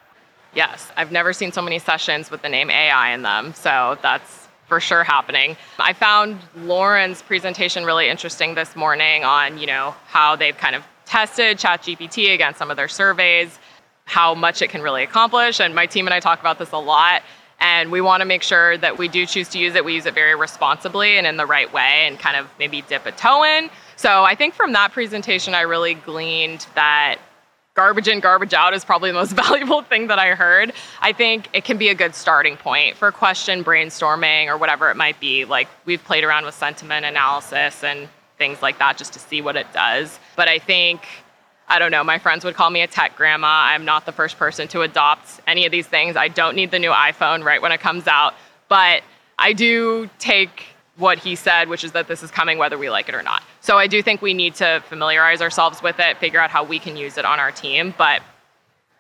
Yes, 0.55 0.91
I've 0.97 1.13
never 1.13 1.33
seen 1.33 1.53
so 1.53 1.63
many 1.63 1.79
sessions 1.79 2.31
with 2.31 2.43
the 2.43 2.49
name 2.49 2.71
AI 2.71 3.13
in 3.13 3.23
them. 3.23 3.55
So 3.55 3.97
that's 4.03 4.49
for 4.67 4.81
sure 4.81 5.05
happening. 5.05 5.57
I 5.79 5.93
found 5.93 6.39
Lauren's 6.57 7.21
presentation 7.23 7.85
really 7.85 8.09
interesting 8.09 8.55
this 8.55 8.75
morning 8.75 9.25
on, 9.25 9.59
you 9.59 9.67
know, 9.67 9.95
how 10.07 10.35
they've 10.35 10.57
kind 10.57 10.75
of 10.75 10.83
tested 11.05 11.59
ChatGPT 11.59 12.33
against 12.35 12.59
some 12.59 12.71
of 12.71 12.79
their 12.79 12.89
surveys, 12.89 13.59
how 14.05 14.35
much 14.35 14.63
it 14.63 14.71
can 14.71 14.81
really 14.81 15.03
accomplish. 15.03 15.61
And 15.61 15.75
my 15.75 15.85
team 15.85 16.07
and 16.07 16.15
I 16.15 16.21
talk 16.21 16.41
about 16.41 16.59
this 16.59 16.73
a 16.73 16.79
lot. 16.79 17.23
And 17.61 17.93
we 17.93 18.01
want 18.01 18.23
to 18.23 18.25
make 18.25 18.43
sure 18.43 18.77
that 18.79 18.99
we 18.99 19.07
do 19.09 19.25
choose 19.25 19.49
to 19.51 19.59
use 19.59 19.75
it, 19.75 19.85
we 19.85 19.95
use 19.95 20.07
it 20.07 20.15
very 20.15 20.35
responsibly 20.35 21.17
and 21.19 21.27
in 21.27 21.37
the 21.37 21.47
right 21.47 21.73
way 21.73 22.07
and 22.07 22.19
kind 22.19 22.37
of 22.37 22.49
maybe 22.59 22.83
dip 22.83 23.07
a 23.07 23.13
toe 23.13 23.45
in. 23.45 23.71
So 23.97 24.25
I 24.25 24.35
think 24.35 24.55
from 24.55 24.73
that 24.73 24.93
presentation, 24.93 25.55
I 25.55 25.61
really 25.61 25.95
gleaned 25.95 26.67
that 26.75 27.19
garbage 27.75 28.09
in, 28.09 28.21
garbage 28.21 28.53
out 28.53 28.75
is 28.75 28.85
probably 28.85 29.11
the 29.11 29.15
most 29.15 29.33
valuable 29.47 29.83
thing 29.83 30.09
that 30.09 30.19
I 30.19 30.35
heard. 30.35 30.73
I 31.01 31.13
think 31.13 31.49
it 31.53 31.65
can 31.65 31.79
be 31.79 31.89
a 31.89 31.95
good 31.95 32.15
starting 32.15 32.57
point 32.57 32.97
for 32.97 33.11
question 33.13 33.65
brainstorming 33.65 34.49
or 34.49 34.57
whatever 34.57 34.91
it 34.91 34.97
might 34.97 35.19
be. 35.21 35.45
Like 35.45 35.69
we've 35.85 36.03
played 36.05 36.25
around 36.25 36.45
with 36.45 36.55
sentiment 36.55 37.07
analysis 37.07 37.83
and 37.83 38.09
things 38.39 38.61
like 38.61 38.79
that 38.79 38.97
just 38.97 39.13
to 39.15 39.19
see 39.19 39.41
what 39.41 39.57
it 39.57 39.67
does. 39.73 40.19
But 40.37 40.49
I 40.49 40.59
think 40.59 41.03
I 41.69 41.79
don't 41.79 41.91
know, 41.91 42.05
my 42.05 42.19
friends 42.19 42.45
would 42.45 42.55
call 42.55 42.69
me 42.69 42.83
a 42.83 42.87
tech 42.87 43.17
grandma. 43.17 43.47
I'm 43.47 43.87
not 43.87 44.05
the 44.05 44.13
first 44.13 44.37
person 44.37 44.69
to 44.69 44.83
adopt 44.83 45.41
any 45.47 45.65
of 45.65 45.73
these 45.73 45.87
things. 45.87 46.17
I 46.17 46.29
don't 46.29 46.55
need 46.55 46.71
the 46.71 46.79
new 46.79 46.91
iPhone 46.91 47.45
right 47.45 47.63
when 47.63 47.73
it 47.73 47.81
comes 47.81 48.07
out, 48.07 48.35
but 48.69 49.03
I 49.39 49.55
do 49.55 50.11
take 50.19 50.67
what 51.03 51.19
he 51.19 51.35
said, 51.35 51.69
which 51.69 51.85
is 51.85 51.93
that 51.93 52.09
this 52.09 52.23
is 52.23 52.31
coming 52.31 52.57
whether 52.57 52.79
we 52.79 52.89
like 52.89 53.09
it 53.09 53.15
or 53.15 53.23
not. 53.23 53.43
So 53.61 53.77
I 53.77 53.87
do 53.89 54.01
think 54.03 54.23
we 54.23 54.33
need 54.33 54.55
to 54.55 54.83
familiarize 54.89 55.43
ourselves 55.43 55.83
with 55.83 55.99
it, 55.99 56.17
figure 56.19 56.41
out 56.41 56.49
how 56.49 56.65
we 56.65 56.79
can 56.79 56.97
use 56.97 57.19
it 57.19 57.27
on 57.27 57.39
our 57.39 57.51
team. 57.51 57.93
But 57.99 58.23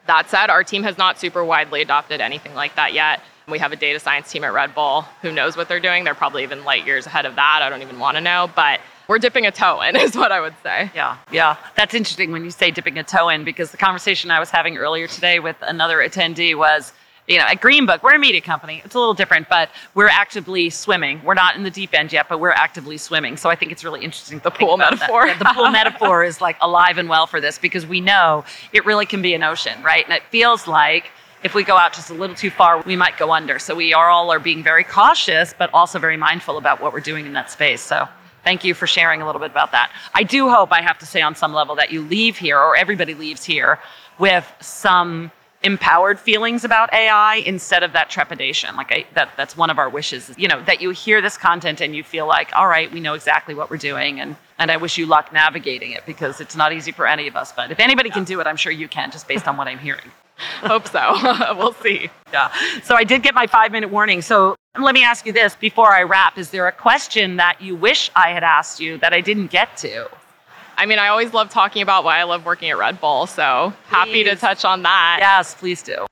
that 0.06 0.28
said, 0.28 0.50
our 0.50 0.64
team 0.64 0.82
has 0.82 0.98
not 0.98 1.18
super 1.18 1.44
widely 1.44 1.80
adopted 1.80 2.20
anything 2.20 2.54
like 2.54 2.74
that 2.74 2.92
yet. 2.92 3.20
We 3.48 3.58
have 3.60 3.72
a 3.72 3.76
data 3.76 4.00
science 4.00 4.30
team 4.30 4.44
at 4.44 4.52
Red 4.52 4.74
Bull 4.74 5.02
who 5.22 5.32
knows 5.32 5.56
what 5.56 5.68
they're 5.68 5.80
doing. 5.80 6.04
They're 6.04 6.14
probably 6.14 6.42
even 6.42 6.64
light 6.64 6.84
years 6.86 7.06
ahead 7.06 7.24
of 7.24 7.36
that. 7.36 7.60
I 7.62 7.70
don't 7.70 7.82
even 7.82 7.98
want 7.98 8.16
to 8.16 8.20
know, 8.20 8.50
but 8.54 8.80
we're 9.08 9.18
dipping 9.18 9.46
a 9.46 9.52
toe 9.52 9.80
in, 9.82 9.96
is 10.08 10.16
what 10.16 10.32
I 10.32 10.40
would 10.40 10.54
say. 10.62 10.90
Yeah, 10.94 11.18
yeah. 11.30 11.56
That's 11.76 11.94
interesting 11.94 12.32
when 12.32 12.44
you 12.44 12.50
say 12.50 12.70
dipping 12.70 12.98
a 12.98 13.04
toe 13.04 13.28
in 13.28 13.44
because 13.44 13.70
the 13.70 13.76
conversation 13.76 14.30
I 14.30 14.40
was 14.40 14.50
having 14.50 14.76
earlier 14.76 15.06
today 15.06 15.38
with 15.38 15.56
another 15.62 15.98
attendee 15.98 16.56
was 16.56 16.92
you 17.28 17.38
know, 17.38 17.44
at 17.44 17.60
Greenbook, 17.60 18.02
we're 18.02 18.14
a 18.14 18.18
media 18.18 18.40
company. 18.40 18.82
It's 18.84 18.94
a 18.94 18.98
little 18.98 19.14
different, 19.14 19.48
but 19.48 19.70
we're 19.94 20.08
actively 20.08 20.70
swimming. 20.70 21.22
We're 21.24 21.34
not 21.34 21.54
in 21.54 21.62
the 21.62 21.70
deep 21.70 21.94
end 21.94 22.12
yet, 22.12 22.28
but 22.28 22.40
we're 22.40 22.50
actively 22.50 22.98
swimming. 22.98 23.36
So 23.36 23.48
I 23.48 23.54
think 23.54 23.70
it's 23.70 23.84
really 23.84 24.02
interesting. 24.02 24.40
The 24.40 24.50
pool 24.50 24.76
metaphor. 24.76 25.28
Yeah, 25.28 25.38
the 25.38 25.52
pool 25.54 25.70
metaphor 25.70 26.24
is 26.24 26.40
like 26.40 26.56
alive 26.60 26.98
and 26.98 27.08
well 27.08 27.28
for 27.28 27.40
this 27.40 27.58
because 27.58 27.86
we 27.86 28.00
know 28.00 28.44
it 28.72 28.84
really 28.84 29.06
can 29.06 29.22
be 29.22 29.34
an 29.34 29.44
ocean, 29.44 29.80
right? 29.82 30.04
And 30.04 30.12
it 30.12 30.24
feels 30.30 30.66
like 30.66 31.10
if 31.44 31.54
we 31.54 31.62
go 31.62 31.76
out 31.76 31.92
just 31.92 32.10
a 32.10 32.14
little 32.14 32.36
too 32.36 32.50
far, 32.50 32.80
we 32.82 32.96
might 32.96 33.16
go 33.16 33.32
under. 33.32 33.58
So 33.60 33.74
we 33.74 33.94
are 33.94 34.08
all 34.10 34.32
are 34.32 34.40
being 34.40 34.62
very 34.62 34.84
cautious, 34.84 35.54
but 35.56 35.70
also 35.72 36.00
very 36.00 36.16
mindful 36.16 36.58
about 36.58 36.80
what 36.80 36.92
we're 36.92 37.00
doing 37.00 37.24
in 37.24 37.32
that 37.34 37.50
space. 37.50 37.80
So 37.80 38.08
thank 38.42 38.64
you 38.64 38.74
for 38.74 38.88
sharing 38.88 39.22
a 39.22 39.26
little 39.26 39.40
bit 39.40 39.52
about 39.52 39.70
that. 39.72 39.92
I 40.14 40.24
do 40.24 40.50
hope 40.50 40.72
I 40.72 40.82
have 40.82 40.98
to 40.98 41.06
say 41.06 41.22
on 41.22 41.36
some 41.36 41.52
level 41.52 41.76
that 41.76 41.92
you 41.92 42.02
leave 42.02 42.36
here 42.36 42.58
or 42.58 42.76
everybody 42.76 43.14
leaves 43.14 43.44
here 43.44 43.78
with 44.18 44.46
some 44.60 45.30
empowered 45.64 46.18
feelings 46.18 46.64
about 46.64 46.92
AI 46.92 47.36
instead 47.36 47.82
of 47.82 47.92
that 47.92 48.10
trepidation. 48.10 48.74
Like 48.76 48.92
I, 48.92 49.06
that, 49.14 49.30
that's 49.36 49.56
one 49.56 49.70
of 49.70 49.78
our 49.78 49.88
wishes. 49.88 50.32
You 50.36 50.48
know, 50.48 50.62
that 50.64 50.80
you 50.80 50.90
hear 50.90 51.20
this 51.20 51.36
content 51.36 51.80
and 51.80 51.94
you 51.94 52.02
feel 52.02 52.26
like, 52.26 52.50
all 52.54 52.68
right, 52.68 52.90
we 52.92 53.00
know 53.00 53.14
exactly 53.14 53.54
what 53.54 53.70
we're 53.70 53.76
doing, 53.76 54.20
and 54.20 54.36
and 54.58 54.70
I 54.70 54.76
wish 54.76 54.98
you 54.98 55.06
luck 55.06 55.32
navigating 55.32 55.92
it 55.92 56.04
because 56.06 56.40
it's 56.40 56.54
not 56.54 56.72
easy 56.72 56.92
for 56.92 57.06
any 57.06 57.26
of 57.26 57.36
us. 57.36 57.52
But 57.52 57.70
if 57.70 57.80
anybody 57.80 58.10
can 58.10 58.24
do 58.24 58.40
it, 58.40 58.46
I'm 58.46 58.56
sure 58.56 58.72
you 58.72 58.88
can, 58.88 59.10
just 59.10 59.26
based 59.26 59.48
on 59.48 59.56
what 59.56 59.66
I'm 59.66 59.78
hearing. 59.78 60.10
Hope 60.60 60.86
so. 60.88 61.14
we'll 61.56 61.74
see. 61.74 62.10
Yeah. 62.32 62.52
So 62.82 62.94
I 62.94 63.04
did 63.04 63.22
get 63.22 63.34
my 63.34 63.46
five 63.46 63.72
minute 63.72 63.90
warning. 63.90 64.22
So 64.22 64.56
let 64.80 64.94
me 64.94 65.04
ask 65.04 65.26
you 65.26 65.32
this 65.32 65.56
before 65.56 65.92
I 65.92 66.02
wrap: 66.02 66.38
Is 66.38 66.50
there 66.50 66.66
a 66.68 66.72
question 66.72 67.36
that 67.36 67.60
you 67.60 67.76
wish 67.76 68.10
I 68.14 68.30
had 68.30 68.42
asked 68.42 68.80
you 68.80 68.98
that 68.98 69.12
I 69.12 69.20
didn't 69.20 69.48
get 69.48 69.76
to? 69.78 70.08
I 70.76 70.86
mean, 70.86 70.98
I 70.98 71.08
always 71.08 71.32
love 71.32 71.50
talking 71.50 71.82
about 71.82 72.04
why 72.04 72.18
I 72.18 72.24
love 72.24 72.44
working 72.44 72.70
at 72.70 72.78
Red 72.78 73.00
Bull, 73.00 73.26
so 73.26 73.72
please. 73.72 73.96
happy 73.96 74.24
to 74.24 74.36
touch 74.36 74.64
on 74.64 74.82
that. 74.82 75.18
Yes, 75.20 75.54
please 75.54 75.82
do. 75.82 76.06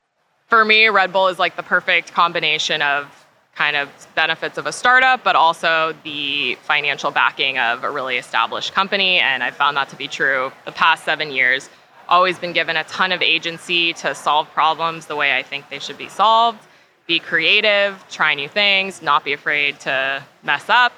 For 0.47 0.65
me, 0.65 0.87
Red 0.89 1.13
Bull 1.13 1.27
is 1.27 1.39
like 1.39 1.55
the 1.55 1.63
perfect 1.63 2.13
combination 2.13 2.81
of 2.81 3.07
kind 3.55 3.75
of 3.75 3.89
benefits 4.15 4.57
of 4.57 4.65
a 4.65 4.71
startup, 4.71 5.23
but 5.23 5.35
also 5.35 5.93
the 6.03 6.55
financial 6.63 7.11
backing 7.11 7.57
of 7.57 7.83
a 7.83 7.91
really 7.91 8.17
established 8.17 8.73
company. 8.73 9.19
And 9.19 9.43
I 9.43 9.51
found 9.51 9.77
that 9.77 9.89
to 9.89 9.95
be 9.95 10.07
true 10.07 10.51
the 10.65 10.71
past 10.71 11.03
seven 11.03 11.31
years. 11.31 11.69
Always 12.09 12.39
been 12.39 12.53
given 12.53 12.75
a 12.77 12.83
ton 12.85 13.11
of 13.11 13.21
agency 13.21 13.93
to 13.93 14.15
solve 14.15 14.49
problems 14.51 15.05
the 15.05 15.15
way 15.15 15.37
I 15.37 15.43
think 15.43 15.69
they 15.69 15.79
should 15.79 15.97
be 15.97 16.09
solved, 16.09 16.59
be 17.07 17.19
creative, 17.19 18.03
try 18.09 18.33
new 18.33 18.49
things, 18.49 19.01
not 19.01 19.23
be 19.23 19.33
afraid 19.33 19.79
to 19.81 20.23
mess 20.43 20.69
up. 20.69 20.93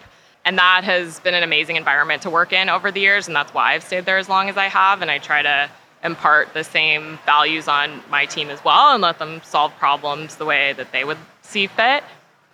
And 0.46 0.58
that 0.58 0.84
has 0.84 1.20
been 1.22 1.34
an 1.34 1.44
amazing 1.44 1.78
environment 1.78 2.22
to 2.24 2.30
work 2.30 2.52
in 2.52 2.70
over 2.70 2.92
the 2.92 3.00
years. 3.00 3.28
And 3.28 3.36
that's 3.36 3.54
why 3.54 3.74
I've 3.74 3.84
stayed 3.84 4.06
there 4.06 4.18
as 4.18 4.28
long 4.28 4.50
as 4.50 4.58
I 4.58 4.68
have. 4.68 5.02
And 5.02 5.10
I 5.10 5.18
try 5.18 5.42
to 5.42 5.70
impart 6.04 6.54
the 6.54 6.64
same 6.64 7.18
values 7.26 7.68
on 7.68 8.02
my 8.10 8.26
team 8.26 8.50
as 8.50 8.64
well 8.64 8.94
and 8.94 9.02
let 9.02 9.20
them 9.20 9.42
solve 9.44 9.74
problems 9.78 10.36
the 10.36 10.46
way 10.46 10.74
that 10.74 10.92
they 10.92 11.06
would 11.06 11.18
see 11.42 11.68
fit. 11.68 12.04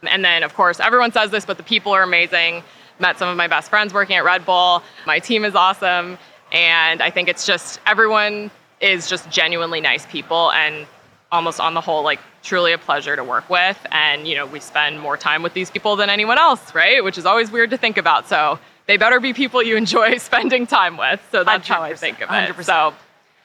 And 0.04 0.24
then, 0.24 0.44
of 0.44 0.54
course, 0.54 0.80
everyone 0.80 1.12
says 1.12 1.32
this, 1.32 1.46
but 1.46 1.58
the 1.58 1.64
people 1.64 1.92
are 1.92 2.04
amazing. 2.04 2.64
Met 3.00 3.18
some 3.18 3.28
of 3.28 3.38
my 3.38 3.48
best 3.48 3.70
friends 3.70 3.94
working 3.94 4.18
at 4.18 4.24
Red 4.24 4.46
Bull. 4.46 4.84
My 5.06 5.20
team 5.20 5.44
is 5.44 5.56
awesome. 5.56 6.18
And 6.52 7.02
I 7.02 7.10
think 7.10 7.28
it's 7.28 7.46
just 7.46 7.80
everyone 7.86 8.52
is 8.82 9.10
just 9.10 9.30
genuinely 9.30 9.82
nice 9.82 10.06
people 10.06 10.52
and 10.52 10.86
almost 11.32 11.60
on 11.60 11.74
the 11.74 11.82
whole, 11.82 12.04
like 12.04 12.20
truly 12.44 12.74
a 12.74 12.78
pleasure 12.78 13.16
to 13.16 13.24
work 13.24 13.50
with. 13.50 13.78
And, 13.92 14.28
you 14.28 14.36
know, 14.36 14.46
we 14.46 14.60
spend 14.60 15.00
more 15.00 15.18
time 15.18 15.44
with 15.44 15.54
these 15.54 15.70
people 15.70 15.96
than 15.96 16.10
anyone 16.10 16.38
else, 16.38 16.74
right? 16.74 17.04
Which 17.04 17.18
is 17.18 17.26
always 17.26 17.52
weird 17.52 17.70
to 17.72 17.78
think 17.78 17.98
about. 17.98 18.28
So 18.28 18.60
they 18.88 18.98
better 18.98 19.20
be 19.20 19.34
people 19.34 19.62
you 19.62 19.76
enjoy 19.86 20.18
spending 20.18 20.68
time 20.68 20.98
with. 20.98 21.22
So 21.32 21.44
that's 21.44 21.68
how 21.68 21.82
I 21.82 21.94
think 21.94 22.22
of 22.22 22.30
it. 22.30 22.56
100%. 22.56 22.64
So, 22.64 22.94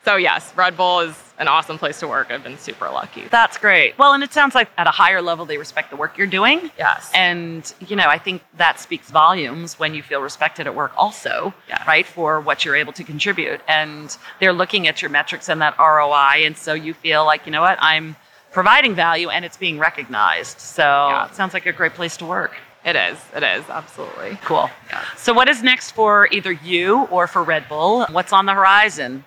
so 0.05 0.17
yes, 0.17 0.53
Red 0.57 0.77
Bull 0.77 1.01
is 1.01 1.17
an 1.39 1.49
awesome 1.49 1.79
place 1.79 1.99
to 2.01 2.07
work. 2.07 2.31
I've 2.31 2.45
been 2.45 2.59
super 2.59 2.89
lucky. 2.91 3.25
That's 3.31 3.59
great. 3.59 3.99
Well, 3.99 4.13
and 4.13 4.23
it 4.23 4.33
sounds 4.33 4.55
like 4.55 4.69
at 4.79 4.87
a 4.87 4.91
higher 4.91 5.21
level, 5.21 5.45
they 5.45 5.59
respect 5.59 5.91
the 5.91 5.97
work 5.97 6.17
you're 6.17 6.29
doing. 6.29 6.71
Yes. 6.79 7.11
And, 7.13 7.73
you 7.81 7.97
know, 7.97 8.07
I 8.09 8.19
think 8.19 8.43
that 8.57 8.79
speaks 8.79 9.11
volumes 9.11 9.79
when 9.79 9.95
you 9.95 10.03
feel 10.03 10.21
respected 10.21 10.67
at 10.69 10.75
work, 10.75 10.93
also, 10.97 11.53
Yeah. 11.69 11.83
right, 11.89 12.07
for 12.07 12.41
what 12.41 12.65
you're 12.65 12.77
able 12.77 12.93
to 12.93 13.03
contribute. 13.05 13.61
And 13.67 14.17
they're 14.39 14.53
looking 14.53 14.87
at 14.87 15.03
your 15.03 15.11
metrics 15.11 15.49
and 15.49 15.61
that 15.63 15.75
ROI. 15.79 16.45
And 16.47 16.57
so 16.57 16.73
you 16.75 16.95
feel 16.95 17.25
like, 17.25 17.47
you 17.47 17.53
know 17.53 17.63
what, 17.63 17.79
I'm 17.81 18.15
providing 18.53 18.95
value 18.95 19.29
and 19.31 19.45
it's 19.45 19.57
being 19.57 19.79
recognized. 19.81 20.61
So 20.61 20.83
Yeah. 21.09 21.27
it 21.27 21.35
sounds 21.35 21.53
like 21.55 21.67
a 21.67 21.73
great 21.73 21.95
place 21.95 22.17
to 22.19 22.25
work. 22.27 22.53
It 22.85 22.95
is. 22.97 23.19
It 23.35 23.43
is. 23.43 23.65
Absolutely. 23.69 24.39
Cool. 24.45 24.71
Yeah. 24.91 25.01
So, 25.17 25.33
what 25.33 25.49
is 25.49 25.63
next 25.63 25.93
for 25.93 26.29
either 26.31 26.53
you 26.53 27.09
or 27.11 27.27
for 27.27 27.43
Red 27.43 27.67
Bull? 27.67 28.05
What's 28.11 28.31
on 28.33 28.45
the 28.45 28.53
horizon? 28.53 29.25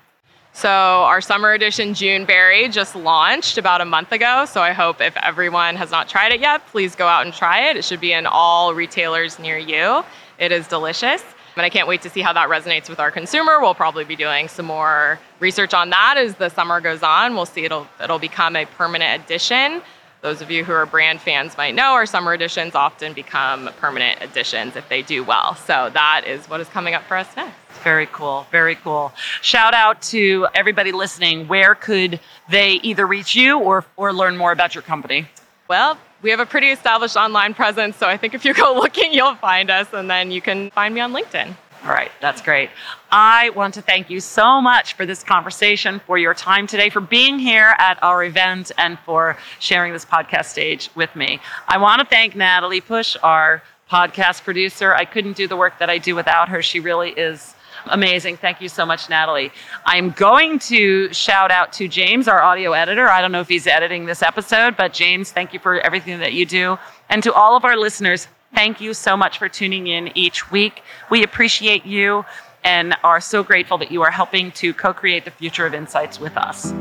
So 0.57 0.69
our 0.69 1.21
summer 1.21 1.53
edition 1.53 1.93
Juneberry 1.93 2.71
just 2.71 2.95
launched 2.95 3.59
about 3.59 3.79
a 3.79 3.85
month 3.85 4.11
ago. 4.11 4.45
So 4.45 4.59
I 4.59 4.71
hope 4.71 4.99
if 5.01 5.15
everyone 5.17 5.75
has 5.75 5.91
not 5.91 6.09
tried 6.09 6.31
it 6.31 6.39
yet, 6.39 6.65
please 6.65 6.95
go 6.95 7.07
out 7.07 7.23
and 7.27 7.31
try 7.31 7.69
it. 7.69 7.77
It 7.77 7.85
should 7.85 8.01
be 8.01 8.11
in 8.11 8.25
all 8.25 8.73
retailers 8.73 9.37
near 9.37 9.59
you. 9.59 10.03
It 10.39 10.51
is 10.51 10.67
delicious. 10.67 11.23
And 11.55 11.63
I 11.63 11.69
can't 11.69 11.87
wait 11.87 12.01
to 12.01 12.09
see 12.09 12.21
how 12.21 12.33
that 12.33 12.49
resonates 12.49 12.89
with 12.89 12.99
our 12.99 13.11
consumer. 13.11 13.61
We'll 13.61 13.75
probably 13.75 14.03
be 14.03 14.15
doing 14.15 14.47
some 14.47 14.65
more 14.65 15.19
research 15.39 15.75
on 15.75 15.91
that 15.91 16.15
as 16.17 16.33
the 16.33 16.49
summer 16.49 16.81
goes 16.81 17.03
on. 17.03 17.35
We'll 17.35 17.45
see 17.45 17.65
it'll 17.65 17.87
it'll 18.03 18.17
become 18.17 18.55
a 18.55 18.65
permanent 18.65 19.25
addition. 19.25 19.83
Those 20.27 20.41
of 20.41 20.51
you 20.51 20.65
who 20.65 20.73
are 20.73 20.85
brand 20.85 21.21
fans 21.21 21.55
might 21.55 21.73
know 21.73 21.93
our 21.93 22.05
summer 22.05 22.33
editions 22.33 22.75
often 22.75 23.13
become 23.13 23.69
permanent 23.79 24.21
additions 24.21 24.75
if 24.75 24.89
they 24.89 25.01
do 25.01 25.23
well. 25.23 25.55
So 25.55 25.89
that 25.93 26.23
is 26.27 26.49
what 26.49 26.59
is 26.59 26.67
coming 26.67 26.93
up 26.93 27.03
for 27.03 27.15
us 27.15 27.33
next. 27.37 27.55
Very 27.81 28.07
cool. 28.07 28.45
Very 28.51 28.75
cool. 28.75 29.13
Shout 29.41 29.73
out 29.73 30.01
to 30.01 30.45
everybody 30.53 30.91
listening. 30.91 31.47
Where 31.47 31.75
could 31.75 32.19
they 32.49 32.71
either 32.71 33.07
reach 33.07 33.37
you 33.37 33.57
or, 33.57 33.85
or 33.95 34.11
learn 34.11 34.35
more 34.35 34.51
about 34.51 34.75
your 34.75 34.81
company? 34.81 35.29
Well, 35.69 35.97
we 36.21 36.29
have 36.31 36.41
a 36.41 36.45
pretty 36.45 36.71
established 36.71 37.15
online 37.15 37.53
presence, 37.53 37.95
so 37.95 38.05
I 38.05 38.17
think 38.17 38.33
if 38.33 38.43
you 38.43 38.53
go 38.53 38.73
looking, 38.81 39.13
you'll 39.13 39.35
find 39.35 39.69
us, 39.69 39.87
and 39.93 40.11
then 40.11 40.29
you 40.29 40.41
can 40.41 40.71
find 40.71 40.93
me 40.93 40.99
on 40.99 41.13
LinkedIn. 41.13 41.55
All 41.87 41.93
right, 41.93 42.11
that's 42.19 42.41
great. 42.41 42.69
I 43.11 43.51
want 43.51 43.75
to 43.75 43.81
thank 43.81 44.09
you 44.09 44.19
so 44.19 44.59
much 44.59 44.95
for 44.95 45.05
this 45.05 45.23
conversation, 45.23 46.01
for 46.05 46.17
your 46.17 46.33
time 46.33 46.67
today, 46.67 46.89
for 46.89 46.99
being 46.99 47.39
here 47.39 47.73
at 47.77 47.97
our 48.03 48.25
event, 48.25 48.73
and 48.77 48.99
for 49.05 49.37
sharing 49.59 49.93
this 49.93 50.03
podcast 50.03 50.47
stage 50.47 50.89
with 50.95 51.15
me. 51.15 51.39
I 51.65 51.77
want 51.77 52.01
to 52.01 52.05
thank 52.05 52.35
Natalie 52.35 52.81
Pusch, 52.81 53.15
our 53.23 53.63
podcast 53.89 54.43
producer. 54.43 54.93
I 54.93 55.05
couldn't 55.05 55.37
do 55.37 55.47
the 55.47 55.55
work 55.55 55.79
that 55.79 55.89
I 55.89 55.97
do 55.97 56.13
without 56.13 56.49
her. 56.49 56.61
She 56.61 56.81
really 56.81 57.11
is 57.11 57.55
amazing. 57.85 58.35
Thank 58.35 58.59
you 58.59 58.67
so 58.67 58.85
much, 58.85 59.09
Natalie. 59.09 59.53
I'm 59.85 60.09
going 60.09 60.59
to 60.59 61.13
shout 61.13 61.51
out 61.51 61.71
to 61.73 61.87
James, 61.87 62.27
our 62.27 62.41
audio 62.41 62.73
editor. 62.73 63.07
I 63.07 63.21
don't 63.21 63.31
know 63.31 63.39
if 63.39 63.47
he's 63.47 63.65
editing 63.65 64.05
this 64.05 64.21
episode, 64.21 64.75
but 64.75 64.91
James, 64.91 65.31
thank 65.31 65.53
you 65.53 65.59
for 65.59 65.79
everything 65.79 66.19
that 66.19 66.33
you 66.33 66.45
do. 66.45 66.77
And 67.07 67.23
to 67.23 67.31
all 67.31 67.55
of 67.55 67.63
our 67.63 67.77
listeners, 67.77 68.27
thank 68.57 68.81
you 68.81 68.91
so 68.91 69.15
much 69.15 69.37
for 69.37 69.47
tuning 69.47 69.85
in 69.85 70.09
each 70.17 70.49
week. 70.49 70.81
We 71.11 71.21
appreciate 71.21 71.85
you 71.85 72.25
and 72.63 72.95
are 73.03 73.21
so 73.21 73.43
grateful 73.43 73.77
that 73.77 73.91
you 73.91 74.01
are 74.01 74.09
helping 74.09 74.51
to 74.53 74.73
co 74.73 74.93
create 74.93 75.25
the 75.25 75.31
future 75.31 75.67
of 75.67 75.75
insights 75.75 76.19
with 76.19 76.35
us. 76.35 76.71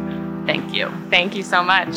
Thank 0.47 0.73
you. 0.73 0.91
Thank 1.11 1.37
you 1.37 1.43
so 1.43 1.63
much. 1.63 1.95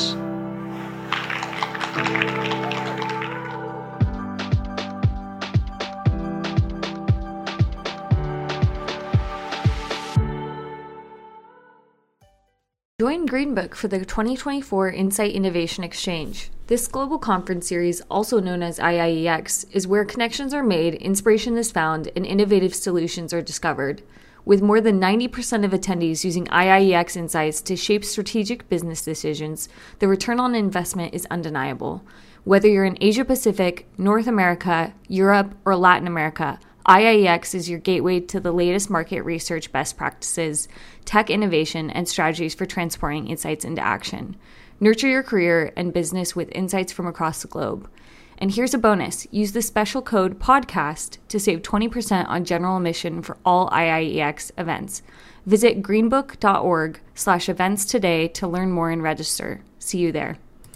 Join 12.99 13.25
Greenbook 13.25 13.75
for 13.75 13.87
the 13.87 13.99
2024 13.99 14.91
Insight 14.91 15.31
Innovation 15.31 15.85
Exchange. 15.85 16.49
This 16.69 16.87
global 16.87 17.17
conference 17.17 17.67
series, 17.67 17.99
also 18.11 18.39
known 18.39 18.61
as 18.61 18.77
IIEX, 18.77 19.65
is 19.71 19.87
where 19.87 20.05
connections 20.05 20.53
are 20.53 20.61
made, 20.61 20.93
inspiration 20.93 21.57
is 21.57 21.71
found, 21.71 22.11
and 22.15 22.27
innovative 22.27 22.75
solutions 22.75 23.33
are 23.33 23.41
discovered. 23.41 24.03
With 24.45 24.61
more 24.61 24.79
than 24.79 25.01
90% 25.01 25.65
of 25.65 25.71
attendees 25.71 26.23
using 26.23 26.45
IIEX 26.45 27.17
insights 27.17 27.61
to 27.61 27.75
shape 27.75 28.05
strategic 28.05 28.69
business 28.69 29.03
decisions, 29.03 29.67
the 29.97 30.07
return 30.07 30.39
on 30.39 30.53
investment 30.53 31.15
is 31.15 31.25
undeniable. 31.31 32.03
Whether 32.43 32.67
you're 32.67 32.85
in 32.85 32.99
Asia 33.01 33.25
Pacific, 33.25 33.87
North 33.97 34.27
America, 34.27 34.93
Europe, 35.07 35.55
or 35.65 35.75
Latin 35.75 36.05
America, 36.05 36.59
IIEX 36.85 37.55
is 37.55 37.67
your 37.67 37.79
gateway 37.79 38.19
to 38.19 38.39
the 38.39 38.51
latest 38.51 38.91
market 38.91 39.23
research 39.23 39.71
best 39.71 39.97
practices, 39.97 40.67
tech 41.03 41.31
innovation, 41.31 41.89
and 41.89 42.07
strategies 42.07 42.53
for 42.53 42.67
transporting 42.67 43.27
insights 43.27 43.65
into 43.65 43.81
action. 43.81 44.35
Nurture 44.81 45.09
your 45.09 45.23
career 45.23 45.73
and 45.75 45.93
business 45.93 46.35
with 46.35 46.49
insights 46.53 46.93
from 46.93 47.05
across 47.05 47.41
the 47.41 47.49
globe. 47.49 47.89
And 48.37 48.53
here's 48.53 48.73
a 48.73 48.77
bonus 48.77 49.27
use 49.31 49.51
the 49.51 49.61
special 49.61 50.01
code 50.01 50.39
PODCAST 50.39 51.17
to 51.27 51.39
save 51.39 51.61
20% 51.61 52.27
on 52.29 52.45
general 52.45 52.77
admission 52.77 53.21
for 53.21 53.37
all 53.43 53.69
IIEX 53.71 54.51
events. 54.57 55.01
Visit 55.45 55.81
greenbook.org 55.81 57.01
slash 57.13 57.49
events 57.49 57.83
today 57.83 58.29
to 58.29 58.47
learn 58.47 58.71
more 58.71 58.89
and 58.89 59.03
register. 59.03 59.61
See 59.79 59.97
you 59.97 60.13
there. 60.13 60.37